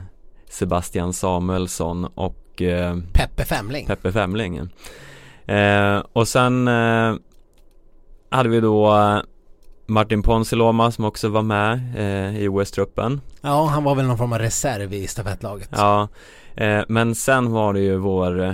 Sebastian 0.49 1.13
Samuelsson 1.13 2.05
och 2.05 2.61
eh, 2.61 2.97
Peppe 3.13 3.45
Femling. 3.45 3.85
Peppe 3.87 4.11
Femling 4.11 4.57
eh, 5.45 5.97
Och 6.13 6.27
sen 6.27 6.67
eh, 6.67 7.13
hade 8.29 8.49
vi 8.49 8.59
då 8.59 8.93
Martin 9.91 10.23
Ponsiluoma 10.23 10.91
som 10.91 11.05
också 11.05 11.29
var 11.29 11.41
med 11.41 11.81
eh, 11.97 12.41
i 12.41 12.47
OS-truppen 12.47 13.21
Ja, 13.41 13.65
han 13.65 13.83
var 13.83 13.95
väl 13.95 14.05
någon 14.05 14.17
form 14.17 14.33
av 14.33 14.39
reserv 14.39 14.93
i 14.93 15.07
stafettlaget. 15.07 15.69
Ja, 15.71 16.07
eh, 16.55 16.81
men 16.87 17.15
sen 17.15 17.51
var 17.51 17.73
det 17.73 17.79
ju 17.79 17.97
vår 17.97 18.43
eh, 18.43 18.53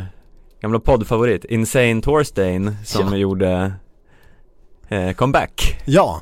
gamla 0.61 0.79
poddfavorit 0.79 1.45
Insane 1.45 2.01
Torstein 2.01 2.75
som 2.85 3.07
Ja. 3.11 3.17
gjorde 3.17 3.73
eh, 4.87 5.11
comeback 5.13 5.81
Ja, 5.85 6.21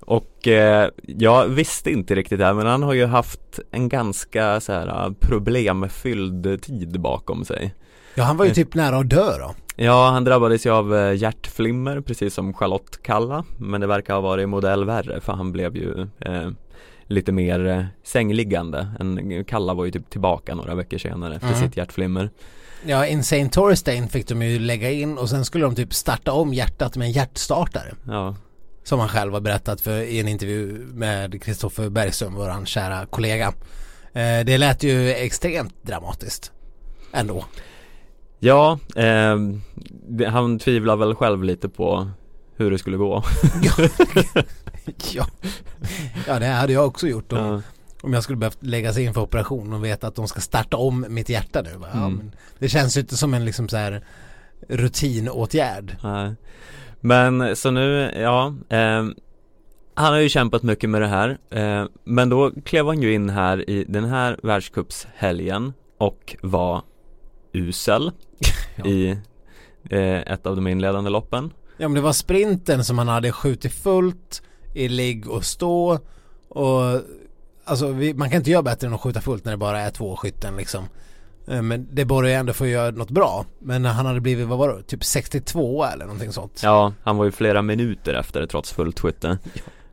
Och 0.00 0.48
eh, 0.48 0.88
jag 1.06 1.48
visste 1.48 1.90
inte 1.90 2.14
riktigt 2.14 2.38
det 2.38 2.44
här 2.44 2.54
men 2.54 2.66
han 2.66 2.82
har 2.82 2.92
ju 2.92 3.06
haft 3.06 3.60
en 3.70 3.88
ganska 3.88 4.60
så 4.60 4.72
här 4.72 4.86
eh, 5.06 5.12
problemfylld 5.20 6.62
tid 6.62 7.00
bakom 7.00 7.44
sig 7.44 7.74
ja 8.14 8.24
han 8.24 8.36
var 8.36 8.44
ju 8.44 8.54
typ 8.54 8.74
nära 8.74 8.96
att 8.98 9.10
dö 9.10 9.38
då. 9.38 9.54
Ja, 9.76 10.10
han 10.10 10.24
drabbades 10.24 10.66
ju 10.66 10.70
av 10.70 10.96
eh, 10.96 11.14
hjärtflimmer 11.14 12.00
precis 12.00 12.34
som 12.34 12.54
Charlotte 12.54 13.02
Kalla 13.02 13.44
Men 13.58 13.80
det 13.80 13.86
verkar 13.86 14.14
ha 14.14 14.20
varit 14.20 14.48
modell 14.48 14.84
värre 14.84 15.20
för 15.20 15.32
han 15.32 15.52
blev 15.52 15.76
ju 15.76 16.00
eh, 16.20 16.50
lite 17.06 17.32
mer 17.32 17.66
eh, 17.66 17.84
sängliggande 18.04 18.88
än 19.00 19.44
Kalla 19.44 19.74
var 19.74 19.84
ju 19.84 19.90
typ 19.90 20.10
tillbaka 20.10 20.54
några 20.54 20.74
veckor 20.74 20.98
senare 20.98 21.34
efter 21.36 21.48
Mm. 21.48 21.60
sitt 21.60 21.76
hjärtflimmer 21.76 22.30
Ja, 22.86 23.06
Insane 23.06 23.48
Torstein 23.48 24.08
fick 24.08 24.28
de 24.28 24.42
ju 24.42 24.58
lägga 24.58 24.90
in 24.90 25.18
och 25.18 25.28
sen 25.30 25.44
skulle 25.44 25.64
de 25.64 25.74
typ 25.74 25.94
starta 25.94 26.32
om 26.32 26.54
hjärtat 26.54 26.96
med 26.96 27.06
en 27.06 27.12
hjärtstartare. 27.12 27.94
Ja, 28.06 28.36
Som 28.84 29.00
han 29.00 29.08
själv 29.08 29.32
har 29.32 29.40
berättat 29.40 29.80
för, 29.80 29.96
i 30.02 30.20
en 30.20 30.28
intervju 30.28 30.86
med 30.94 31.42
Kristoffer 31.42 31.88
Bergström, 31.88 32.34
vår 32.34 32.64
kära 32.66 33.06
kollega. 33.06 33.46
Eh, 34.12 34.44
det 34.46 34.58
lät 34.58 34.82
ju 34.82 35.10
extremt 35.12 35.74
dramatiskt. 35.82 36.52
Ändå. 37.12 37.44
Ja, 38.44 38.78
eh, 38.96 39.36
han 40.30 40.58
tvivlar 40.58 40.96
väl 40.96 41.14
själv 41.14 41.44
lite 41.44 41.68
på 41.68 42.08
hur 42.56 42.70
det 42.70 42.78
skulle 42.78 42.96
gå. 42.96 43.22
ja. 45.14 45.26
ja, 46.26 46.38
det 46.38 46.46
hade 46.46 46.72
jag 46.72 46.86
också 46.86 47.06
gjort 47.08 47.32
om, 47.32 47.38
Ja. 47.38 47.62
om 48.02 48.12
jag 48.12 48.22
skulle 48.22 48.36
behövt 48.38 48.58
lägga 48.62 48.92
sig 48.92 49.04
in 49.04 49.14
för 49.14 49.20
operation 49.20 49.72
och 49.72 49.84
veta 49.84 50.06
att 50.06 50.14
de 50.14 50.28
ska 50.28 50.40
starta 50.40 50.76
om 50.76 51.06
mitt 51.08 51.28
hjärta 51.28 51.62
nu. 51.62 51.70
Ja, 51.92 51.98
Mm. 52.06 52.30
det 52.58 52.68
känns 52.68 52.96
ju 52.96 53.00
inte 53.00 53.16
som 53.16 53.34
en 53.34 53.44
liksom 53.44 53.68
så 53.68 53.76
här 53.76 54.04
rutinåtgärd. 54.68 55.96
Nej. 56.02 56.34
Men 57.00 57.56
så 57.56 57.70
nu, 57.70 58.12
ja 58.16 58.54
ehm, 58.68 59.14
Han 59.94 60.12
har 60.12 60.20
ju 60.20 60.28
kämpat 60.28 60.62
mycket 60.62 60.90
med 60.90 61.00
det 61.02 61.06
här 61.06 61.38
eh, 61.50 61.84
Men 62.04 62.28
då 62.28 62.50
klev 62.64 62.86
han 62.86 63.02
ju 63.02 63.14
in 63.14 63.30
här 63.30 63.70
i 63.70 63.84
den 63.88 64.04
här 64.04 64.36
världscupshelgen 64.42 65.72
och 65.98 66.36
var 66.42 66.82
usel 67.52 68.10
Ja. 68.76 68.84
i 68.86 69.10
eh, 69.90 70.20
ett 70.32 70.46
av 70.46 70.56
de 70.56 70.66
inledande 70.66 71.10
loppen 71.10 71.52
Ja 71.76 71.88
men 71.88 71.94
det 71.94 72.00
var 72.00 72.12
sprinten 72.12 72.84
som 72.84 72.98
han 72.98 73.08
hade 73.08 73.32
skjutit 73.32 73.72
fullt 73.72 74.42
i 74.74 74.88
ligg 74.88 75.28
och 75.28 75.44
stå 75.44 75.98
och 76.48 77.00
alltså 77.64 77.86
vi, 77.92 78.14
man 78.14 78.30
kan 78.30 78.36
inte 78.38 78.50
göra 78.50 78.62
bättre 78.62 78.86
än 78.86 78.94
att 78.94 79.00
skjuta 79.00 79.20
fullt 79.20 79.44
när 79.44 79.52
det 79.52 79.58
bara 79.58 79.80
är 79.80 79.90
två 79.90 80.16
skytten 80.16 80.56
liksom. 80.56 80.84
Eh, 81.48 81.62
Men 81.62 81.88
det 81.92 82.04
borde 82.04 82.28
ju 82.28 82.34
ändå 82.34 82.52
få 82.52 82.66
göra 82.66 82.90
något 82.90 83.10
bra. 83.10 83.46
Men 83.58 83.84
han 83.84 84.06
hade 84.06 84.20
blivit, 84.20 84.46
vad 84.48 84.58
var 84.58 84.68
det, 84.76 84.82
typ 84.82 85.04
62 85.04 85.84
eller 85.84 86.04
någonting 86.04 86.32
sånt. 86.32 86.60
Ja, 86.64 86.92
han 87.02 87.16
var 87.16 87.24
ju 87.24 87.30
flera 87.30 87.62
minuter 87.62 88.14
efter 88.14 88.40
det 88.40 88.46
trots 88.46 88.72
fullt 88.72 89.00
skytte 89.00 89.38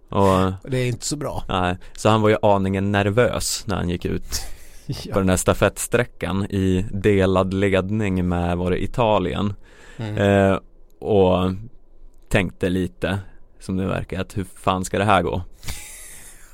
Och, 0.10 0.45
Och 0.64 0.70
det 0.70 0.78
är 0.78 0.88
inte 0.88 1.05
så 1.05 1.16
bra. 1.16 1.43
nej, 1.49 1.78
så 1.97 2.10
han 2.10 2.22
var 2.22 2.30
ju 2.30 2.38
aningen 2.41 2.91
nervös 2.91 3.64
när 3.68 3.76
han 3.76 3.89
gick 3.89 4.05
ut 4.05 4.41
på 5.13 5.19
den 5.19 5.29
här 5.29 5.37
stafettsträckan 5.37 6.45
i 6.45 6.85
delad 6.91 7.53
ledning 7.53 8.27
med, 8.27 8.57
var 8.57 8.71
det 8.71 8.83
Italien 8.83 9.53
Mm. 9.99 10.17
Eh, 10.17 10.59
och 10.99 11.53
tänkte 12.29 12.69
lite 12.69 13.19
som 13.59 13.77
det 13.77 13.85
verkar 13.85 14.21
att 14.21 14.37
hur 14.37 14.43
fan 14.43 14.85
ska 14.85 14.97
det 14.97 15.05
här 15.05 15.21
gå? 15.21 15.41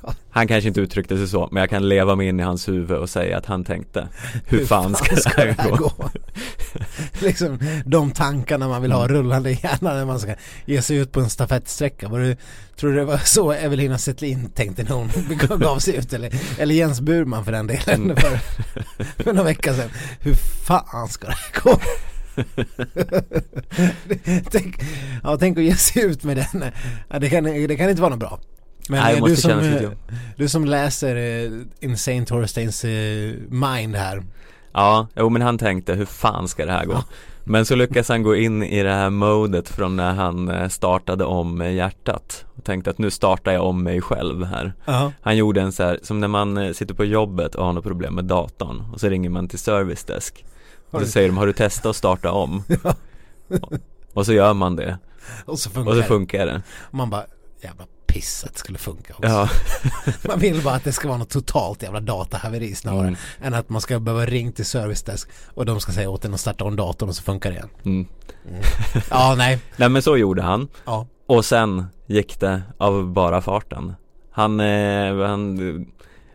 Han 0.30 0.48
kanske 0.48 0.68
inte 0.68 0.80
uttryckte 0.80 1.16
sig 1.16 1.28
så 1.28 1.48
men 1.52 1.60
jag 1.60 1.70
kan 1.70 1.88
leva 1.88 2.16
mig 2.16 2.28
in 2.28 2.40
i 2.40 2.42
hans 2.42 2.68
huvud 2.68 2.98
och 2.98 3.10
säga 3.10 3.38
att 3.38 3.46
han 3.46 3.64
tänkte 3.64 4.08
Hur, 4.46 4.66
fan, 4.66 4.94
ska, 4.94 5.44
det 5.44 5.54
här 5.58 5.70
gå? 5.70 5.92
liksom 7.20 7.58
de 7.84 8.10
tankarna 8.10 8.68
man 8.68 8.82
vill 8.82 8.92
ha 8.92 9.08
rullande 9.08 9.50
i 9.50 9.58
hjärnan 9.62 9.96
när 9.96 10.04
man 10.04 10.20
ska 10.20 10.34
ge 10.64 10.82
sig 10.82 10.96
ut 10.96 11.12
på 11.12 11.20
en 11.20 11.30
stafettsträcka. 11.30 12.08
Var 12.08 12.20
det, 12.20 12.36
tror 12.76 12.90
du 12.90 12.96
det 12.96 13.04
var 13.04 13.18
så 13.18 13.52
Evelina 13.52 13.98
Settlin 13.98 14.50
tänkte 14.50 14.82
när 14.82 14.90
hon 14.90 15.10
gav 15.58 15.78
sig 15.78 15.96
ut? 15.96 16.12
Eller, 16.12 16.32
eller 16.58 16.74
Jens 16.74 17.00
Burman 17.00 17.44
för 17.44 17.52
den 17.52 17.66
delen 17.66 18.02
Mm. 18.04 18.16
för, 18.16 18.38
för 19.22 19.32
några 19.32 19.42
veckor 19.42 19.72
sedan. 19.72 19.90
Hur 20.20 20.34
fan 20.66 21.08
ska 21.08 21.26
det 21.26 21.32
här 21.32 21.62
gå? 21.62 21.78
tänk, 24.50 24.80
ja, 25.22 25.36
tänk 25.40 25.58
att 25.58 25.64
ge 25.64 25.76
sig 25.76 26.02
ut 26.02 26.24
med 26.24 26.36
den. 26.36 26.64
Ja, 27.08 27.18
det, 27.18 27.30
kan, 27.30 27.44
det 27.44 27.76
kan 27.76 27.90
inte 27.90 28.02
vara 28.02 28.10
något 28.10 28.20
bra. 28.20 28.40
Men 28.88 29.02
Nej, 29.02 29.14
det 29.14 29.18
eh, 29.18 29.24
du, 29.24 29.36
som, 29.36 29.58
eh, 29.60 29.90
du 30.36 30.48
som 30.48 30.64
läser 30.64 31.16
eh, 31.16 31.50
Insane 31.80 32.26
Torsteins 32.26 32.84
mind 33.48 33.96
här. 33.96 34.22
Ja, 34.72 35.06
jo 35.16 35.28
men 35.28 35.42
han 35.42 35.58
tänkte 35.58 35.94
hur 35.94 36.04
fan 36.04 36.48
ska 36.48 36.66
det 36.66 36.72
här 36.72 36.84
gå? 36.84 37.04
Men 37.44 37.66
så 37.66 37.74
lyckas 37.74 38.08
han 38.08 38.22
gå 38.22 38.36
in 38.36 38.62
i 38.62 38.82
det 38.82 38.92
här 38.92 39.10
modet 39.10 39.68
från 39.68 39.96
när 39.96 40.14
han 40.14 40.70
startade 40.70 41.24
om 41.24 41.60
hjärtat 41.74 42.44
och 42.56 42.64
tänkte 42.64 42.90
att 42.90 42.98
nu 42.98 43.10
startar 43.10 43.52
jag 43.52 43.64
om 43.64 43.82
mig 43.82 44.00
själv 44.00 44.44
här 44.44 44.72
Ja. 44.84 45.12
Han 45.20 45.36
gjorde 45.36 45.60
en 45.60 45.72
så 45.72 45.82
här, 45.82 46.00
som 46.02 46.20
när 46.20 46.28
man 46.28 46.74
sitter 46.74 46.94
på 46.94 47.04
jobbet 47.04 47.54
och 47.54 47.64
har 47.64 47.72
något 47.72 47.84
problem 47.84 48.14
med 48.14 48.24
datorn 48.24 48.82
och 48.92 49.00
så 49.00 49.08
ringer 49.08 49.30
man 49.30 49.48
till 49.48 49.58
service 49.58 50.04
desk 50.04 50.44
och 50.90 51.00
så 51.00 51.06
säger 51.06 51.28
de, 51.28 51.36
har 51.36 51.46
du 51.46 51.52
testat 51.52 51.86
att 51.86 51.96
starta 51.96 52.32
om? 52.32 52.64
och, 54.12 54.26
så 54.26 54.32
gör 54.32 54.54
man 54.54 54.76
det 54.76 54.98
Och 55.44 55.58
så 55.58 55.70
funkar 55.70 55.90
och 55.90 55.96
så 55.96 56.00
det. 56.00 56.06
funkar 56.06 56.46
det 56.46 56.62
Man 56.90 57.10
bara, 57.10 57.24
jävla 57.62 57.84
piss 58.06 58.44
att 58.44 58.52
det 58.52 58.58
skulle 58.58 58.78
funka 58.78 59.12
också. 59.14 59.28
Ja, 59.28 59.48
Man 60.28 60.38
vill 60.38 60.62
bara 60.62 60.74
att 60.74 60.84
det 60.84 60.92
ska 60.92 61.08
vara 61.08 61.18
något 61.18 61.30
totalt 61.30 61.82
jävla 61.82 62.00
datahaveri 62.00 62.74
snarare 62.74 63.00
Mm. 63.08 63.16
än 63.42 63.54
att 63.54 63.68
man 63.68 63.80
ska 63.80 64.00
behöva 64.00 64.26
ringa 64.26 64.52
till 64.52 64.66
service 64.66 65.02
desk 65.02 65.28
och 65.54 65.66
de 65.66 65.80
ska 65.80 65.92
säga 65.92 66.10
åt 66.10 66.24
en 66.24 66.34
att 66.34 66.40
starta 66.40 66.64
om 66.64 66.76
datorn 66.76 67.08
och 67.08 67.14
så 67.16 67.22
funkar 67.22 67.50
det 67.50 67.56
igen. 67.56 67.68
mm. 67.84 68.06
Ja, 69.10 69.34
nej. 69.38 69.58
Nej 69.76 69.88
men 69.88 70.02
så 70.02 70.16
gjorde 70.16 70.42
han 70.42 70.68
Ja. 70.84 71.06
och 71.26 71.44
sen 71.44 71.86
gick 72.06 72.40
det 72.40 72.62
av 72.78 73.06
bara 73.12 73.40
farten 73.40 73.94
Han, 74.30 74.60
eh, 74.60 75.16
han, 75.26 75.86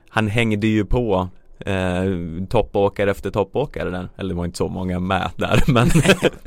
han 0.10 0.28
hängde 0.28 0.68
ju 0.68 0.86
på 0.86 1.30
eh, 1.66 2.04
toppåkare 2.50 3.12
efter 3.12 3.32
toppåkare 3.32 3.90
där 3.90 4.10
Eller 4.18 4.30
det 4.30 4.36
var 4.36 4.46
inte 4.46 4.58
så 4.58 4.68
många 4.68 5.00
med 5.00 5.30
där 5.36 5.64
men, 5.72 5.92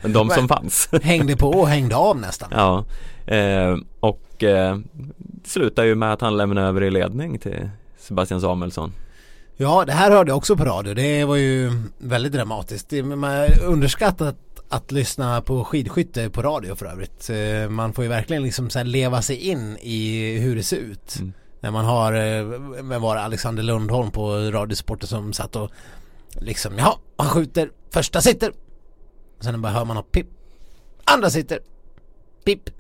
men 0.03 0.13
de 0.13 0.31
som 0.31 0.49
fanns 0.49 0.89
Hängde 1.03 1.37
på 1.37 1.51
och 1.51 1.69
hängde 1.69 1.97
av 1.97 2.17
nästan. 2.21 2.49
Ja, 2.53 2.85
eh, 3.35 3.77
och 4.01 4.21
eh, 4.43 4.79
slutar 5.45 5.85
ju 5.85 5.95
med 5.95 6.13
att 6.13 6.21
han 6.21 6.37
lämnar 6.37 6.63
över 6.63 6.83
i 6.83 6.91
ledning 6.91 7.39
till 7.39 7.71
Sebastian 7.99 8.41
Samuelsson 8.41 8.93
Ja, 9.57 9.85
det 9.85 9.93
här 9.93 10.11
hörde 10.11 10.31
jag 10.31 10.37
också 10.37 10.57
på 10.57 10.65
radio. 10.65 10.95
Det 10.95 11.25
var 11.25 11.37
ju 11.37 11.73
väldigt 11.99 12.33
dramatiskt. 12.33 12.93
Man 12.93 13.49
underskattat 13.63 14.37
att 14.69 14.93
lyssna 14.93 15.41
på 15.41 15.65
skidskytte 15.65 16.31
på 16.31 16.43
radio 16.43 16.75
för 16.75 16.87
övrigt. 16.87 17.31
Eh, 17.31 17.71
Man 17.71 17.93
får 17.93 18.05
ju 18.05 18.11
verkligen 18.11 18.43
liksom 18.43 18.71
så 18.71 18.83
leva 18.83 19.23
sig 19.23 19.37
in 19.37 19.77
i 19.81 20.39
hur 20.39 20.57
det 20.57 20.63
ser 20.63 20.77
ut. 20.77 21.17
Mm. 21.19 21.33
När 21.61 21.71
man 21.71 21.85
har, 21.85 22.13
eh, 22.13 22.45
vem 22.83 23.03
var 23.03 23.15
det, 23.17 23.23
Alexander 23.23 23.63
Lundholm 23.63 24.11
på 24.11 24.37
Radiosporten 24.37 25.09
som 25.09 25.33
satt 25.33 25.57
och 25.57 25.71
liksom, 26.33 26.79
ja, 26.79 26.99
han 27.17 27.29
skjuter, 27.29 27.71
första 27.91 28.21
sitter. 28.21 28.53
Sen 29.41 29.63
bara 29.63 29.73
hör 29.73 29.85
man 29.85 29.97
något 29.97 30.13
pip. 30.13 30.27
Andra 31.05 31.31
sitter. 31.31 31.59
Pip. 32.45 32.71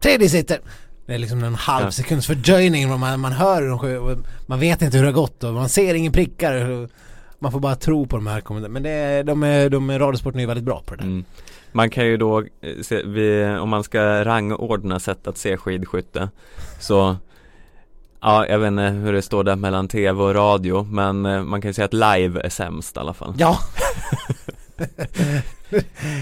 Tredje 0.00 0.28
sitter. 0.28 0.60
Det 1.06 1.14
är 1.14 1.18
liksom 1.18 1.44
en 1.44 1.54
halv 1.54 1.90
sekunds 1.90 2.26
fördröjning 2.26 2.88
man, 2.88 3.20
man 3.20 3.32
hör 3.32 3.62
hur 3.62 3.68
de 3.68 3.78
skjuter. 3.78 4.18
Man 4.46 4.60
vet 4.60 4.82
inte 4.82 4.96
hur 4.96 5.04
det 5.04 5.10
har 5.10 5.14
gått 5.20 5.44
och 5.44 5.54
man 5.54 5.68
ser 5.68 5.94
ingen 5.94 6.12
prickar. 6.12 6.88
Man 7.38 7.52
får 7.52 7.60
bara 7.60 7.76
tro 7.76 8.06
på 8.06 8.16
de 8.16 8.26
här 8.26 8.40
kommentarerna. 8.40 8.72
Men 8.72 8.82
det 8.82 8.90
är, 8.90 9.24
de 9.24 9.42
är, 9.42 9.70
de 9.70 9.90
är 9.90 9.98
Radiosporten 9.98 10.38
är 10.38 10.42
ju 10.42 10.46
väldigt 10.46 10.64
bra 10.64 10.82
på 10.86 10.94
det 10.94 11.02
där. 11.02 11.08
mm. 11.08 11.24
Man 11.72 11.90
kan 11.90 12.06
ju 12.06 12.16
då, 12.16 12.40
eh, 12.40 12.46
se, 12.82 13.02
vi, 13.02 13.44
om 13.60 13.68
man 13.68 13.84
ska 13.84 14.24
rangordna 14.24 15.00
sätt 15.00 15.26
att 15.26 15.38
se 15.38 15.56
skidskytte 15.56 16.28
Så 16.80 17.16
Ja, 18.20 18.46
jag 18.46 18.58
vet 18.58 18.66
inte 18.68 18.82
hur 18.82 19.12
det 19.12 19.22
står 19.22 19.44
där 19.44 19.56
mellan 19.56 19.88
tv 19.88 20.22
och 20.22 20.34
radio 20.34 20.82
men 20.82 21.26
eh, 21.26 21.42
man 21.42 21.60
kan 21.60 21.68
ju 21.68 21.72
säga 21.72 21.84
att 21.84 21.92
live 21.92 22.40
är 22.40 22.48
sämst 22.48 22.96
i 22.96 23.00
alla 23.00 23.14
fall 23.14 23.34
Ja, 23.38 23.58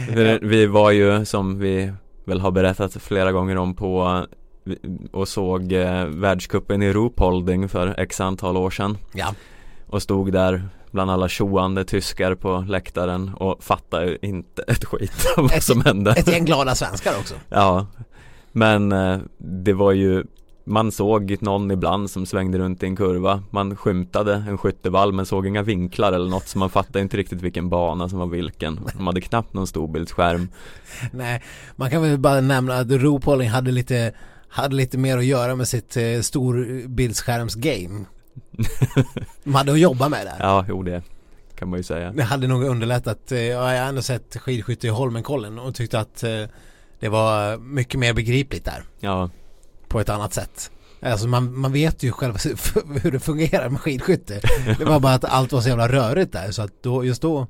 Vi 0.43 0.67
var 0.67 0.91
ju 0.91 1.25
som 1.25 1.59
vi 1.59 1.93
väl 2.25 2.41
har 2.41 2.51
berättat 2.51 2.93
flera 2.93 3.33
gånger 3.33 3.57
om 3.57 3.75
på 3.75 4.27
och 5.13 5.29
såg 5.29 5.73
eh, 5.73 6.05
världscupen 6.05 6.83
i 6.83 6.93
Ruhpolding 6.93 7.69
för 7.69 7.95
x 8.01 8.21
antal 8.21 8.57
år 8.57 8.71
sedan 8.71 8.99
ja. 9.13 9.35
och 9.87 10.03
stod 10.03 10.33
där 10.33 10.69
bland 10.91 11.11
alla 11.11 11.29
tjoande 11.29 11.85
tyskar 11.85 12.35
på 12.35 12.65
läktaren 12.69 13.35
och 13.35 13.65
fattade 13.65 14.27
inte 14.27 14.63
ett 14.63 14.85
skit 14.85 15.27
av 15.37 15.43
vad 15.43 15.53
Ett- 15.53 15.63
som 15.63 15.81
hände 15.81 16.11
Ett 16.13 16.29
gäng 16.29 16.45
glada 16.45 16.75
svenskar 16.75 17.13
också. 17.21 17.35
Ja 17.49 17.87
Men 18.53 18.93
eh, 18.93 19.19
det 19.39 19.73
var 19.73 19.93
ju 19.93 20.25
Man 20.67 20.93
såg 20.93 21.37
någon 21.41 21.71
ibland 21.71 22.11
som 22.11 22.27
svängde 22.27 22.59
runt 22.59 22.83
i 22.83 22.87
en 22.87 22.97
kurva 22.97 23.43
Man 23.51 23.77
skymtade 23.77 24.35
en 24.35 24.59
skyttevall 24.59 25.13
men 25.13 25.27
såg 25.27 25.47
inga 25.47 25.63
vinklar 25.63 26.13
eller 26.13 26.31
något 26.31 26.49
så 26.49 26.59
man 26.59 26.71
fattade 26.71 27.01
inte 27.01 27.17
riktigt 27.17 27.43
vilken 27.43 27.69
bana 27.69 28.09
som 28.09 28.19
var 28.19 28.27
vilken 28.27 28.81
De 28.97 29.07
hade 29.07 29.21
knappt 29.21 29.55
någon 29.55 29.67
storbildsskärm 29.67 30.49
Nej, 31.13 31.43
man 31.77 31.91
kan 31.91 32.03
väl 32.03 32.19
bara 32.19 32.41
nämna 32.41 32.75
att 32.75 32.91
Ruhpolding 32.91 33.49
hade 33.49 33.71
lite 33.73 34.13
hade 34.49 34.77
lite 34.77 34.99
mer 34.99 35.19
att 35.19 35.25
göra 35.25 35.55
med 35.57 35.69
sitt 35.69 35.97
eh, 35.97 36.03
storbildsskärms-game. 36.21 38.05
De 39.45 39.55
hade 39.55 39.73
att 39.73 39.79
jobba 39.81 40.09
med 40.09 40.27
där. 40.27 40.37
Ja, 40.39 40.65
jo 40.69 40.83
det 40.83 41.03
kan 41.59 41.69
man 41.69 41.79
ju 41.79 41.83
säga 41.83 42.13
Det 42.13 42.23
hade 42.23 42.47
nog 42.47 42.65
underlättat. 42.65 43.33
eh, 43.33 43.39
Ja, 43.43 43.75
jag 43.75 43.83
har 43.83 43.89
ändå 43.89 44.03
sett 44.03 44.37
skidskytte 44.37 44.87
i 44.87 44.91
Holmenkollen 44.91 45.59
och 45.59 45.75
tyckte 45.75 46.01
att 46.01 46.23
eh, 46.23 46.45
det 47.01 47.09
var 47.09 47.59
mycket 47.59 48.01
mer 48.01 48.13
begripligt 48.15 48.65
där 48.65 48.83
Ja, 49.01 49.31
på 49.95 50.01
ett 50.01 50.09
annat 50.09 50.33
sätt. 50.35 50.71
Alltså 51.03 51.27
man, 51.29 51.59
man 51.59 51.73
vet 51.73 52.03
ju 52.03 52.13
själv 52.13 52.35
hur 53.03 53.13
det 53.13 53.21
fungerar 53.21 53.69
med 53.69 53.81
skidskytte. 53.81 54.41
Det 54.79 54.85
var 54.85 55.01
bara 55.01 55.15
att 55.15 55.25
allt 55.25 55.53
var 55.53 55.61
så 55.61 55.69
jävla 55.69 55.89
rörigt 55.89 56.33
där 56.33 56.51
så 56.51 56.63
att 56.63 56.83
då, 56.83 57.05
just 57.05 57.23
då 57.23 57.47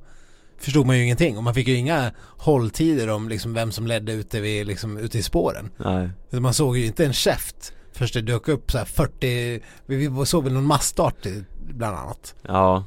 förstod 0.59 0.87
man 0.87 0.97
ju 0.99 1.05
ingenting 1.05 1.37
och 1.37 1.43
man 1.45 1.55
fick 1.55 1.69
ju 1.69 1.75
inga 1.75 2.13
hålltider 2.39 3.09
om 3.11 3.29
liksom 3.29 3.55
vem 3.55 3.73
som 3.73 3.87
ledde 3.87 4.13
ute, 4.13 4.41
vid, 4.41 4.67
liksom, 4.67 4.99
ute 4.99 5.19
i 5.19 5.23
spåren. 5.23 5.71
nej 5.77 6.41
Man 6.41 6.55
såg 6.55 6.77
ju 6.79 6.87
inte 6.87 7.05
en 7.07 7.13
käft 7.13 7.73
först 7.93 8.15
det 8.15 8.21
dök 8.21 8.49
upp 8.49 8.71
så 8.73 8.79
här 8.79 8.85
40, 8.85 9.61
vi 9.87 10.27
såg 10.27 10.45
väl 10.45 10.53
någon 10.53 10.67
massstart 10.67 11.27
bland 11.69 11.97
annat. 11.97 12.35
Ja, 12.43 12.85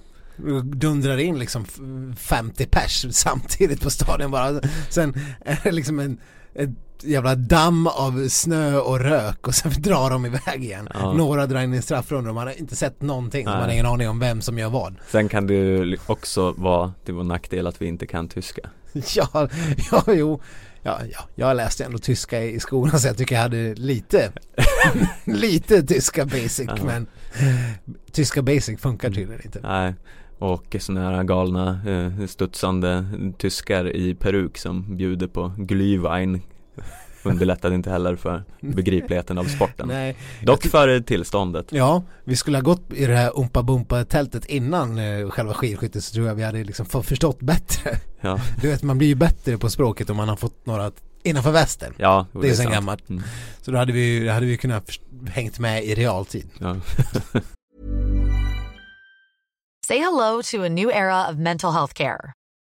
Dundrar 0.63 1.17
in 1.17 1.39
liksom 1.39 1.65
f- 1.67 1.79
50 2.19 2.65
pers 2.65 3.05
samtidigt 3.11 3.81
på 3.81 3.89
stadion 3.89 4.31
bara. 4.31 4.61
Sen 4.89 5.13
är 5.45 5.59
det 5.63 5.71
liksom 5.71 5.99
en 5.99 6.17
ett 6.55 6.69
jävla 7.03 7.35
damm 7.35 7.87
av 7.87 8.27
snö 8.29 8.77
och 8.77 8.99
rök 8.99 9.47
och 9.47 9.55
sen 9.55 9.71
drar 9.77 10.09
de 10.09 10.25
iväg 10.25 10.63
igen. 10.63 10.89
Ja. 10.93 11.13
Några 11.13 11.45
drar 11.45 11.61
in 11.61 11.73
i 11.73 11.81
straffrundor 11.81 12.29
och 12.29 12.35
man 12.35 12.47
har 12.47 12.59
inte 12.59 12.75
sett 12.75 13.01
någonting. 13.01 13.45
Så 13.45 13.51
man 13.51 13.61
har 13.61 13.69
ingen 13.69 13.85
aning 13.85 14.09
om 14.09 14.19
vem 14.19 14.41
som 14.41 14.57
gör 14.59 14.69
vad. 14.69 14.95
Sen 15.11 15.29
kan 15.29 15.47
det 15.47 15.53
ju 15.53 15.97
också 16.05 16.51
vara 16.57 16.93
till 17.05 17.13
vår 17.13 17.23
nackdel 17.23 17.67
att 17.67 17.81
vi 17.81 17.85
inte 17.85 18.07
kan 18.07 18.27
tyska 18.29 18.61
Ja, 19.15 19.49
ja, 19.91 20.03
jo. 20.07 20.41
Ja, 20.81 20.99
ja, 21.11 21.19
jag 21.35 21.57
läste 21.57 21.85
ändå 21.85 21.97
tyska 21.97 22.43
i 22.43 22.59
skolan 22.59 22.99
så 22.99 23.07
jag 23.07 23.17
tycker 23.17 23.35
jag 23.35 23.41
hade 23.41 23.73
lite, 23.75 24.31
lite 25.25 25.83
tyska 25.83 26.25
basic 26.25 26.65
Ja. 26.67 26.75
men 26.85 27.07
tyska 28.11 28.41
basic 28.41 28.79
funkar 28.79 29.09
tydligen 29.09 29.41
inte. 29.45 29.59
Nej 29.63 29.93
och 30.39 30.75
sådana 30.79 31.09
här 31.15 31.23
galna 31.23 31.79
eh, 31.87 32.25
studsande 32.27 33.05
tyskar 33.37 33.95
i 33.95 34.15
peruk 34.15 34.57
som 34.57 34.97
bjuder 34.97 35.27
på 35.27 35.51
Glühwein 35.57 36.39
underlättade 37.23 37.75
inte 37.75 37.89
heller 37.89 38.15
för 38.15 38.43
begripligheten 38.59 39.37
av 39.37 39.43
sporten. 39.43 39.87
Nej, 39.87 40.15
Dock 40.43 40.63
för 40.63 40.99
tillståndet. 40.99 41.65
ja, 41.71 42.03
vi 42.23 42.35
skulle 42.35 42.57
ha 42.57 42.61
gått 42.61 42.93
i 42.93 43.05
det 43.05 43.15
här 43.15 43.39
Umpa 43.39 43.63
Bumpa 43.63 44.05
tältet 44.05 44.45
innan 44.45 44.97
eh, 44.97 45.29
själva 45.29 45.53
skidskyttet 45.53 46.03
så 46.03 46.13
tror 46.13 46.27
jag 46.27 46.35
vi 46.35 46.43
hade 46.43 46.63
liksom 46.63 46.85
förstått 46.85 47.39
bättre. 47.39 47.97
Ja, 48.21 48.39
Du 48.61 48.67
vet 48.67 48.83
man 48.83 48.97
blir 48.97 49.07
ju 49.07 49.15
bättre 49.15 49.57
på 49.57 49.69
språket 49.69 50.09
om 50.09 50.17
man 50.17 50.29
har 50.29 50.35
fått 50.35 50.65
några 50.65 50.91
innanför 51.23 51.51
västen. 51.51 51.93
ja 51.97 52.25
Det 52.41 52.49
är 52.49 52.53
sen 52.53 52.71
gammalt. 52.71 53.09
Mm. 53.09 53.23
Så 53.61 53.71
då 53.71 53.77
hade 53.77 53.91
vi, 53.93 54.25
då 54.25 54.31
hade 54.31 54.45
vi 54.45 54.57
kunnat 54.57 54.89
hängt 55.29 55.59
med 55.59 55.83
i 55.83 55.95
realtid. 55.95 56.49
Ja. 56.59 56.75
Say 59.87 59.99
hello 59.99 60.41
to 60.51 60.63
a 60.65 60.69
new 60.69 60.89
era 60.89 61.29
of 61.29 61.37
mental 61.37 61.73
health 61.73 61.93
care. 61.93 62.33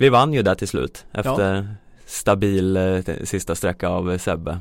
Vi 0.00 0.08
vann 0.08 0.32
ju 0.32 0.42
där 0.42 0.54
till 0.54 0.68
slut 0.68 1.06
efter 1.12 1.74
stabil 2.06 2.76
eh, 2.76 3.00
sista 3.24 3.54
sträcka 3.54 3.88
av 3.88 4.18
Sebbe. 4.18 4.58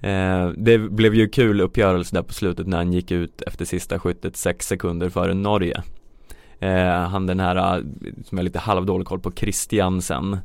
Eh, 0.00 0.48
det 0.56 0.78
blev 0.78 1.14
ju 1.14 1.28
kul 1.28 1.60
uppgörelse 1.60 2.16
där 2.16 2.22
på 2.22 2.32
slutet 2.32 2.66
när 2.66 2.76
han 2.76 2.92
gick 2.92 3.10
ut 3.10 3.42
efter 3.42 3.64
sista 3.64 3.98
skyttet 3.98 4.36
sex 4.36 4.66
sekunder 4.66 5.08
före 5.08 5.34
Norge. 5.34 5.82
Eh, 6.58 6.88
han 6.88 7.26
den 7.26 7.40
här, 7.40 7.84
som 8.24 8.38
har 8.38 8.42
lite 8.42 8.58
halvdålig 8.58 9.06
koll 9.06 9.20
på, 9.20 9.32
Christiansen. 9.32 10.38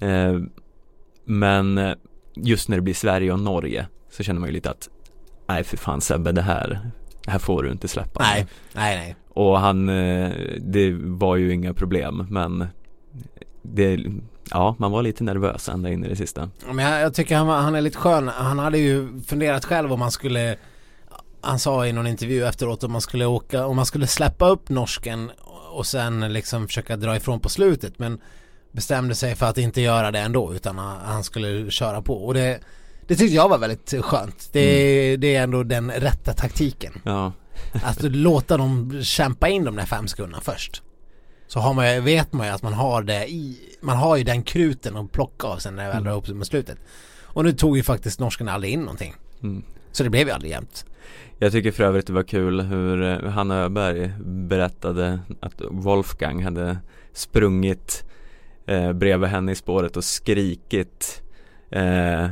Mm. 0.00 0.36
Eh, 0.36 0.48
men 1.24 1.94
just 2.34 2.68
när 2.68 2.76
det 2.76 2.82
blir 2.82 2.94
Sverige 2.94 3.32
och 3.32 3.40
Norge 3.40 3.86
så 4.10 4.22
känner 4.22 4.40
man 4.40 4.48
ju 4.48 4.52
lite 4.52 4.70
att 4.70 4.88
nej 5.48 5.64
för 5.64 5.76
fan 5.76 6.00
Sebbe 6.00 6.32
det 6.32 6.42
här, 6.42 6.90
det 7.24 7.30
här 7.30 7.38
får 7.38 7.62
du 7.62 7.70
inte 7.70 7.88
släppa. 7.88 8.20
nej, 8.22 8.46
nej, 8.74 8.96
nej. 8.96 9.16
Och 9.28 9.60
han, 9.60 9.86
det 10.60 10.92
var 11.00 11.36
ju 11.36 11.52
inga 11.52 11.74
problem 11.74 12.26
men 12.30 12.66
det, 13.74 14.00
ja 14.50 14.76
man 14.78 14.90
var 14.90 15.02
lite 15.02 15.24
nervös 15.24 15.68
ända 15.68 15.90
in 15.90 16.04
i 16.04 16.08
det 16.08 16.16
sista. 16.16 16.50
Men 16.66 16.78
jag, 16.78 17.00
jag 17.00 17.14
tycker 17.14 17.36
han, 17.36 17.46
var- 17.46 17.58
han 17.60 17.74
är 17.74 17.80
lite 17.80 17.98
skön. 17.98 18.28
Han 18.28 18.58
hade 18.58 18.78
ju 18.78 19.20
funderat 19.26 19.64
själv 19.64 19.92
om 19.92 19.98
man 19.98 20.10
skulle 20.10 20.56
Han 21.40 21.58
sa 21.58 21.86
i 21.86 21.92
någon 21.92 22.06
intervju 22.06 22.44
efteråt 22.44 22.84
om 22.84 22.92
man 22.92 23.00
skulle 23.00 23.26
åka, 23.26 23.66
om 23.66 23.76
man 23.76 23.86
skulle 23.86 24.06
släppa 24.06 24.48
upp 24.48 24.68
norsken 24.68 25.30
och 25.70 25.86
sen 25.86 26.32
liksom 26.32 26.66
försöka 26.66 26.96
dra 26.96 27.16
ifrån 27.16 27.40
på 27.40 27.48
slutet 27.48 27.98
men 27.98 28.20
bestämde 28.72 29.14
sig 29.14 29.34
för 29.34 29.46
att 29.46 29.58
inte 29.58 29.80
göra 29.80 30.10
det 30.10 30.18
ändå 30.18 30.54
utan 30.54 30.78
han 30.78 31.24
skulle 31.24 31.70
köra 31.70 32.02
på 32.02 32.26
och 32.26 32.34
det 32.34 32.60
det 33.06 33.16
tyckte 33.16 33.34
jag 33.36 33.48
var 33.48 33.58
väldigt 33.58 33.94
skönt. 34.04 34.48
Det, 34.52 35.16
det 35.16 35.34
är 35.36 35.42
ändå 35.42 35.62
den 35.62 35.90
rätta 35.90 36.32
taktiken. 36.32 36.92
Ja, 37.04 37.32
Att 37.84 38.02
låta 38.02 38.56
dem 38.56 39.00
kämpa 39.02 39.48
in 39.48 39.64
de 39.64 39.76
där 39.76 39.84
fem 39.84 40.08
sekunderna 40.08 40.40
först. 40.42 40.82
Så 41.48 41.60
har 41.60 41.74
man, 41.74 42.04
vet 42.04 42.32
man 42.32 42.46
ju 42.46 42.52
att 42.52 42.62
man 42.62 42.72
har 42.72 43.02
det 43.02 43.30
i, 43.30 43.58
man 43.80 43.96
har 43.96 44.16
ju 44.16 44.24
den 44.24 44.42
kruten 44.42 44.96
att 44.96 45.12
plocka 45.12 45.46
av 45.46 45.56
sen 45.56 45.76
när 45.76 45.86
det 45.86 45.92
väl 45.92 46.04
drar 46.04 46.12
ihop 46.12 46.26
sig 46.26 46.34
med 46.34 46.46
slutet. 46.46 46.78
Och 47.22 47.44
nu 47.44 47.52
tog 47.52 47.76
ju 47.76 47.82
faktiskt 47.82 48.20
norskarna 48.20 48.52
aldrig 48.52 48.72
in 48.72 48.80
någonting. 48.80 49.14
mm. 49.42 49.62
Så 49.92 50.02
det 50.04 50.10
blev 50.10 50.26
ju 50.26 50.32
aldrig 50.32 50.50
jämnt. 50.50 50.84
Jag 51.38 51.52
tycker 51.52 51.70
för 51.70 51.84
övrigt 51.84 52.06
det 52.06 52.12
var 52.12 52.22
kul 52.22 52.60
hur 52.60 53.02
eh, 53.02 53.30
Hanna 53.30 53.54
Öberg 53.54 54.12
berättade 54.24 55.20
att 55.40 55.62
Wolfgang 55.70 56.44
hade 56.44 56.78
sprungit 57.12 58.04
eh, 58.66 58.92
bredvid 58.92 59.28
henne 59.28 59.52
i 59.52 59.54
spåret 59.54 59.96
och 59.96 60.04
skrikit 60.04 61.22
eh, 61.70 62.24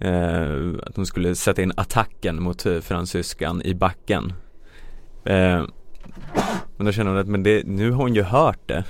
eh, 0.00 0.72
att 0.82 0.96
hon 0.96 1.06
skulle 1.06 1.34
sätta 1.34 1.62
in 1.62 1.72
attacken 1.76 2.42
mot 2.42 2.66
eh, 2.66 2.80
fransyskan 2.80 3.62
i 3.62 3.74
backen. 3.74 4.32
Eh, 5.24 5.64
men 6.80 6.86
då 6.86 6.92
känner 6.92 7.10
hon 7.10 7.20
att 7.20 7.26
men 7.26 7.42
det, 7.42 7.66
nu 7.66 7.90
har 7.90 8.02
hon 8.02 8.14
ju 8.14 8.22
hört 8.22 8.58
det. 8.68 8.84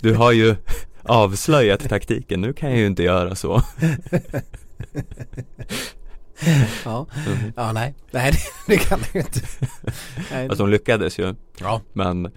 du 0.00 0.14
har 0.14 0.32
ju 0.32 0.56
avslöjat 1.02 1.88
taktiken, 1.88 2.40
nu 2.40 2.52
kan 2.52 2.70
jag 2.70 2.78
ju 2.78 2.86
inte 2.86 3.02
göra 3.02 3.34
så. 3.34 3.62
Ja, 6.84 7.06
Mm. 7.26 7.52
ja 7.56 7.72
nej. 7.72 7.94
Nej 8.10 8.32
det, 8.66 8.76
kan 8.76 8.98
det 8.98 9.14
ju 9.14 9.20
inte. 9.20 9.40
Nej. 10.32 10.48
Alltså 10.48 10.62
hon 10.62 10.70
lyckades 10.70 11.18
ju 11.18 11.34
Ja. 11.60 11.80
Men 11.92 12.30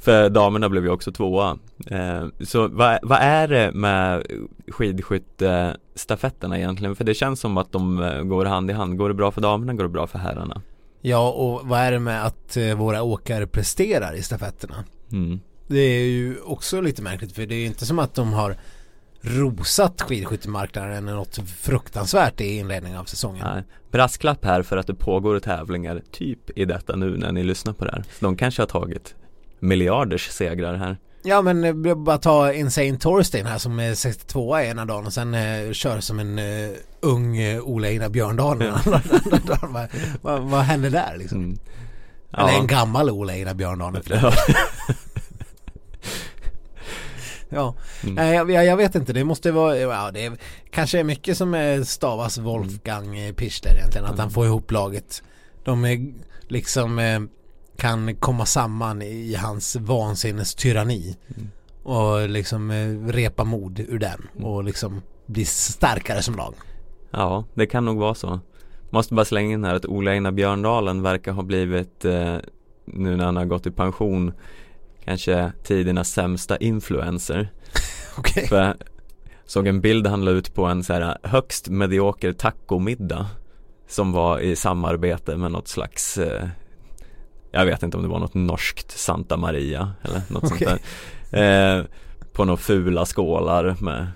för 0.00 0.28
damerna 0.30 0.68
blev 0.68 0.84
ju 0.84 0.90
också 0.90 1.12
tvåa 1.12 1.58
eh, 1.90 2.24
Så 2.40 2.68
vad, 2.68 2.98
vad 3.02 3.18
är 3.20 3.48
det 3.48 3.72
med 3.72 4.26
skidskyttestafetterna 4.68 6.58
egentligen? 6.58 6.96
För 6.96 7.04
det 7.04 7.14
känns 7.14 7.40
som 7.40 7.56
att 7.56 7.72
de 7.72 8.02
eh, 8.02 8.22
går 8.22 8.44
hand 8.44 8.70
i 8.70 8.72
hand 8.74 8.98
Går 8.98 9.08
det 9.08 9.14
bra 9.14 9.30
för 9.30 9.40
damerna 9.40 9.74
går 9.74 9.84
det 9.84 9.90
bra 9.90 10.06
för 10.06 10.18
herrarna 10.18 10.62
ja, 11.02 11.30
och 11.30 11.68
vad 11.68 11.80
är 11.80 11.92
det 11.92 11.98
med 11.98 12.26
att 12.26 12.56
eh, 12.56 12.74
våra 12.74 13.02
åkare 13.02 13.46
presterar 13.46 14.14
i 14.14 14.22
stafetterna? 14.22 14.84
mm. 15.12 15.40
Det 15.66 15.78
är 15.78 16.04
ju 16.04 16.40
också 16.40 16.80
lite 16.80 17.02
märkligt 17.02 17.32
för 17.32 17.46
det 17.46 17.54
är 17.54 17.58
ju 17.58 17.66
inte 17.66 17.86
som 17.86 17.98
att 17.98 18.14
de 18.14 18.32
har 18.32 18.56
rosat 19.20 20.02
skidskyttemarknaden 20.02 21.06
något 21.06 21.38
fruktansvärt 21.48 22.40
i 22.40 22.58
inledningen 22.58 22.98
av 22.98 23.04
säsongen. 23.04 23.46
Nej. 23.54 23.62
Brasklapp 23.90 24.44
här 24.44 24.62
för 24.62 24.76
att 24.76 24.86
det 24.86 24.94
pågår 24.94 25.38
tävlingar 25.38 26.02
typ 26.10 26.58
i 26.58 26.64
detta 26.64 26.96
nu 26.96 27.16
när 27.16 27.32
ni 27.32 27.42
lyssnar 27.42 27.72
på 27.72 27.84
det 27.84 27.90
här 27.90 28.04
de 28.20 28.36
kanske 28.36 28.62
har 28.62 28.66
tagit 28.66 29.14
miljarders 29.58 30.28
segrar 30.28 30.74
här 30.74 30.96
Ja 31.22 31.42
men 31.42 31.64
eh, 31.64 31.94
bara 31.94 32.18
ta 32.18 32.52
Insane 32.52 32.98
Torstein 32.98 33.46
här 33.46 33.58
som 33.58 33.78
är 33.78 33.94
62 33.94 34.58
ena 34.58 34.84
dagen 34.84 35.06
och 35.06 35.12
sen 35.12 35.34
eh, 35.34 35.72
kör 35.72 36.00
som 36.00 36.18
en 36.18 36.38
eh, 36.38 36.70
ung 37.00 37.36
eh, 37.36 37.62
Ola 37.62 37.88
Einar 37.88 38.08
Björndal 38.08 38.58
den 38.58 38.74
andra 38.74 39.00
dagen. 39.46 39.72
Vad, 39.72 39.88
vad, 40.22 40.42
vad 40.42 40.60
händer 40.60 40.90
där 40.90 41.16
liksom? 41.18 41.38
mm. 41.38 41.58
Eller 42.32 42.60
en 42.60 42.66
gammal 42.66 43.10
Ola 43.10 43.32
Einar 43.32 43.54
Björndal 43.54 43.98
ja. 44.08 44.32
Ja, 47.48 47.74
Mm. 48.04 48.34
Jag, 48.34 48.50
jag, 48.50 48.64
jag 48.64 48.76
vet 48.76 48.94
inte, 48.94 49.12
det 49.12 49.24
måste 49.24 49.52
vara, 49.52 49.78
ja 49.78 50.10
det 50.10 50.26
är, 50.26 50.32
kanske 50.70 50.98
är 50.98 51.04
mycket 51.04 51.36
som 51.36 51.54
är 51.54 51.82
stavas 51.82 52.38
Wolfgang 52.38 53.18
mm. 53.18 53.34
Pichler 53.34 53.74
egentligen, 53.74 54.06
att 54.06 54.18
han 54.18 54.30
får 54.30 54.46
ihop 54.46 54.70
laget. 54.70 55.22
De 55.64 55.84
är 55.84 56.12
liksom 56.48 56.98
eh, 56.98 57.20
kan 57.76 58.16
komma 58.16 58.46
samman 58.46 59.02
i 59.02 59.34
hans 59.34 59.76
vansinnes 59.76 60.54
tyranni 60.54 61.16
Mm. 61.36 61.50
och 61.82 62.28
liksom 62.28 62.70
eh, 62.70 63.06
repa 63.06 63.44
mod 63.44 63.80
ur 63.80 63.98
den 63.98 64.28
och 64.44 64.64
liksom 64.64 65.02
bli 65.26 65.44
starkare 65.44 66.22
som 66.22 66.36
lag. 66.36 66.54
Ja, 67.10 67.44
det 67.54 67.66
kan 67.66 67.84
nog 67.84 67.98
vara 67.98 68.14
så 68.14 68.40
Måste 68.90 69.14
bara 69.14 69.24
slänga 69.24 69.52
in 69.52 69.64
här 69.64 69.74
att 69.74 69.86
Ola 69.86 70.10
Einar 70.10 70.32
Björndalen 70.32 71.02
verkar 71.02 71.32
ha 71.32 71.42
blivit 71.42 72.04
eh, 72.04 72.36
Nu 72.84 73.16
när 73.16 73.24
han 73.24 73.36
har 73.36 73.44
gått 73.44 73.66
i 73.66 73.70
pension 73.70 74.32
Kanske 75.04 75.52
tidernas 75.62 76.10
sämsta 76.10 76.56
influencer 76.56 77.52
Okej. 78.18 78.46
För 78.48 78.76
Såg 79.46 79.66
en 79.66 79.80
bild 79.80 80.06
han 80.06 80.24
la 80.24 80.30
ut 80.30 80.54
på 80.54 80.64
en 80.64 80.84
så 80.84 80.92
här 80.92 81.18
högst 81.22 81.68
medioker 81.68 82.32
tacomiddag 82.32 83.26
Som 83.88 84.12
var 84.12 84.38
i 84.38 84.56
samarbete 84.56 85.36
med 85.36 85.52
något 85.52 85.68
slags 85.68 86.18
eh, 86.18 86.48
Jag 87.52 87.66
vet 87.66 87.82
inte 87.82 87.96
om 87.96 88.02
det 88.02 88.08
var 88.08 88.18
något 88.18 88.34
norskt 88.34 88.98
Santa 88.98 89.36
Maria 89.36 89.92
eller 90.02 90.22
något 90.28 90.44
Okej. 90.44 90.66
sånt 90.68 90.80
där. 91.30 91.78
Eh, 91.78 91.84
På 92.32 92.44
några 92.44 92.56
fula 92.56 93.06
skålar 93.06 93.76
med 93.80 94.06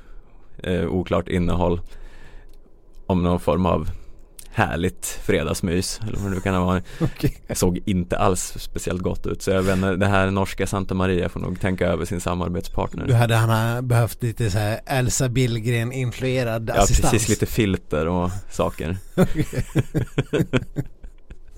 eh, 0.63 0.87
oklart 0.87 1.29
innehåll. 1.29 1.81
Om 3.07 3.23
någon 3.23 3.41
form 3.41 3.67
av 3.67 3.91
härligt 4.51 5.07
fredagsmys 5.07 6.01
eller 6.09 6.19
vad 6.19 6.31
det 6.31 6.35
nu 6.35 6.41
kan 6.41 6.83
Okej. 7.01 7.39
Det 7.47 7.55
såg 7.55 7.81
inte 7.87 8.19
alls 8.19 8.55
speciellt 8.59 9.03
gott 9.03 9.27
ut 9.27 9.43
så 9.43 9.51
jag 9.51 9.63
vet 9.63 9.77
inte, 9.77 9.97
det 9.97 10.07
här 10.07 10.31
norska 10.31 10.67
Santa 10.67 10.95
Maria 10.95 11.29
får 11.29 11.41
nog 11.41 11.61
tänka 11.61 11.87
över 11.87 12.05
sin 12.05 12.21
samarbetspartner. 12.21 13.07
Du 13.07 13.15
hade 13.15 13.35
han 13.37 13.77
eh, 13.77 13.83
behövt 13.83 14.23
lite 14.23 14.51
så 14.51 14.59
här 14.59 14.81
Elsa 14.87 15.29
Billgren 15.29 15.93
influerad 15.93 16.71
Ja 16.75 16.83
assistans. 16.83 17.13
precis, 17.13 17.29
lite 17.29 17.47
filter 17.47 18.09
och 18.09 18.31
saker 18.51 18.97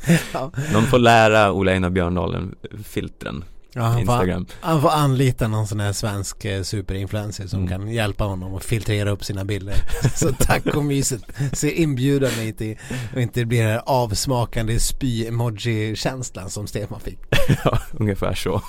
ja. 0.33 0.51
Någon 0.73 0.87
får 0.87 0.99
lära 0.99 1.53
Ola 1.53 1.73
Einar 1.73 1.91
Björndalen 1.91 2.55
filtren 2.85 3.45
Ja, 3.73 3.83
han, 3.83 3.93
får, 3.93 4.01
Instagram 4.01 4.47
han 4.61 4.83
får 4.83 4.91
anlita 4.91 5.49
någon 5.49 5.67
sån 5.67 5.81
här 5.81 5.93
svensk 5.93 6.45
eh, 6.45 6.63
superinfluencer 6.63 7.47
som 7.47 7.59
Mm. 7.59 7.69
kan 7.71 7.89
hjälpa 7.93 8.25
honom 8.25 8.55
att 8.55 8.65
filtrera 8.65 9.11
upp 9.11 9.25
sina 9.25 9.45
bilder. 9.45 9.75
Så 10.15 10.33
tacomyset 10.33 11.23
ser 11.53 11.71
inbjudande 11.73 12.45
ut 12.49 12.61
i 12.61 12.77
och 13.15 13.21
inte 13.21 13.45
blir 13.45 13.63
den 13.63 13.71
här 13.71 13.83
avsmakande 13.87 14.79
spy-emoji-känslan 14.81 16.51
som 16.51 16.67
Stefan 16.67 17.01
fick. 17.01 17.19
Ja, 17.65 17.79
ungefär 17.93 18.35
så 18.35 18.63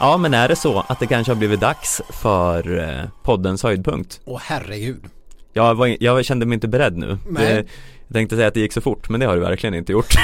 Ja 0.00 0.16
men 0.16 0.34
är 0.34 0.48
det 0.48 0.56
så 0.56 0.84
att 0.88 1.00
det 1.00 1.06
kanske 1.06 1.30
har 1.32 1.36
blivit 1.36 1.60
dags 1.60 2.02
för 2.08 2.78
eh, 2.78 3.04
poddens 3.22 3.62
höjdpunkt? 3.62 4.20
Åh 4.24 4.40
herregud. 4.44 5.04
Jag, 5.52 5.74
var, 5.74 5.96
jag 6.00 6.24
kände 6.24 6.46
mig 6.46 6.54
inte 6.54 6.68
beredd 6.68 6.96
nu 6.96 7.18
Nej. 7.28 7.54
det, 7.54 7.64
Jag 8.08 8.14
tänkte 8.14 8.36
säga 8.36 8.48
att 8.48 8.54
det 8.54 8.60
gick 8.60 8.72
så 8.72 8.80
fort 8.80 9.08
men 9.08 9.20
det 9.20 9.26
har 9.26 9.34
det 9.34 9.40
verkligen 9.40 9.74
inte 9.74 9.92
gjort. 9.92 10.14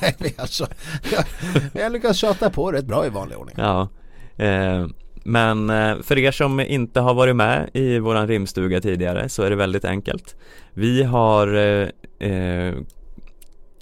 Nej, 0.00 0.34
alltså, 0.36 0.66
jag, 1.12 1.24
jag 1.82 1.92
lyckas 1.92 2.16
tjata 2.16 2.50
på 2.50 2.72
rätt 2.72 2.84
bra 2.84 3.06
i 3.06 3.08
vanlig 3.08 3.38
ordning. 3.38 3.54
Ja 3.58 3.88
eh, 4.36 4.86
Men 5.24 5.70
eh, 5.70 5.96
för 6.02 6.18
er 6.18 6.30
som 6.30 6.60
inte 6.60 7.00
har 7.00 7.14
varit 7.14 7.36
med 7.36 7.70
i 7.72 7.98
våran 7.98 8.28
rimstuga 8.28 8.80
tidigare 8.80 9.28
så 9.28 9.42
är 9.42 9.50
det 9.50 9.56
väldigt 9.56 9.84
enkelt. 9.84 10.36
Vi 10.74 11.02
har 11.02 11.54
eh, 11.54 11.88
eh, 12.30 12.74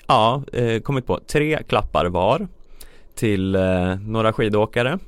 Ja, 0.06 0.42
eh, 0.52 0.80
kommit 0.80 1.06
på 1.06 1.20
tre 1.26 1.62
klappar 1.68 2.06
var 2.06 2.48
Till 3.14 3.54
eh, 3.54 3.94
några 3.96 4.32
skidåkare 4.32 4.98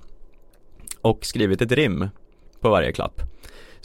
Och 1.01 1.25
skrivit 1.25 1.63
ett 1.63 1.73
rim 1.73 2.09
på 2.61 2.71
varje 2.71 2.93
klapp 2.93 3.32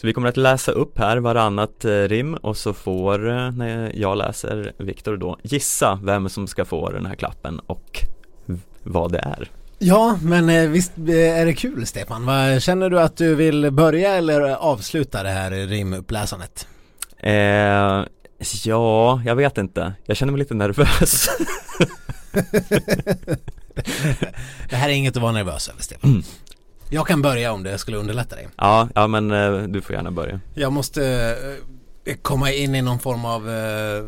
Så 0.02 0.08
vi 0.08 0.14
kommer 0.14 0.30
att 0.30 0.38
läsa 0.38 0.72
upp 0.72 0.98
här 1.00 1.18
varannat 1.18 1.86
eh, 1.86 1.92
rim 1.92 2.34
och 2.34 2.58
så 2.58 2.74
får, 2.74 3.30
eh, 3.30 3.52
när 3.52 3.92
jag 3.96 4.18
läser 4.18 4.74
Viktor 4.78 5.18
då 5.18 5.38
gissa 5.44 6.00
vem 6.04 6.30
som 6.30 6.48
ska 6.48 6.66
få 6.66 6.90
den 6.90 7.06
här 7.06 7.16
klappen 7.16 7.60
och 7.60 8.06
vad 8.84 9.12
det 9.12 9.20
är 9.20 9.52
Ja, 9.80 10.20
men 10.22 10.50
eh, 10.50 10.70
visst 10.70 10.92
är 11.08 11.46
det 11.46 11.54
kul 11.54 11.86
Stefan? 11.86 12.30
Känner 12.60 12.90
du 12.90 13.00
att 13.00 13.18
du 13.18 13.36
vill 13.36 13.72
börja 13.72 14.16
eller 14.16 14.42
avsluta 14.42 15.24
det 15.24 15.30
här 15.30 15.52
rimuppläsandet? 15.52 16.68
Eh, 17.18 18.06
ja, 18.66 19.22
jag 19.26 19.36
vet 19.36 19.58
inte. 19.58 19.94
Jag 20.06 20.18
känner 20.18 20.32
mig 20.32 20.40
lite 20.40 20.54
nervös. 20.54 21.30
Det 24.70 24.76
här 24.76 24.90
är 24.90 24.94
inget 24.94 25.16
att 25.16 25.22
vara 25.22 25.32
nervös 25.32 25.70
över 25.70 25.82
Stefan. 25.82 26.10
Mm. 26.10 26.24
Jag 26.90 27.08
kan 27.08 27.22
börja 27.22 27.52
om 27.54 27.64
det 27.64 27.78
skulle 27.78 27.98
underlätta 27.98 28.36
dig. 28.36 28.48
ja, 28.58 28.90
ja 28.96 29.08
men 29.08 29.32
eh, 29.32 29.62
du 29.64 29.82
får 29.82 29.96
gärna 29.96 30.12
börja. 30.12 30.40
Jag 30.54 30.74
måste 30.74 31.06
eh, 32.06 32.16
komma 32.22 32.52
in 32.52 32.76
i 32.76 32.82
någon 32.82 33.00
form 33.00 33.26
av 33.26 33.50
eh, 33.50 34.04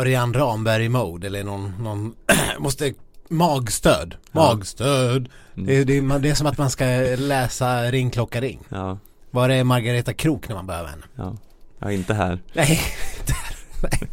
Örjan 0.00 0.34
Ramberg-mode 0.34 1.26
eller 1.26 1.44
någon, 1.44 1.74
någon 1.82 2.14
måste 2.58 2.92
magstöd. 3.28 4.14
Ja. 4.32 4.40
Magstöd. 4.54 5.28
Mm. 5.56 5.66
Det, 5.66 5.84
det, 5.84 6.18
det 6.18 6.30
är 6.30 6.34
som 6.34 6.46
att 6.46 6.58
man 6.58 6.70
ska 6.70 6.84
läsa 7.18 7.82
Ring 7.90 8.10
klocka 8.10 8.40
ring. 8.40 8.60
Ja, 8.68 8.98
Var 9.30 9.48
är 9.48 9.64
Margareta 9.64 10.12
Krok 10.12 10.48
när 10.48 10.56
man 10.56 10.66
behöver 10.66 10.88
henne? 10.88 11.02
ja. 11.14 11.36
Ja, 11.80 11.92
inte 11.92 12.14
här. 12.14 12.38
Nej, 12.52 12.80
där, 13.26 13.56
nej. 13.82 14.10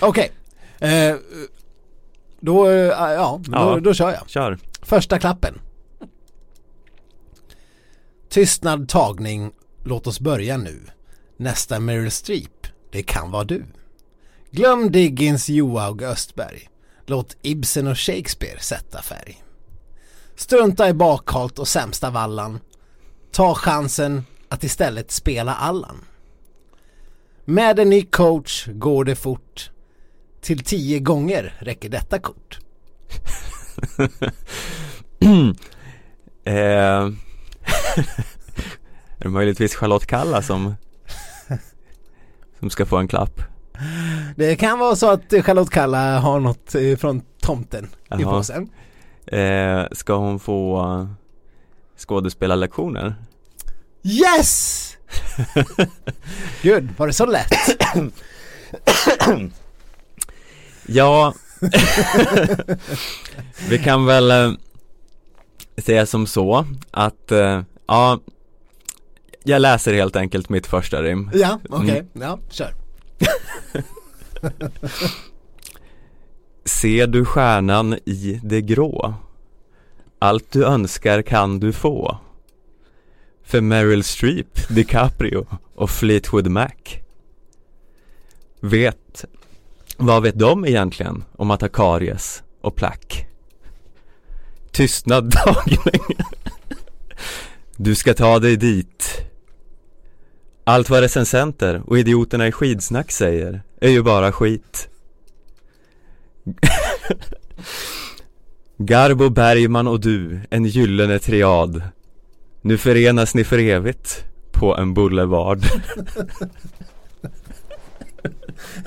Okej. 0.00 0.30
Eh, 0.78 1.16
då, 2.40 2.70
ja, 2.72 3.40
då, 3.44 3.52
Ja. 3.52 3.78
då 3.80 3.94
kör 3.94 4.10
jag. 4.12 4.30
Kör. 4.30 4.58
Första 4.82 5.18
klappen. 5.18 5.58
Tystnad 8.32 8.88
tagning, 8.88 9.52
låt 9.84 10.06
oss 10.06 10.20
börja 10.20 10.56
nu. 10.56 10.80
Nästa 11.36 11.80
Meryl 11.80 12.10
Streep, 12.10 12.66
det 12.92 13.02
kan 13.02 13.30
vara 13.30 13.44
du. 13.44 13.64
Glöm 14.50 14.92
Diggins, 14.92 15.48
Johaug, 15.48 16.02
Östberg. 16.02 16.68
Låt 17.06 17.36
Ibsen 17.42 17.86
och 17.86 17.98
Shakespeare 17.98 18.60
sätta 18.60 19.02
färg. 19.02 19.42
Strunta 20.36 20.88
i 20.88 20.94
bakhalt 20.94 21.58
och 21.58 21.68
sämsta 21.68 22.10
vallan. 22.10 22.60
Ta 23.32 23.54
chansen 23.54 24.24
att 24.48 24.64
istället 24.64 25.10
spela 25.10 25.54
Allan. 25.54 26.04
Med 27.44 27.78
en 27.78 27.90
ny 27.90 28.02
coach 28.02 28.66
går 28.66 29.04
det 29.04 29.16
fort. 29.16 29.70
Till 30.40 30.64
tio 30.64 30.98
gånger 30.98 31.58
räcker 31.60 31.88
detta 31.88 32.18
kort. 32.18 32.58
eh, 36.44 37.08
är 39.18 39.24
det 39.24 39.28
möjligtvis 39.28 39.74
Charlotte 39.74 40.06
Kalla 40.06 40.42
som 40.42 40.74
som 42.58 42.70
ska 42.70 42.86
få 42.86 42.96
en 42.96 43.08
klapp? 43.08 43.40
Det 44.36 44.56
kan 44.56 44.78
vara 44.78 44.96
så 44.96 45.10
att 45.10 45.32
Charlotte 45.44 45.70
Kalla 45.70 46.18
har 46.18 46.40
något 46.40 46.74
från 47.00 47.22
tomten 47.40 47.84
i 47.84 47.88
Jaha. 48.08 48.30
påsen. 48.30 48.68
Eh, 49.26 49.84
ska 49.92 50.14
hon 50.14 50.40
få 50.40 51.08
skådespelarlektioner? 51.96 53.14
Yes! 54.02 54.96
Gud, 56.62 56.88
var 56.96 57.06
det 57.06 57.12
så 57.12 57.26
lätt? 57.26 57.52
Ja, 60.86 61.34
vi 63.68 63.78
kan 63.78 64.06
väl 64.06 64.30
eh, 64.30 64.52
säga 65.76 66.06
som 66.06 66.26
så 66.26 66.66
att, 66.90 67.32
eh, 67.32 67.62
ja, 67.92 68.20
jag 69.42 69.62
läser 69.62 69.92
helt 69.94 70.16
enkelt 70.16 70.48
mitt 70.48 70.66
första 70.66 71.02
rim. 71.02 71.30
Ja, 71.34 71.58
okej. 71.68 71.98
Mm. 71.98 72.08
Ja, 72.12 72.38
kör. 72.50 72.74
Ser 76.64 77.06
du 77.06 77.24
stjärnan 77.24 77.94
i 77.94 78.40
det 78.42 78.60
grå? 78.60 79.14
Allt 80.18 80.52
du 80.52 80.64
önskar 80.64 81.22
kan 81.22 81.60
du 81.60 81.72
få. 81.72 82.18
För 83.42 83.60
Meryl 83.60 84.04
Streep, 84.04 84.68
DiCaprio 84.68 85.46
och 85.74 85.90
Fleetwood 85.90 86.48
Mac. 86.48 86.70
Vet, 88.60 89.24
vad 89.96 90.22
vet 90.22 90.38
de 90.38 90.66
egentligen 90.66 91.24
om 91.36 91.50
att 91.50 91.60
ha 91.60 91.68
karies 91.68 92.42
och 92.60 92.76
plack? 92.76 93.26
Tystnad 94.70 95.24
dagning. 95.46 96.16
Du 97.76 97.94
ska 97.94 98.14
ta 98.14 98.38
dig 98.38 98.56
dit. 98.56 99.24
Allt 100.64 100.90
vad 100.90 101.00
recensenter 101.00 101.82
och 101.86 101.98
idioterna 101.98 102.46
i 102.46 102.52
skidsnack 102.52 103.10
säger 103.10 103.62
är 103.80 103.90
ju 103.90 104.02
bara 104.02 104.32
skit. 104.32 104.88
Garbo 108.76 109.30
Bergman 109.30 109.86
och 109.86 110.00
du, 110.00 110.40
en 110.50 110.64
gyllene 110.64 111.18
triad 111.18 111.82
Nu 112.60 112.78
förenas 112.78 113.34
ni 113.34 113.44
för 113.44 113.58
evigt 113.58 114.24
på 114.52 114.76
en 114.76 114.94
boulevard 114.94 115.64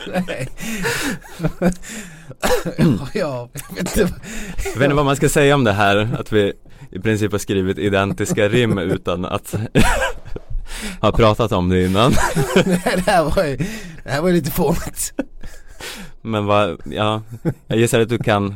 Nej. 0.08 0.50
ja, 2.78 3.08
jag 3.14 3.50
vet 3.54 3.80
inte. 3.80 4.00
Jag 4.64 4.74
vet 4.74 4.84
inte 4.84 4.96
vad 4.96 5.06
man 5.06 5.16
ska 5.16 5.30
säga 5.30 5.56
om 5.56 5.64
det 5.64 5.72
här, 5.72 6.16
att 6.20 6.32
vi 6.32 6.54
i 6.96 7.00
princip 7.00 7.32
har 7.32 7.40
skrivit 7.40 7.78
identiska 7.78 8.50
rim 8.50 8.78
utan 8.78 9.26
att 9.26 9.56
ha 11.02 11.12
pratat 11.12 11.52
om 11.52 11.70
det 11.70 11.86
innan 11.86 12.12
det 12.66 13.04
här 13.06 13.24
var 13.24 13.44
ju, 13.44 13.58
det 14.04 14.10
här 14.10 14.22
var 14.22 14.30
ju 14.30 14.36
lite 14.36 14.52
fånigt. 14.52 15.14
Men 16.22 16.46
vad, 16.46 16.82
ja, 16.86 17.22
jag 17.68 17.80
gissar 17.80 18.00
att 18.00 18.10
du 18.10 18.18
kan 18.18 18.56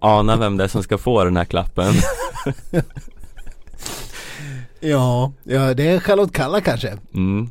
ana 0.00 0.36
vem 0.36 0.56
det 0.56 0.64
är 0.64 0.68
som 0.68 0.82
ska 0.82 0.98
få 0.98 1.24
den 1.24 1.36
här 1.36 1.44
klappen 1.44 1.94
Ja, 4.80 5.32
ja, 5.44 5.74
det 5.74 5.88
är 5.88 6.00
Charlotte 6.00 6.32
Kalla 6.32 6.60
kanske. 6.60 6.98
mm. 7.14 7.50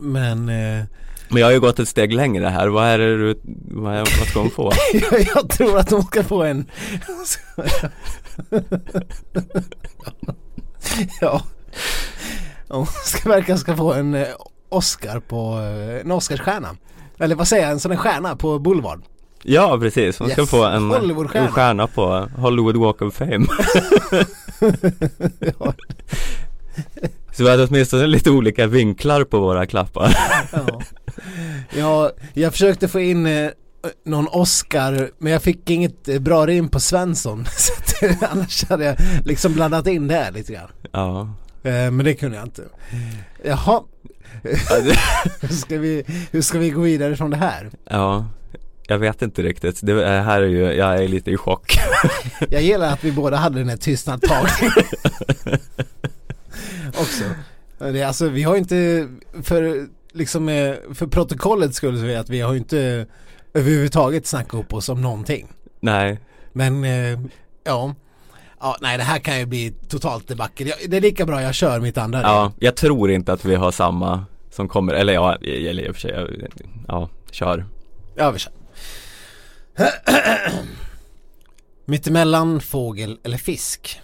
Men 0.00 0.48
eh, 0.48 0.84
Men 1.30 1.40
jag 1.40 1.46
har 1.46 1.52
ju 1.52 1.60
gått 1.60 1.78
ett 1.78 1.88
steg 1.88 2.12
längre 2.12 2.46
här, 2.46 2.68
vad 2.68 2.84
är 2.86 2.98
det 2.98 3.16
du, 3.18 3.40
vad, 3.70 3.94
är, 3.94 3.98
vad 3.98 4.28
ska 4.28 4.40
hon 4.40 4.50
få? 4.50 4.72
jag, 5.34 5.50
tror 5.50 5.78
att 5.78 5.90
hon 5.90 6.02
ska 6.02 6.24
få 6.24 6.42
en 6.42 6.66
ja. 11.20 11.42
Hon 12.68 12.86
ska 13.04 13.28
verkar 13.28 13.56
ska 13.56 13.76
få 13.76 13.92
en 13.92 14.14
eh, 14.14 14.26
Oscar 14.68 15.20
på, 15.20 15.58
eh, 15.58 16.00
en 16.00 16.10
Oscarsstjärna. 16.10 16.76
Eller 17.18 17.34
vad 17.34 17.48
säger 17.48 17.62
jag, 17.62 17.72
en 17.72 17.80
sån 17.80 17.90
här 17.90 17.98
stjärna 17.98 18.36
på 18.36 18.58
Boulevard. 18.58 19.02
Ja 19.42 19.78
precis, 19.80 20.18
hon 20.18 20.30
ska 20.30 20.40
Yes. 20.40 20.50
få 20.50 20.64
en, 20.64 20.90
Hollywoodstjärna. 20.90 21.46
en 21.46 21.52
stjärna 21.52 21.86
på 21.86 22.28
Hollywood 22.36 22.76
Walk 22.76 23.02
of 23.02 23.14
Fame 23.14 23.46
ja. 25.58 25.74
Så 27.32 27.42
vi 27.44 27.50
hade 27.50 27.64
åtminstone 27.64 28.06
lite 28.06 28.30
olika 28.30 28.66
vinklar 28.66 29.24
på 29.24 29.38
våra 29.40 29.66
klappar 29.66 30.16
Ja. 30.52 30.80
Ja, 31.76 32.10
jag 32.34 32.52
försökte 32.52 32.88
få 32.88 33.00
in 33.00 33.26
eh, 33.26 33.50
någon 34.04 34.28
Oscar 34.28 35.10
men 35.18 35.32
jag 35.32 35.42
fick 35.42 35.70
inget 35.70 36.08
eh, 36.08 36.18
bra 36.18 36.46
rim 36.46 36.68
på 36.68 36.80
Svensson. 36.80 37.46
Så 37.56 37.72
att, 37.72 38.02
eh, 38.02 38.30
annars 38.32 38.64
hade 38.64 38.84
jag 38.84 38.96
liksom 39.24 39.52
blandat 39.52 39.86
in 39.86 40.08
det 40.08 40.30
lite 40.30 40.52
grann. 40.52 40.68
Ja, 40.92 41.34
Eh, 41.62 41.90
men 41.90 41.98
det 42.04 42.14
kunde 42.14 42.36
jag 42.36 42.46
inte. 42.46 42.62
Jaha, 43.44 43.82
hur 45.40 45.48
ska, 45.54 45.78
vi, 45.78 46.04
hur 46.30 46.42
ska 46.42 46.58
vi 46.58 46.70
gå 46.70 46.80
vidare 46.80 47.16
från 47.16 47.30
det 47.30 47.36
här? 47.36 47.70
ja 47.90 48.26
jag 48.90 48.98
vet 48.98 49.22
inte 49.22 49.42
riktigt, 49.42 49.78
det 49.82 49.92
är- 50.04 50.22
här 50.22 50.42
är 50.42 50.46
ju, 50.46 50.62
jag 50.72 51.04
är 51.04 51.08
lite 51.08 51.30
i 51.30 51.36
chock 51.36 51.78
Jag 52.50 52.62
gillar 52.62 52.92
att 52.92 53.04
vi 53.04 53.12
båda 53.12 53.36
hade 53.36 53.58
den 53.58 53.68
här 53.68 53.76
tystnadtagningen. 53.76 54.72
Också. 56.88 57.24
Det, 57.78 58.02
alltså, 58.02 58.28
vi 58.28 58.42
har 58.42 58.56
inte, 58.56 59.08
för, 59.42 59.86
liksom, 60.12 60.48
eh, 60.48 60.74
för 60.94 61.06
protokollet 61.06 61.74
skulle 61.74 62.00
säga 62.00 62.20
att 62.20 62.30
vi 62.30 62.40
har 62.40 62.54
inte 62.54 63.06
överhuvudtaget 63.54 64.26
snackat 64.26 64.54
upp 64.54 64.74
oss 64.74 64.88
om 64.88 65.02
någonting. 65.02 65.48
Nej, 65.80 66.18
Men 66.52 66.84
eh, 66.84 67.20
ja. 67.64 67.94
Ja, 68.60 68.76
nej 68.80 68.98
det 68.98 69.04
här 69.04 69.18
kan 69.18 69.38
ju 69.38 69.46
bli 69.46 69.74
totalt 69.88 70.28
debacle. 70.28 70.74
Det 70.88 70.96
är 70.96 71.00
lika 71.00 71.26
bra 71.26 71.42
jag 71.42 71.54
kör 71.54 71.80
mitt 71.80 71.98
andra. 71.98 72.22
ja, 72.22 72.52
jag 72.58 72.76
tror 72.76 73.10
inte 73.10 73.32
att 73.32 73.44
vi 73.44 73.54
har 73.54 73.70
samma 73.70 74.24
som 74.50 74.68
kommer, 74.68 74.94
eller 74.94 75.12
ja, 75.12 75.34
eller 75.34 75.82
i 75.82 75.90
och 75.90 75.94
för 75.96 76.00
sig, 76.00 76.48
ja, 76.88 77.08
kör 77.30 77.64
Ja, 78.16 78.30
vi 78.30 78.38
kör. 78.38 78.52
Mittemellan 81.84 82.60
fågel 82.60 83.18
eller 83.22 83.36
fisk. 83.36 84.00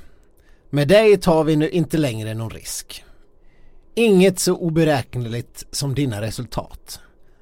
Med 0.71 0.89
dig 0.89 1.17
tar 1.17 1.45
vi 1.45 1.57
nu 1.57 1.69
inte 1.69 1.97
längre 1.97 2.35
någon 2.35 2.51
risk. 2.51 3.05
Inget 3.97 4.39
så 4.39 4.57
oberäkneligt 4.57 5.67
som 5.71 5.95
dina 5.95 6.21
resultat. 6.21 7.01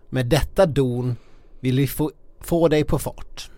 Med 0.09 0.26
detta 0.26 0.66
don 0.66 1.16
vill 1.61 1.76
vi 1.76 1.86
få, 1.86 2.11
få 2.40 2.68
dig 2.68 2.84
på 2.84 2.98
fart. 2.98 3.50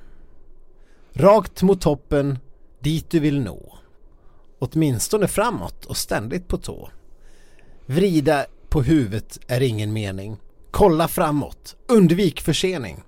Rakt 1.12 1.62
mot 1.62 1.80
toppen, 1.80 2.38
dit 2.80 3.11
du 3.11 3.20
vill 3.20 3.40
nå. 3.40 3.78
Åtminstone 4.59 5.28
framåt 5.28 5.84
och 5.84 5.97
ständigt 5.97 6.49
på 6.49 6.59
tå. 6.59 6.90
Vrida 7.86 8.47
på 8.68 8.82
huvudet 8.82 9.38
är 9.47 9.61
ingen 9.61 9.92
mening. 9.92 10.36
Kolla 10.70 11.09
framåt, 11.09 11.76
undvik 11.88 12.40
försening. 12.40 13.03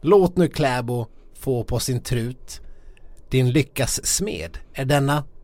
Låt 0.00 0.36
nu 0.36 0.48
Kläbo 0.48 1.06
få 1.34 1.64
på 1.64 1.78
sin 1.78 2.00
trut. 2.00 2.60
Din 3.28 3.50
lyckas 3.50 4.06
smed 4.06 4.58
är 4.72 4.84
denna. 4.84 5.24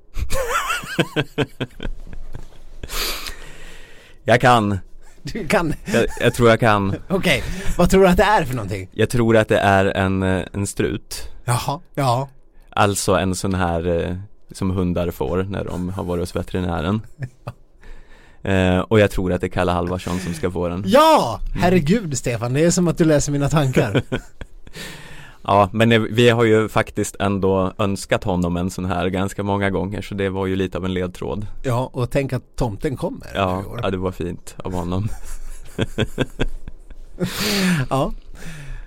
Jag 4.24 4.40
kan, 4.40 4.78
Du 5.22 5.46
kan, 5.46 5.74
jag, 5.84 6.06
jag 6.20 6.34
tror 6.34 6.48
jag 6.50 6.60
kan. 6.60 6.94
Okej, 7.08 7.42
vad 7.78 7.90
tror 7.90 8.02
du 8.02 8.08
att 8.08 8.16
det 8.16 8.22
är 8.22 8.44
för 8.44 8.54
någonting? 8.54 8.88
Jag 8.92 9.10
tror 9.10 9.36
att 9.36 9.48
det 9.48 9.58
är 9.58 9.84
en, 9.86 10.22
eh, 10.22 10.44
en 10.52 10.66
strut. 10.66 11.28
Jaha, 11.44 11.80
ja, 11.94 12.28
Alltså 12.70 13.12
en 13.14 13.34
sån 13.34 13.54
här 13.54 14.02
eh, 14.08 14.16
som 14.52 14.70
hundar 14.70 15.10
får 15.10 15.42
när 15.42 15.64
de 15.64 15.88
har 15.88 16.04
varit 16.04 16.22
hos 16.22 16.36
veterinären. 16.36 17.00
Eh, 18.46 18.78
Och 18.78 19.00
jag 19.00 19.10
tror 19.10 19.32
att 19.32 19.40
det 19.40 19.46
är 19.46 19.48
Kalle 19.48 19.72
Halvarsson 19.72 20.18
som 20.20 20.34
ska 20.34 20.50
få 20.50 20.68
den. 20.68 20.84
Ja, 20.86 21.40
herregud 21.60 22.18
Stefan, 22.18 22.52
det 22.52 22.60
är 22.64 22.70
som 22.70 22.88
att 22.88 22.98
du 22.98 23.04
läser 23.04 23.32
mina 23.32 23.48
tankar. 23.48 24.02
Ja 25.46 25.68
men 25.72 26.14
vi 26.14 26.28
har 26.30 26.44
ju 26.44 26.68
faktiskt 26.68 27.16
ändå 27.20 27.72
önskat 27.78 28.24
honom 28.24 28.56
en 28.56 28.70
sån 28.70 28.84
här 28.84 29.06
ganska 29.08 29.42
många 29.42 29.70
gånger 29.70 30.02
så 30.02 30.14
det 30.14 30.28
var 30.28 30.46
ju 30.46 30.56
lite 30.56 30.78
av 30.78 30.84
en 30.84 30.94
ledtråd 30.94 31.46
Ja, 31.64 31.90
och 31.92 32.10
tänk 32.10 32.32
att 32.32 32.56
tomten 32.56 32.96
kommer 32.96 33.26
Ja, 33.34 33.56
nu 33.56 33.62
i 33.62 33.66
år. 33.66 33.80
ja 33.82 33.90
det 33.90 33.96
var 33.96 34.12
fint 34.12 34.54
av 34.58 34.72
honom 34.72 35.08
ja. 37.90 38.12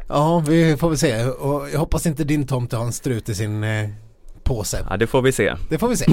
Ja, 0.09 0.43
vi 0.47 0.77
får 0.77 0.89
väl 0.89 0.97
se. 0.97 1.25
Och 1.25 1.69
jag 1.69 1.79
hoppas 1.79 2.05
inte 2.05 2.23
din 2.23 2.47
tomte 2.47 2.77
har 2.77 2.85
en 2.85 2.93
strut 2.93 3.29
i 3.29 3.35
sin 3.35 3.63
eh, 3.63 3.89
påse. 4.43 4.85
Ja 4.89 4.97
det 4.97 5.07
får 5.07 5.21
vi 5.21 5.31
se 5.31 5.53
Det 5.69 5.77
får 5.77 5.87
vi 5.87 5.97
se. 5.97 6.05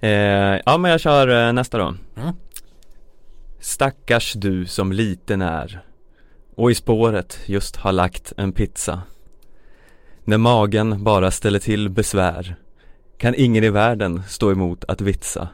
eh, 0.00 0.60
Ja 0.66 0.78
men 0.78 0.90
jag 0.90 1.00
kör 1.00 1.46
eh, 1.48 1.52
nästa 1.52 1.78
då 1.78 1.94
Mm. 2.16 2.34
Stackars 3.60 4.32
du 4.32 4.66
som 4.66 4.92
liten 4.92 5.42
är 5.42 5.82
och 6.58 6.70
i 6.70 6.74
spåret 6.74 7.38
just 7.46 7.76
har 7.76 7.92
lagt 7.92 8.32
en 8.36 8.52
pizza. 8.52 9.02
När 10.24 10.38
magen 10.38 11.04
bara 11.04 11.30
ställer 11.30 11.58
till 11.58 11.88
besvär 11.88 12.56
kan 13.18 13.34
ingen 13.36 13.64
i 13.64 13.70
världen 13.70 14.22
stå 14.28 14.52
emot 14.52 14.84
att 14.84 15.00
vitsa. 15.00 15.48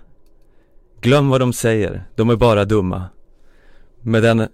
Glöm 1.01 1.29
vad 1.29 1.41
de 1.41 1.53
säger, 1.53 2.05
de 2.15 2.31
är 2.31 2.37
bara 2.37 2.65
dumma. 2.65 3.05
Med, 4.01 4.23
den, 4.23 4.49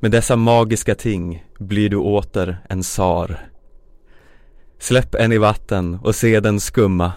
med 0.00 0.10
dessa 0.10 0.36
magiska 0.36 0.94
ting 0.94 1.46
blir 1.58 1.88
du 1.88 1.96
åter 1.96 2.56
en 2.68 2.82
sar. 2.82 3.48
Släpp 4.78 5.14
en 5.14 5.32
i 5.32 5.38
vatten 5.38 5.98
och 6.02 6.14
se 6.14 6.40
den 6.40 6.60
skumma. 6.60 7.12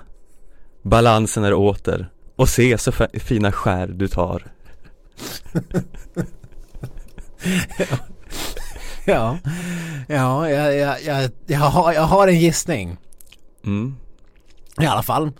Balansen 0.81 1.43
är 1.43 1.53
åter 1.53 2.09
och 2.35 2.49
se 2.49 2.77
så 2.77 2.91
fina 3.13 3.51
skär 3.51 3.87
du 3.87 4.07
tar. 4.07 4.43
Ja, 9.13 9.37
ja 10.07 10.49
jag, 10.49 10.77
jag, 10.77 11.03
jag, 11.03 11.31
jag, 11.45 11.59
har, 11.59 11.93
jag 11.93 12.01
har 12.01 12.27
en 12.27 12.39
gissning. 12.39 12.97
mm. 13.65 13.95
I 14.81 14.85
alla 14.85 15.03
fall. 15.03 15.31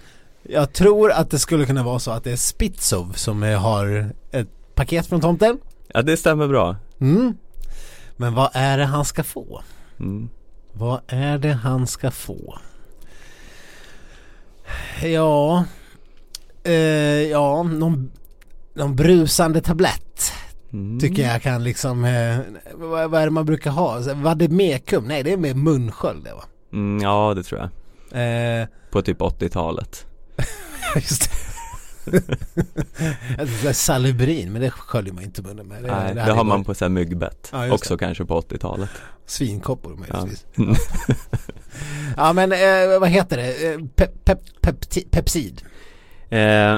Jag 0.43 0.73
tror 0.73 1.11
att 1.11 1.29
det 1.31 1.39
skulle 1.39 1.65
kunna 1.65 1.83
vara 1.83 1.99
så 1.99 2.11
att 2.11 2.23
det 2.23 2.31
är 2.31 2.35
Spitzov 2.35 3.13
som 3.13 3.41
har 3.41 4.09
ett 4.31 4.75
paket 4.75 5.07
från 5.07 5.21
tomten. 5.21 5.59
Ja 5.87 6.01
det 6.01 6.17
stämmer 6.17 6.47
bra 6.47 6.75
Mm. 7.01 7.37
Men 8.17 8.33
vad 8.33 8.49
är 8.53 8.77
det 8.77 8.85
han 8.85 9.05
ska 9.05 9.23
få? 9.23 9.61
mm. 9.99 10.29
Vad 10.73 11.01
är 11.07 11.37
det 11.37 11.53
han 11.53 11.87
ska 11.87 12.11
få? 12.11 12.57
Ja, 15.03 15.65
eh, 16.63 16.73
ja, 17.31 17.63
någon, 17.63 18.11
någon 18.73 18.95
brusande 18.95 19.61
tablett 19.61 20.31
Mm. 20.75 20.99
tycker 20.99 21.23
jag 21.23 21.41
kan 21.41 21.63
liksom, 21.63 22.05
eh, 22.05 22.37
vad, 22.73 23.09
vad 23.11 23.21
är 23.21 23.25
det 23.25 23.31
man 23.31 23.45
brukar 23.45 23.71
ha? 23.71 23.99
Vademekum? 24.15 25.05
Nej 25.07 25.23
det 25.23 25.33
är 25.33 25.37
med 25.37 25.55
munsköld 25.57 26.23
det 26.23 26.33
va? 26.33 26.43
Mm, 26.73 27.03
ja 27.03 27.33
det 27.35 27.43
tror 27.43 27.61
jag 27.61 27.69
Eh, 28.61 28.67
På 28.91 29.01
typ 29.01 29.19
80-talet 29.21 30.05
just 30.95 31.29
det. 31.31 31.35
Salubrin 33.73 34.51
men 34.51 34.61
det 34.61 34.71
sköljer 34.71 35.13
man 35.13 35.23
inte 35.23 35.41
munnen 35.41 35.67
med. 35.67 35.83
Det, 35.83 35.87
Nej, 35.91 36.13
det, 36.15 36.21
hade 36.21 36.33
har 36.33 36.43
man 36.43 36.63
på 36.63 36.73
så 36.73 36.85
här 36.85 36.89
myggbett 36.89 37.49
Ja, 37.51 37.71
Också 37.73 37.97
kanske 37.97 38.25
på 38.25 38.41
80-talet 38.41 38.89
Svinkoppor 39.25 39.97
ja. 40.09 40.19
möjligtvis. 40.19 40.45
Ja. 42.17 42.33
men 42.33 42.51
eh, 42.51 42.99
vad 42.99 43.09
heter 43.09 43.37
det? 43.37 43.73
Eh, 43.73 43.79
Pep, 43.95 44.25
pep, 44.25 44.39
pepti, 44.61 45.07
pepsid. 45.11 45.61
eh, 46.29 46.77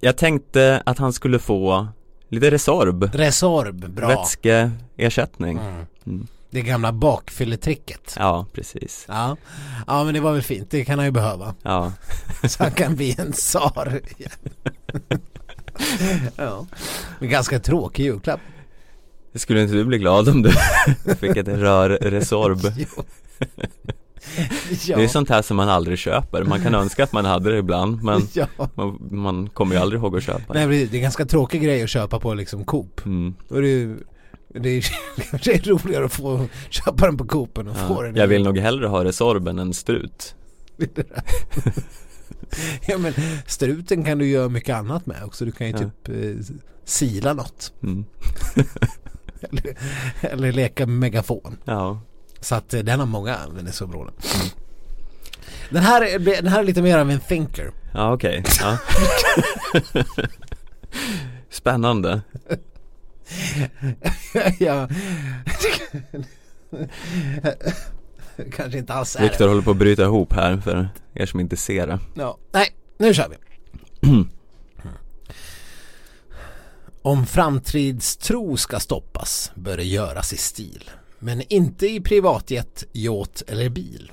Jag 0.00 0.16
tänkte 0.16 0.82
att 0.86 0.98
han 0.98 1.12
skulle 1.12 1.38
få 1.38 1.88
lite 2.28 2.50
Resorb 2.50 3.10
Resorb, 3.14 3.88
bra. 3.90 4.08
Vätskeersättning 4.08 5.58
Mm. 5.58 5.86
Mm. 6.06 6.26
Det 6.50 6.62
gamla 6.62 6.92
bakfylletricket. 6.92 8.14
Ja, 8.18 8.46
precis 8.52 9.04
Ja. 9.08 9.36
ja, 9.86 10.04
men 10.04 10.14
det 10.14 10.20
var 10.20 10.32
väl 10.32 10.42
fint. 10.42 10.70
Det 10.70 10.84
kan 10.84 10.98
han 10.98 11.06
ju 11.06 11.12
behöva. 11.12 11.54
Ja, 11.62 11.92
Så 12.48 12.62
han 12.62 12.72
kan 12.72 12.96
bli 12.96 13.14
en 13.18 13.32
tsar. 13.32 14.00
ja. 16.36 16.66
Men 17.18 17.28
ganska 17.28 17.60
tråkig 17.60 18.04
julklapp. 18.04 18.40
skulle 19.34 19.62
inte 19.62 19.74
du 19.74 19.84
bli 19.84 19.98
glad 19.98 20.28
om 20.28 20.42
du 20.42 20.52
fick 21.20 21.36
ett 21.36 21.48
rör 21.48 21.88
Resorb? 21.90 22.58
Jo. 24.84 24.96
Det 24.96 25.04
är 25.04 25.08
sånt 25.08 25.28
här 25.28 25.42
som 25.42 25.56
man 25.56 25.68
aldrig 25.68 25.98
köper, 25.98 26.44
man 26.44 26.60
kan 26.60 26.74
önska 26.74 27.04
att 27.04 27.12
man 27.12 27.24
hade 27.24 27.50
det 27.50 27.58
ibland 27.58 28.02
men 28.02 28.22
ja. 28.32 28.46
man, 28.74 28.98
man 29.10 29.48
kommer 29.48 29.74
ju 29.74 29.80
aldrig 29.80 30.00
ihåg 30.00 30.16
att 30.16 30.22
köpa 30.22 30.52
det 30.52 30.66
Nej, 30.66 30.86
det 30.86 30.94
är 30.94 30.98
en 30.98 31.02
ganska 31.02 31.24
tråkig 31.24 31.62
grej 31.62 31.82
att 31.82 31.90
köpa 31.90 32.20
på 32.20 32.34
liksom 32.34 32.64
Coop. 32.64 33.06
mm. 33.06 33.34
Då 33.48 33.54
är 33.56 33.62
det 33.62 33.68
ju 33.68 33.98
det 34.54 34.68
är, 34.68 34.86
det 35.44 35.54
är 35.54 35.70
roligare 35.70 36.04
att 36.04 36.12
få 36.12 36.46
köpa 36.70 37.06
den 37.06 37.16
på 37.16 37.26
Coop 37.26 37.58
än 37.58 37.68
att 37.68 37.88
få 37.88 37.94
ja. 37.98 38.02
den. 38.02 38.16
Jag 38.16 38.26
vill 38.26 38.44
nog 38.44 38.58
hellre 38.58 38.86
ha 38.86 39.04
Resorb 39.04 39.48
än 39.48 39.74
strut 39.74 40.34
Ja 42.86 42.98
men 42.98 43.12
struten 43.46 44.04
kan 44.04 44.18
du 44.18 44.26
göra 44.26 44.48
mycket 44.48 44.76
annat 44.76 45.06
med 45.06 45.24
också. 45.24 45.44
Du 45.44 45.52
kan 45.52 45.66
ju 45.66 45.72
Ja. 45.72 45.78
typ 45.78 46.08
eh, 46.08 46.44
sila 46.84 47.32
något. 47.32 47.72
mm. 47.82 48.04
Eller, 49.40 49.76
eller 50.20 50.52
leka 50.52 50.86
megafon. 50.86 51.56
Ja, 51.64 52.00
Så 52.40 52.54
att 52.54 52.74
eh, 52.74 52.80
den 52.80 53.00
har 53.00 53.06
många 53.06 53.36
användningsområden. 53.36 54.14
Den 55.70 55.82
här, 55.82 56.02
är- 56.02 56.18
den 56.18 56.46
här 56.46 56.60
är 56.60 56.64
lite 56.64 56.82
mer 56.82 56.98
av 56.98 57.10
en 57.10 57.20
thinker. 57.20 57.70
Ja 57.94 58.12
okej, 58.12 58.44
ja. 58.60 58.78
Spännande 61.50 62.20
ja. 64.58 64.88
Kanske 68.56 68.78
inte 68.78 68.94
alls 68.94 69.16
är 69.16 69.20
Viktor 69.20 69.48
håller 69.48 69.62
på 69.62 69.70
att 69.70 69.76
bryta 69.76 70.02
ihop 70.02 70.32
här 70.32 70.56
för 70.56 70.88
er 71.14 71.26
som 71.26 71.40
inte 71.40 71.56
ser 71.56 71.86
det 71.86 71.98
Ja. 72.14 72.38
Nej, 72.52 72.68
nu 72.98 73.14
kör 73.14 73.28
vi. 73.28 73.36
Om 77.02 77.26
framtidstro 77.26 78.56
ska 78.56 78.80
stoppas 78.80 79.50
bör 79.54 79.76
det 79.76 79.84
göras 79.84 80.32
i 80.32 80.36
stil. 80.36 80.90
Men 81.18 81.42
inte 81.48 81.86
i 81.86 82.00
privatjet, 82.00 82.84
yacht 82.92 83.42
eller 83.46 83.68
bil. 83.68 84.12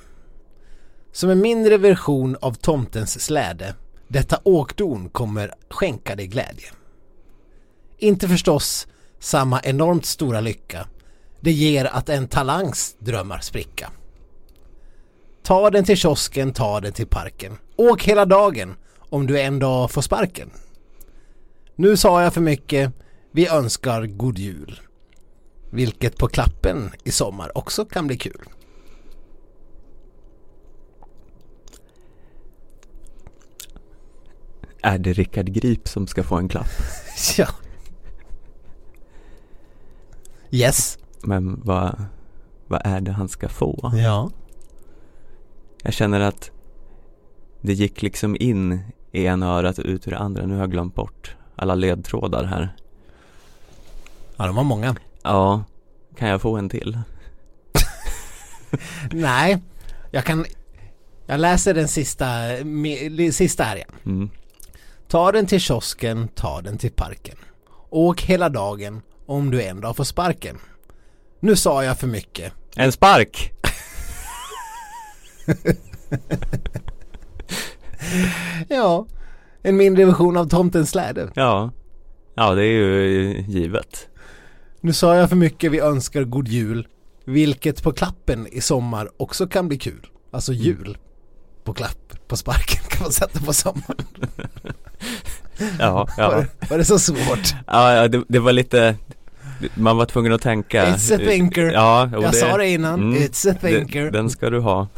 Som 1.11 1.29
en 1.29 1.41
mindre 1.41 1.77
version 1.77 2.37
av 2.41 2.53
tomtens 2.53 3.21
släde. 3.21 3.75
Detta 4.07 4.39
åkdon 4.43 5.09
kommer 5.09 5.53
skänka 5.69 6.15
dig 6.15 6.27
glädje. 6.27 6.67
Inte 7.97 8.27
förstås 8.27 8.87
samma 9.19 9.61
enormt 9.61 10.05
stora 10.05 10.41
lycka. 10.41 10.87
Det 11.39 11.51
ger 11.51 11.85
att 11.85 12.09
en 12.09 12.27
talangs 12.27 12.95
drömmar 12.99 13.39
spricka. 13.39 13.91
Ta 15.43 15.69
den 15.69 15.83
till 15.83 15.97
kiosken, 15.97 16.53
ta 16.53 16.81
den 16.81 16.93
till 16.93 17.07
parken. 17.07 17.57
Åk 17.75 18.03
hela 18.03 18.25
dagen 18.25 18.75
om 18.97 19.27
du 19.27 19.41
en 19.41 19.59
dag 19.59 19.91
får 19.91 20.01
sparken. 20.01 20.49
Nu 21.75 21.97
sa 21.97 22.23
jag 22.23 22.33
för 22.33 22.41
mycket. 22.41 22.91
Vi 23.31 23.47
önskar 23.47 24.05
god 24.05 24.37
jul. 24.37 24.79
Vilket 25.75 26.17
på 26.17 26.27
klappen 26.27 26.91
i 27.03 27.11
sommar 27.11 27.57
också 27.57 27.85
kan 27.85 28.07
bli 28.07 28.17
kul. 28.17 28.49
Är 34.81 34.97
det 34.97 35.13
Rickard 35.13 35.45
Grip 35.45 35.87
som 35.87 36.07
ska 36.07 36.23
få 36.23 36.35
en 36.35 36.49
klapp? 36.49 36.67
Ja. 37.37 37.47
Yes. 40.51 40.97
Men 41.21 41.61
vad, 41.63 42.05
vad 42.67 42.81
är 42.85 43.01
det 43.01 43.11
han 43.11 43.29
ska 43.29 43.49
få? 43.49 43.91
Ja. 43.95 44.29
Jag 45.83 45.93
känner 45.93 46.19
att 46.19 46.51
det 47.61 47.73
gick 47.73 48.01
liksom 48.01 48.35
in 48.39 48.79
i 49.11 49.25
ena 49.25 49.47
örat 49.47 49.77
och 49.77 49.85
ut 49.85 50.07
ur 50.07 50.11
det 50.11 50.17
andra. 50.17 50.45
Nu 50.45 50.53
har 50.53 50.61
jag 50.61 50.71
glömt 50.71 50.95
bort 50.95 51.35
alla 51.55 51.75
ledtrådar 51.75 52.43
här. 52.43 52.75
Ja, 54.37 54.45
de 54.45 54.55
var 54.55 54.63
många. 54.63 54.95
Ja, 55.25 55.63
kan 56.17 56.29
jag 56.29 56.41
få 56.41 56.57
en 56.57 56.69
till? 56.69 56.99
Nej, 59.11 59.61
jag 60.11 60.23
kan... 60.23 60.45
Jag 61.25 61.39
läser 61.39 61.73
den 61.73 61.87
sista, 61.87 62.25
sista 63.31 63.63
här 63.63 63.75
igen. 63.75 63.91
Mm. 64.05 64.29
Ta 65.07 65.31
den 65.31 65.45
till 65.45 65.59
kiosken, 65.59 66.27
ta 66.27 66.61
den 66.61 66.77
till 66.77 66.91
parken. 66.91 67.35
Åk 67.89 68.21
hela 68.21 68.49
dagen 68.49 69.01
om 69.25 69.51
du 69.51 69.63
en 69.63 69.81
dag 69.81 69.95
får 69.95 70.03
sparken. 70.03 70.57
Nu 71.39 71.55
sa 71.55 71.83
jag 71.83 71.99
för 71.99 72.07
mycket. 72.07 72.53
En 72.75 72.91
spark! 72.91 73.51
Ja, 78.69 79.07
en 79.61 79.77
mindre 79.77 80.05
version 80.05 80.37
av 80.37 80.45
tomtens 80.45 80.89
släde. 80.89 81.31
Ja, 81.35 81.71
ja 82.35 82.53
det 82.53 82.63
är 82.63 82.71
ju 82.71 83.43
givet. 83.47 84.09
Nu 84.85 84.93
sa 84.93 85.15
jag 85.15 85.29
för 85.29 85.35
mycket, 85.35 85.71
vi 85.71 85.79
önskar 85.79 86.23
god 86.23 86.47
jul. 86.47 86.87
Vilket 87.25 87.83
på 87.83 87.93
klappen 87.93 88.47
i 88.47 88.61
sommar 88.61 89.09
också 89.17 89.47
kan 89.47 89.67
bli 89.67 89.77
kul. 89.77 90.07
Alltså 90.31 90.53
jul. 90.53 90.97
På 91.63 91.73
klapp, 91.73 92.27
på 92.27 92.37
sparken 92.37 92.81
kan 92.89 93.03
man 93.03 93.11
sätta 93.11 93.39
på 93.39 93.53
sommaren. 93.53 94.05
Ja, 95.79 95.93
Var, 95.93 96.09
ja. 96.17 96.45
det, 96.59 96.69
var 96.69 96.77
det 96.77 96.85
så 96.85 96.99
svårt? 96.99 97.55
ja, 97.67 97.93
ja 97.93 98.07
det, 98.07 98.23
det 98.27 98.39
var 98.39 98.51
lite 98.51 98.95
man 99.73 99.97
var 99.97 100.05
tvungen 100.05 100.33
att 100.33 100.41
tänka 100.41 100.85
It's 100.85 101.15
a 101.15 101.17
thinker. 101.17 101.71
Ja, 101.71 102.09
Jag 102.13 102.35
sa 102.35 102.57
det 102.57 102.69
innan, 102.69 102.99
mm, 102.99 103.23
it's 103.23 103.51
a 103.51 103.55
thinker. 103.61 104.03
Den, 104.03 104.13
den 104.13 104.29
ska 104.29 104.49
du 104.49 104.59
ha 104.59 104.87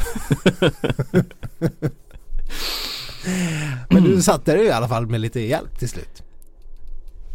Men 3.90 4.04
du 4.04 4.22
satte 4.22 4.56
det 4.56 4.64
i 4.64 4.72
alla 4.72 4.88
fall 4.88 5.08
med 5.08 5.22
lite 5.22 5.40
hjälp 5.40 5.80
till 5.80 5.90
slut. 5.90 6.24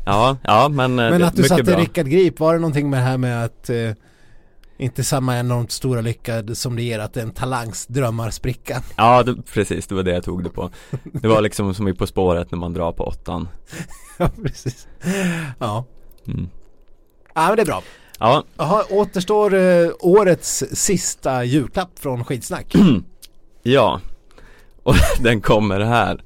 Ja, 0.04 0.36
ja 0.42 0.68
men, 0.68 0.98
eh, 0.98 1.10
Men 1.10 1.22
att 1.24 1.36
du 1.36 1.42
satte. 1.42 1.76
Rickard 1.76 2.06
Grip, 2.06 2.40
var 2.40 2.54
det 2.54 2.60
någonting 2.60 2.90
med 2.90 3.00
det 3.00 3.04
här 3.04 3.18
med 3.18 3.44
att 3.44 3.70
eh, 3.70 3.90
inte 4.78 5.04
samma 5.04 5.38
enormt 5.38 5.72
stora 5.72 6.00
lycka 6.00 6.54
som 6.54 6.76
det 6.76 6.82
ger 6.82 6.98
att 6.98 7.16
en 7.16 7.30
talangs 7.30 7.86
drömmar 7.86 8.30
spricka? 8.30 8.82
Ja, 8.96 9.22
det, 9.22 9.42
precis, 9.42 9.86
det 9.86 9.94
var 9.94 10.02
det 10.02 10.12
jag 10.12 10.24
tog 10.24 10.44
det 10.44 10.50
på 10.50 10.70
Det 11.02 11.28
var 11.28 11.40
liksom 11.40 11.74
som 11.74 11.88
i 11.88 11.94
På 11.94 12.06
spåret 12.06 12.50
när 12.50 12.58
man 12.58 12.72
drar 12.72 12.92
på 12.92 13.04
åttan 13.04 13.48
ja, 14.18 14.30
precis. 14.42 14.88
Ja. 15.58 15.84
mm. 16.26 16.48
ja, 17.34 17.46
men 17.46 17.56
det 17.56 17.62
är 17.62 17.66
bra. 17.66 17.82
Ja, 18.18 18.44
Jaha, 18.56 18.84
återstår 18.90 19.54
eh, 19.54 19.90
årets 20.00 20.64
sista 20.72 21.44
julklapp 21.44 21.98
från 21.98 22.24
Skitsnack. 22.24 22.74
ja 23.62 24.00
Och 24.82 24.94
den 25.20 25.40
kommer 25.40 25.80
här 25.80 26.22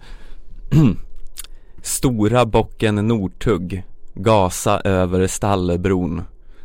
Stora 1.86 2.46
bocken 2.46 2.94
Nortugg 2.94 3.82
Gasa 4.14 4.80
över 4.80 5.26
Stallebron. 5.26 6.22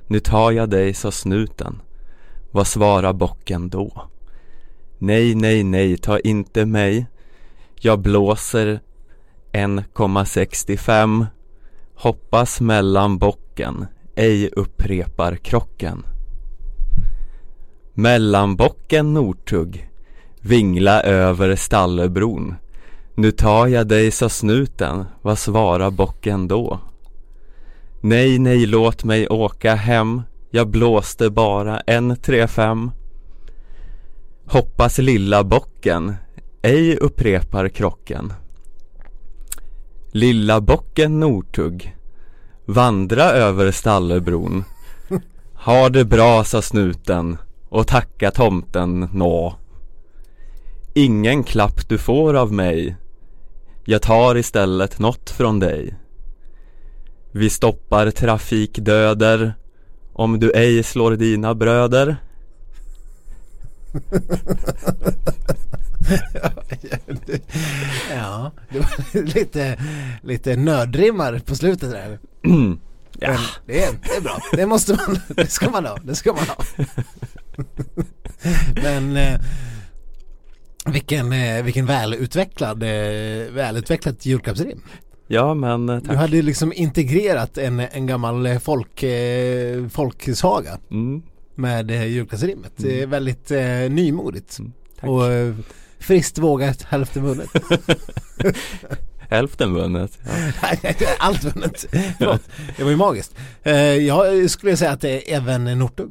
Nu 0.08 0.20
tar 0.20 0.52
jag 0.52 0.70
dig, 0.70 0.94
sa 0.94 1.12
snuten. 1.12 1.82
Vad 2.52 2.68
svarar 2.68 3.14
bocken 3.14 3.70
då? 3.70 4.10
Nej, 4.98 5.36
nej, 5.36 5.64
nej, 5.64 5.98
ta 5.98 6.20
inte 6.20 6.66
mig. 6.66 7.06
Jag 7.76 8.00
blåser 8.00 8.80
1,65 9.52 11.26
Hoppas 11.96 12.62
mellan 12.62 13.18
bocken 13.18 13.86
Ej 14.16 14.50
upprepar 14.50 15.36
krocken. 15.36 16.06
Mellanbocken 17.94 19.14
Nortugg 19.14 19.90
Vingla 20.40 21.02
över 21.02 21.56
Stallebron. 21.56 22.56
Nu 23.16 23.32
tar 23.32 23.68
jag 23.68 23.88
dig, 23.88 24.12
sa 24.12 24.30
snuten 24.30 25.06
Vad 25.22 25.40
svarar 25.40 25.92
bocken 25.92 26.48
då? 26.48 26.80
Nej, 28.02 28.40
nej, 28.40 28.66
låt 28.66 29.04
mig 29.04 29.28
åka 29.28 29.76
hem 29.76 30.22
Jag 30.50 30.68
blåste 30.68 31.30
bara 31.30 31.80
en 31.80 32.16
tre 32.16 32.48
fem. 32.48 32.92
Hoppas 34.46 34.98
lilla 34.98 35.44
bocken 35.44 36.16
Ej 36.62 36.98
upprepar 36.98 37.70
krocken. 37.70 38.34
Lilla 40.12 40.62
bocken 40.62 41.20
Nortugg 41.20 41.96
Vandra 42.66 43.24
över 43.24 43.72
Stallebron. 43.72 44.64
Ha 45.54 45.90
det 45.90 46.06
bra, 46.06 46.44
sa 46.44 46.62
snuten 46.62 47.38
och 47.70 47.88
tacka 47.88 48.32
tomten 48.32 49.10
nå. 49.14 49.56
Ingen 50.94 51.44
klapp 51.44 51.90
du 51.90 51.98
får 51.98 52.34
av 52.34 52.54
mig 52.54 52.96
Jag 53.86 54.02
tar 54.02 54.38
istället 54.38 55.00
något 55.00 55.30
från 55.30 55.60
dig. 55.60 55.96
Vi 57.32 57.50
stoppar 57.50 58.12
trafikdöder. 58.12 59.54
Om 60.14 60.40
du 60.40 60.52
ej 60.52 60.84
slår 60.84 61.12
dina 61.12 61.56
bröder. 61.56 62.18
Ja, 68.10 68.52
det 68.70 68.80
var 68.80 69.24
lite, 69.24 69.78
lite 70.22 70.56
nördrimmar 70.56 71.40
på 71.40 71.56
slutet 71.56 71.92
där. 71.92 72.20
Ja, 73.20 73.38
det 73.66 73.84
är, 73.84 73.92
det 74.04 74.16
är 74.16 74.22
bra, 74.22 74.40
det 74.52 74.66
måste 74.66 74.94
man, 74.94 75.20
det 75.36 75.48
ska 75.48 75.70
man 75.70 75.86
ha, 75.86 75.98
det 76.04 76.16
ska 76.16 76.34
man 76.34 76.46
ha. 76.48 76.86
Men 78.84 79.18
eh, 79.18 79.40
vilken, 80.86 81.32
eh, 81.34 81.64
vilken 81.64 81.86
välutvecklad, 81.86 82.84
eh, 82.84 83.52
välutvecklat 83.54 84.26
julklappsrim. 84.26 84.82
ja 85.28 85.54
men 85.54 85.90
eh, 85.90 85.96
Du 85.96 86.08
tack 86.08 86.18
hade 86.18 86.36
ju 86.36 86.42
liksom 86.42 86.74
integrerat 86.74 87.58
en, 87.58 87.80
en 87.80 88.08
gammal 88.08 88.60
folk, 88.60 89.04
folksaga 89.92 90.78
mm, 90.92 91.22
med 91.56 91.92
julklappsrimmet. 91.92 92.72
Det 92.76 92.94
är 92.94 92.98
Mm. 92.98 93.10
väldigt 93.10 93.52
eh, 93.52 93.60
nymodigt. 93.90 94.58
tack. 95.00 95.10
Och 95.10 95.22
friskt 96.00 96.38
vågat, 96.38 96.82
hälften 96.84 97.24
vunnet. 97.24 97.50
Hälften 99.30 99.74
vunnet 99.74 100.20
ja. 100.62 100.76
Allt 101.20 101.44
vunnet. 101.44 101.86
Förlåt, 102.18 102.42
det 102.78 102.84
var 102.84 102.92
ju 102.92 102.98
magiskt. 102.98 103.36
Jag 104.08 104.50
skulle 104.50 104.78
säga 104.78 104.92
att 104.92 105.02
det 105.02 105.32
är 105.34 105.38
även 105.38 105.80
Nortug. 105.80 106.10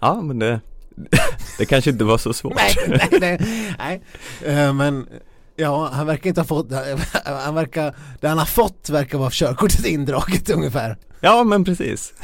ja 0.00 0.20
men 0.22 0.38
det 0.38 0.60
Det 1.58 1.66
kanske 1.66 1.90
inte 1.90 2.04
var 2.04 2.18
så 2.18 2.32
svårt 2.32 2.54
Nej, 2.56 2.74
nej, 2.88 3.08
nej. 3.20 3.38
nej. 3.78 4.02
Eh, 4.44 4.72
men 4.72 5.06
ja, 5.56 5.90
han 5.92 6.06
verkar 6.06 6.28
inte 6.28 6.40
ha 6.40 6.46
fått, 6.46 6.72
han 7.24 7.54
verkar, 7.54 7.94
det 8.20 8.28
han 8.28 8.38
har 8.38 8.46
fått 8.46 8.90
verkar 8.90 9.18
vara 9.18 9.30
körkortet 9.30 9.86
indraget 9.86 10.50
ungefär. 10.50 10.96
Ja 11.20 11.44
men 11.44 11.64
precis 11.64 12.14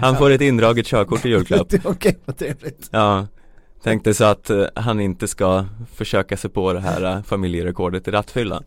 Han 0.00 0.16
får 0.16 0.30
ett 0.30 0.40
indraget 0.40 0.86
körkort 0.86 1.24
i 1.24 1.28
julklapp 1.28 1.74
Okej, 1.84 2.18
vad 2.24 2.38
trevligt. 2.38 2.88
Ja 2.90 3.26
Tänkte 3.82 4.14
så 4.14 4.24
att 4.24 4.50
eh, 4.50 4.64
han 4.74 5.00
inte 5.00 5.28
ska 5.28 5.66
försöka 5.94 6.36
sig 6.36 6.50
på 6.50 6.72
det 6.72 6.80
här 6.80 7.16
eh, 7.16 7.22
familjerekordet 7.22 8.08
i 8.08 8.10
rattfylla 8.10 8.62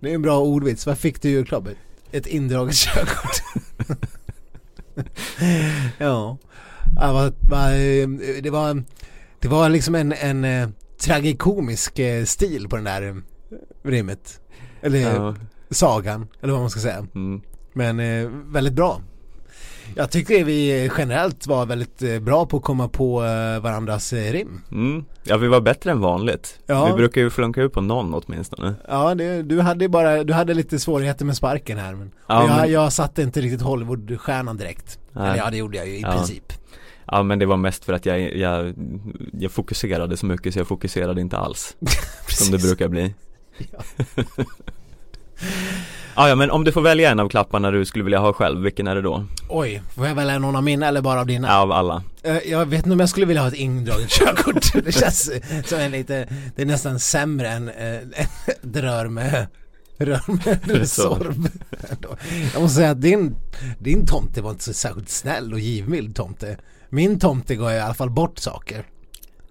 Det 0.00 0.10
är 0.10 0.14
en 0.14 0.22
bra 0.22 0.38
ordvits. 0.38 0.86
Vad 0.86 0.98
fick 0.98 1.22
du 1.22 1.28
i 1.28 1.32
julklapp? 1.32 1.64
Ett 2.12 2.26
indraget 2.26 2.74
körkort. 2.74 3.42
ja. 5.98 6.38
vad, 7.12 7.32
det 8.42 8.50
var 8.50 8.82
Det 9.40 9.48
var 9.48 9.68
liksom 9.68 9.94
en, 9.94 10.12
en 10.12 10.44
eh, 10.44 10.68
tragikomisk 11.00 11.98
eh, 11.98 12.24
stil 12.24 12.68
på 12.68 12.76
den 12.76 12.84
där 12.84 13.02
eh, 13.02 13.14
rimmet. 13.82 14.40
Eller 14.82 14.98
Ja, 14.98 15.34
sagan, 15.70 16.28
eller 16.40 16.52
vad 16.52 16.62
man 16.62 16.70
ska 16.70 16.80
säga. 16.80 17.06
mm. 17.14 17.40
Men 17.72 18.00
eh, 18.00 18.30
väldigt 18.30 18.74
bra. 18.74 19.00
Jag 19.96 20.10
tycker 20.10 20.44
vi 20.44 20.90
generellt 20.98 21.46
var 21.46 21.66
väldigt 21.66 22.02
eh, 22.02 22.18
bra 22.18 22.46
på 22.46 22.56
att 22.56 22.62
komma 22.62 22.88
på 22.88 23.24
eh, 23.24 23.60
varandras 23.62 24.12
eh, 24.12 24.32
rim. 24.32 24.60
Mm. 24.72 25.04
Ja 25.24 25.36
vi 25.36 25.48
var 25.48 25.60
bättre 25.60 25.90
än 25.90 26.00
vanligt 26.00 26.58
Ja. 26.66 26.86
Vi 26.86 26.92
brukar 26.92 27.20
ju 27.20 27.30
flunka 27.30 27.62
ut 27.62 27.72
på 27.72 27.80
någon 27.80 28.14
åtminstone 28.14 28.74
Ja, 28.88 29.14
det, 29.14 29.42
du 29.42 29.60
hade 29.60 29.88
bara, 29.88 30.24
du 30.24 30.32
hade 30.32 30.54
lite 30.54 30.78
svårigheter 30.78 31.24
med 31.24 31.36
sparken 31.36 31.78
här 31.78 31.94
men, 31.94 32.12
Ja, 32.26 32.46
jag, 32.48 32.56
men- 32.56 32.72
jag 32.72 32.92
satte 32.92 33.22
inte 33.22 33.40
riktigt 33.40 33.62
Hollywoodstjärnan 33.62 34.56
direkt. 34.56 34.98
Nej. 35.12 35.24
Eller 35.28 35.36
ja, 35.36 35.50
det 35.50 35.56
gjorde 35.56 35.76
jag 35.76 35.86
ju 35.88 35.92
i 35.94 36.00
Ja. 36.00 36.12
princip. 36.12 36.52
Ja 37.12 37.22
men 37.22 37.38
det 37.38 37.46
var 37.46 37.56
mest 37.56 37.84
för 37.84 37.92
att 37.92 38.06
jag, 38.06 38.36
jag, 38.36 38.74
jag 39.32 39.50
fokuserade 39.52 40.16
så 40.16 40.26
mycket 40.26 40.52
så 40.52 40.60
jag 40.60 40.66
fokuserade 40.68 41.20
inte 41.20 41.36
alls 41.38 41.76
Som 42.28 42.52
det 42.52 42.58
brukar 42.58 42.88
bli 42.88 43.14
Ja. 46.22 46.28
ja, 46.28 46.34
men 46.34 46.50
om 46.50 46.64
du 46.64 46.72
får 46.72 46.80
välja 46.82 47.10
en 47.10 47.20
av 47.20 47.28
klapparna 47.28 47.70
du 47.70 47.84
skulle 47.84 48.04
vilja 48.04 48.18
ha 48.18 48.32
själv, 48.32 48.62
vilken 48.62 48.86
är 48.86 48.94
det 48.94 49.02
då? 49.02 49.24
Oj, 49.48 49.82
får 49.94 50.06
jag 50.06 50.14
välja 50.14 50.38
någon 50.38 50.56
av 50.56 50.62
mina 50.64 50.88
eller 50.88 51.00
bara 51.02 51.20
av 51.20 51.26
dina? 51.26 51.48
Ja, 51.48 51.58
av 51.60 51.72
alla 51.72 52.02
Eh, 52.22 52.36
Jag 52.50 52.66
vet 52.66 52.78
inte 52.78 52.90
om 52.90 53.00
jag 53.00 53.08
skulle 53.08 53.26
vilja 53.26 53.42
ha 53.42 53.48
ett 53.48 53.54
indraget 53.54 54.08
körkort. 54.18 54.72
Det 54.84 54.92
känns 54.92 55.30
som 55.64 55.78
en 55.78 55.90
lite, 55.90 56.28
det 56.56 56.62
är 56.62 56.66
nästan 56.66 56.98
sämre 56.98 57.48
än 57.48 57.68
eh, 57.68 57.94
ett 58.46 58.76
rör 58.76 59.08
med 59.08 59.46
Rör 59.98 60.20
med 60.26 60.58
Resor. 60.64 61.18
Resorb. 61.18 61.48
Jag 62.52 62.62
måste 62.62 62.76
säga 62.76 62.90
att 62.90 63.00
din, 63.02 63.36
din 63.78 64.06
tomte 64.06 64.42
var 64.42 64.50
inte 64.50 64.64
så 64.64 64.72
särskilt 64.72 65.08
snäll 65.08 65.52
och 65.52 65.60
givmild 65.60 66.16
tomte. 66.16 66.56
Min 66.88 67.18
tomte 67.18 67.56
gav 67.56 67.72
i 67.72 67.78
alla 67.80 67.94
fall 67.94 68.10
bort 68.10 68.38
saker. 68.38 68.84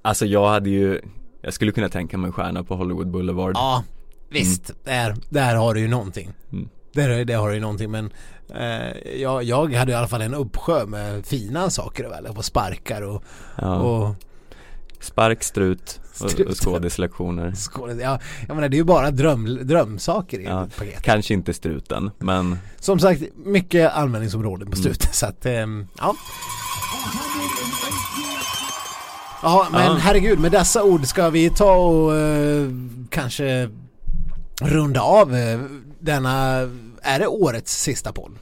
Alltså 0.02 0.26
jag 0.26 0.50
hade 0.50 0.70
ju 0.70 1.02
Jag 1.42 1.54
skulle 1.54 1.72
kunna 1.72 1.90
tänka 1.90 2.18
mig 2.18 2.28
en 2.28 2.34
stjärna 2.34 2.64
på 2.64 2.76
Hollywood 2.76 3.12
Boulevard 3.12 3.52
Ja, 3.56 3.84
visst. 4.30 4.72
Där, 4.84 5.16
där 5.30 5.56
har 5.56 5.74
du 5.74 5.80
ju 5.80 5.88
någonting. 5.88 6.30
Mm. 6.52 6.70
Där, 6.94 7.26
där 7.26 7.38
har 7.38 7.50
du 7.50 7.56
ju 7.56 7.62
någonting 7.62 7.92
men 7.92 8.12
eh, 8.56 9.12
jag, 9.22 9.44
jag 9.44 9.74
hade 9.74 9.92
i 9.92 9.96
alla 9.96 10.08
fall 10.08 10.22
en 10.22 10.34
uppsjö 10.34 10.86
med 10.86 11.26
fina 11.26 11.70
saker 11.70 12.10
välja 12.10 12.34
på 12.34 12.44
sparkar 12.44 13.02
och, 13.02 13.24
ja. 13.56 13.76
och 13.76 14.16
Spark, 15.02 15.44
strut 15.44 16.00
och, 16.24 16.32
Strut. 16.32 16.48
och 16.50 16.56
skådislektioner 16.58 17.52
skål. 17.52 18.00
Ja, 18.02 18.20
jag 18.48 18.56
menar 18.56 18.70
det 18.70 18.76
är 18.76 18.80
ju 18.80 18.84
bara 18.84 19.12
dröm, 19.12 19.68
drömsaker 19.68 20.40
i 20.40 20.44
Ja, 20.44 20.64
ett 20.66 20.76
paket. 20.78 21.02
Kanske 21.02 21.34
inte 21.34 21.54
struten, 21.54 22.12
men 22.18 22.58
Som 22.80 23.00
sagt, 23.00 23.22
mycket 23.46 23.92
användningsområden 23.94 24.62
Mm. 24.68 24.72
på 24.72 24.78
slutet 24.78 25.16
så 25.16 25.26
att, 25.26 25.46
ehm, 25.46 25.88
ja. 25.98 26.16
Ja, 29.44 29.68
men 29.72 29.86
Ja. 29.86 29.94
herregud, 30.02 30.40
med 30.40 30.52
dessa 30.52 30.84
ord 30.84 31.06
ska 31.06 31.30
vi 31.30 31.50
ta 31.50 31.74
och 31.76 32.16
eh, 32.18 32.70
kanske 33.10 33.70
runda 34.62 35.02
av 35.02 35.36
eh, 35.36 35.60
denna, 36.00 36.70
är 37.02 37.20
det 37.20 37.28
årets 37.28 37.82
sista 37.82 38.12
podd? 38.14 38.32
eh, 38.32 38.36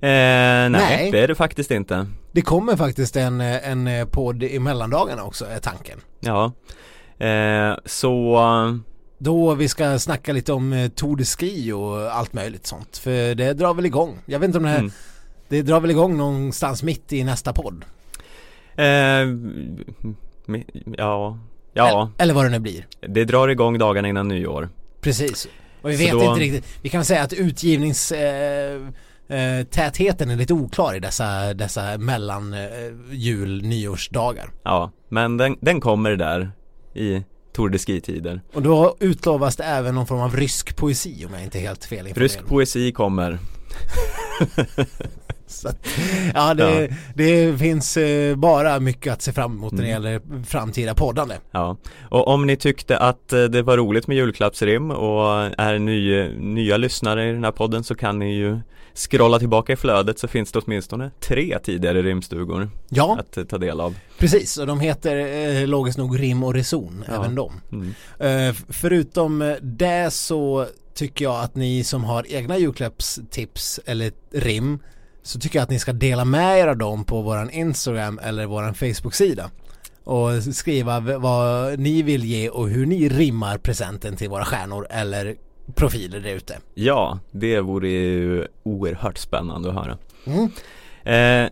nej, 0.00 0.70
Nej. 0.70 1.10
det 1.10 1.18
är 1.20 1.28
det 1.28 1.34
faktiskt 1.34 1.70
inte 1.70 2.06
Det 2.32 2.42
kommer 2.42 2.76
faktiskt 2.76 3.16
en, 3.16 3.40
en 3.40 3.86
eh, 3.86 4.04
podd 4.06 4.42
i 4.42 4.58
mellandagarna 4.58 5.24
också, 5.24 5.44
är 5.44 5.58
tanken. 5.58 5.98
Ja 6.20 6.52
eh, 7.26 7.74
Så 7.84 8.38
Då 9.18 9.54
vi 9.54 9.68
ska 9.68 9.98
snacka 9.98 10.32
lite 10.32 10.52
om 10.52 10.72
eh, 10.72 10.88
Tour 10.88 11.16
de 11.16 11.24
Ski 11.24 11.72
och 11.72 12.12
allt 12.16 12.32
möjligt 12.32 12.66
sånt. 12.66 12.96
För 12.98 13.34
det 13.34 13.52
drar 13.52 13.74
väl 13.74 13.86
igång. 13.86 14.18
Jag 14.26 14.38
vet 14.38 14.46
inte 14.46 14.58
om 14.58 14.64
det 14.64 14.70
här, 14.70 14.78
mm. 14.78 14.92
det 15.48 15.62
drar 15.62 15.80
väl 15.80 15.90
igång 15.90 16.16
någonstans 16.16 16.82
mitt 16.82 17.12
i 17.12 17.24
nästa 17.24 17.52
podd. 17.52 17.84
eh, 18.76 19.26
Ja 20.98 21.38
Ja, 21.74 21.88
Eller, 21.88 22.10
eller 22.18 22.34
vad 22.34 22.44
det 22.44 22.50
nu 22.50 22.58
blir. 22.58 22.86
det 23.08 23.24
drar 23.24 23.48
igång 23.48 23.78
dagarna 23.78 24.08
innan 24.08 24.28
nyår 24.28 24.68
Precis. 25.02 25.48
Och 25.82 25.90
vi 25.90 25.96
vet 25.96 26.12
då- 26.12 26.22
inte 26.22 26.40
riktigt, 26.40 26.64
vi 26.82 26.88
kan 26.88 27.04
säga 27.04 27.22
att 27.22 27.32
utgivnings 27.32 28.12
eh, 28.12 28.80
eh, 29.28 29.64
tätheten 29.64 30.30
är 30.30 30.36
lite 30.36 30.54
oklar 30.54 30.94
i 30.96 31.00
dessa, 31.00 31.54
dessa 31.54 31.98
mellan 31.98 32.54
eh, 32.54 32.60
jul 33.10 33.62
nyårsdagar. 33.62 34.50
Ja, 34.62 34.92
men 35.08 35.36
den, 35.36 35.56
den 35.60 35.80
kommer 35.80 36.16
där 36.16 36.50
i 36.94 37.22
Tour 37.52 37.68
de 37.68 37.78
Ski-tider 37.78 38.40
Och 38.52 38.62
då 38.62 38.96
utlovas 39.00 39.56
det 39.56 39.64
även 39.64 39.94
någon 39.94 40.06
form 40.06 40.20
av 40.20 40.36
rysk 40.36 40.76
poesi 40.76 41.24
om 41.26 41.34
jag 41.34 41.42
inte 41.42 41.58
är 41.58 41.62
helt 41.62 41.84
fel. 41.84 42.06
Rysk 42.14 42.46
poesi 42.46 42.92
kommer 42.92 43.38
Så 45.60 45.68
att, 45.68 45.88
ja, 46.34 46.54
det, 46.54 46.88
det 47.14 47.58
finns 47.58 47.96
eh, 47.96 48.36
bara 48.36 48.80
mycket 48.80 49.12
att 49.12 49.22
se 49.22 49.32
fram 49.32 49.52
emot 49.52 49.72
när 49.72 49.82
det 49.82 49.88
Mm. 49.92 50.02
gäller 50.04 50.44
framtida 50.44 50.94
poddande. 50.94 51.34
Ja, 51.50 51.76
och 52.10 52.28
om 52.28 52.46
ni 52.46 52.56
tyckte 52.56 52.98
att 52.98 53.32
eh, 53.32 53.42
det 53.44 53.62
var 53.62 53.76
roligt 53.76 54.06
med 54.06 54.16
julklappsrim 54.16 54.90
och 54.90 55.26
är 55.58 55.78
ny, 55.78 56.28
nya 56.38 56.76
lyssnare 56.76 57.28
i 57.28 57.32
den 57.32 57.44
här 57.44 57.52
podden 57.52 57.84
så 57.84 57.94
kan 57.94 58.18
ni 58.18 58.34
ju 58.34 58.58
scrolla 58.94 59.38
tillbaka 59.38 59.72
i 59.72 59.76
flödet 59.76 60.18
så 60.18 60.28
finns 60.28 60.52
det 60.52 60.58
åtminstone 60.58 61.10
tre 61.20 61.58
tidigare 61.62 62.02
rimstugor 62.02 62.70
Ja, 62.88 63.16
att 63.20 63.36
eh, 63.36 63.44
ta 63.44 63.58
del 63.58 63.80
av. 63.80 63.94
precis. 64.18 64.58
Och 64.58 64.66
de 64.66 64.80
heter 64.80 65.16
eh, 65.62 65.66
logiskt 65.68 65.98
nog 65.98 66.20
rim 66.20 66.42
och 66.44 66.54
reson, 66.54 67.04
Ja. 67.08 67.14
även 67.14 67.34
de. 67.34 67.52
Mm. 67.72 67.94
Eh, 68.48 68.54
förutom 68.68 69.56
det 69.62 70.12
så 70.12 70.66
tycker 70.94 71.24
jag 71.24 71.40
att 71.44 71.54
ni 71.54 71.84
som 71.84 72.04
har 72.04 72.26
egna 72.28 72.58
julklappstips 72.58 73.80
eller 73.86 74.12
rim 74.32 74.78
så 75.22 75.38
tycker 75.38 75.58
jag 75.58 75.62
att 75.62 75.70
ni 75.70 75.78
ska 75.78 75.92
dela 75.92 76.24
med 76.24 76.58
er 76.58 76.66
av 76.68 76.76
dem 76.76 77.04
på 77.04 77.22
våran 77.22 77.50
Instagram 77.50 78.20
eller 78.22 78.46
våran 78.46 78.74
Facebook-sida 78.74 79.50
och 80.04 80.42
skriva 80.54 81.00
vad 81.00 81.78
ni 81.78 82.02
vill 82.02 82.24
ge 82.24 82.48
och 82.48 82.68
hur 82.68 82.86
ni 82.86 83.08
rimmar 83.08 83.58
presenten 83.58 84.16
till 84.16 84.28
våra 84.28 84.44
stjärnor 84.44 84.86
eller 84.90 85.36
profiler 85.74 86.20
där 86.20 86.30
ute. 86.30 86.58
Ja, 86.74 87.18
det 87.30 87.60
vore 87.60 87.88
ju 87.88 88.46
oerhört 88.62 89.18
spännande 89.18 89.68
att 89.68 89.74
höra. 89.74 89.98
Mm. 90.24 90.50
Eh, 91.44 91.50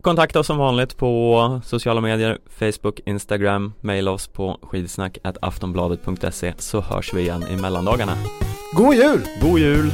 kontakta 0.00 0.40
oss 0.40 0.46
som 0.46 0.58
vanligt 0.58 0.96
på 0.96 1.60
sociala 1.64 2.00
medier, 2.00 2.38
Facebook, 2.58 3.00
Instagram, 3.06 3.72
maila 3.80 4.10
oss 4.10 4.28
på 4.28 4.58
skidsnack 4.62 5.18
aftonbladet.se 5.42 6.54
så 6.58 6.80
hörs 6.80 7.14
vi 7.14 7.20
igen 7.20 7.44
i 7.50 7.56
mellandagarna. 7.56 8.12
God 8.76 8.94
jul! 8.94 9.20
God 9.42 9.58
jul! 9.58 9.90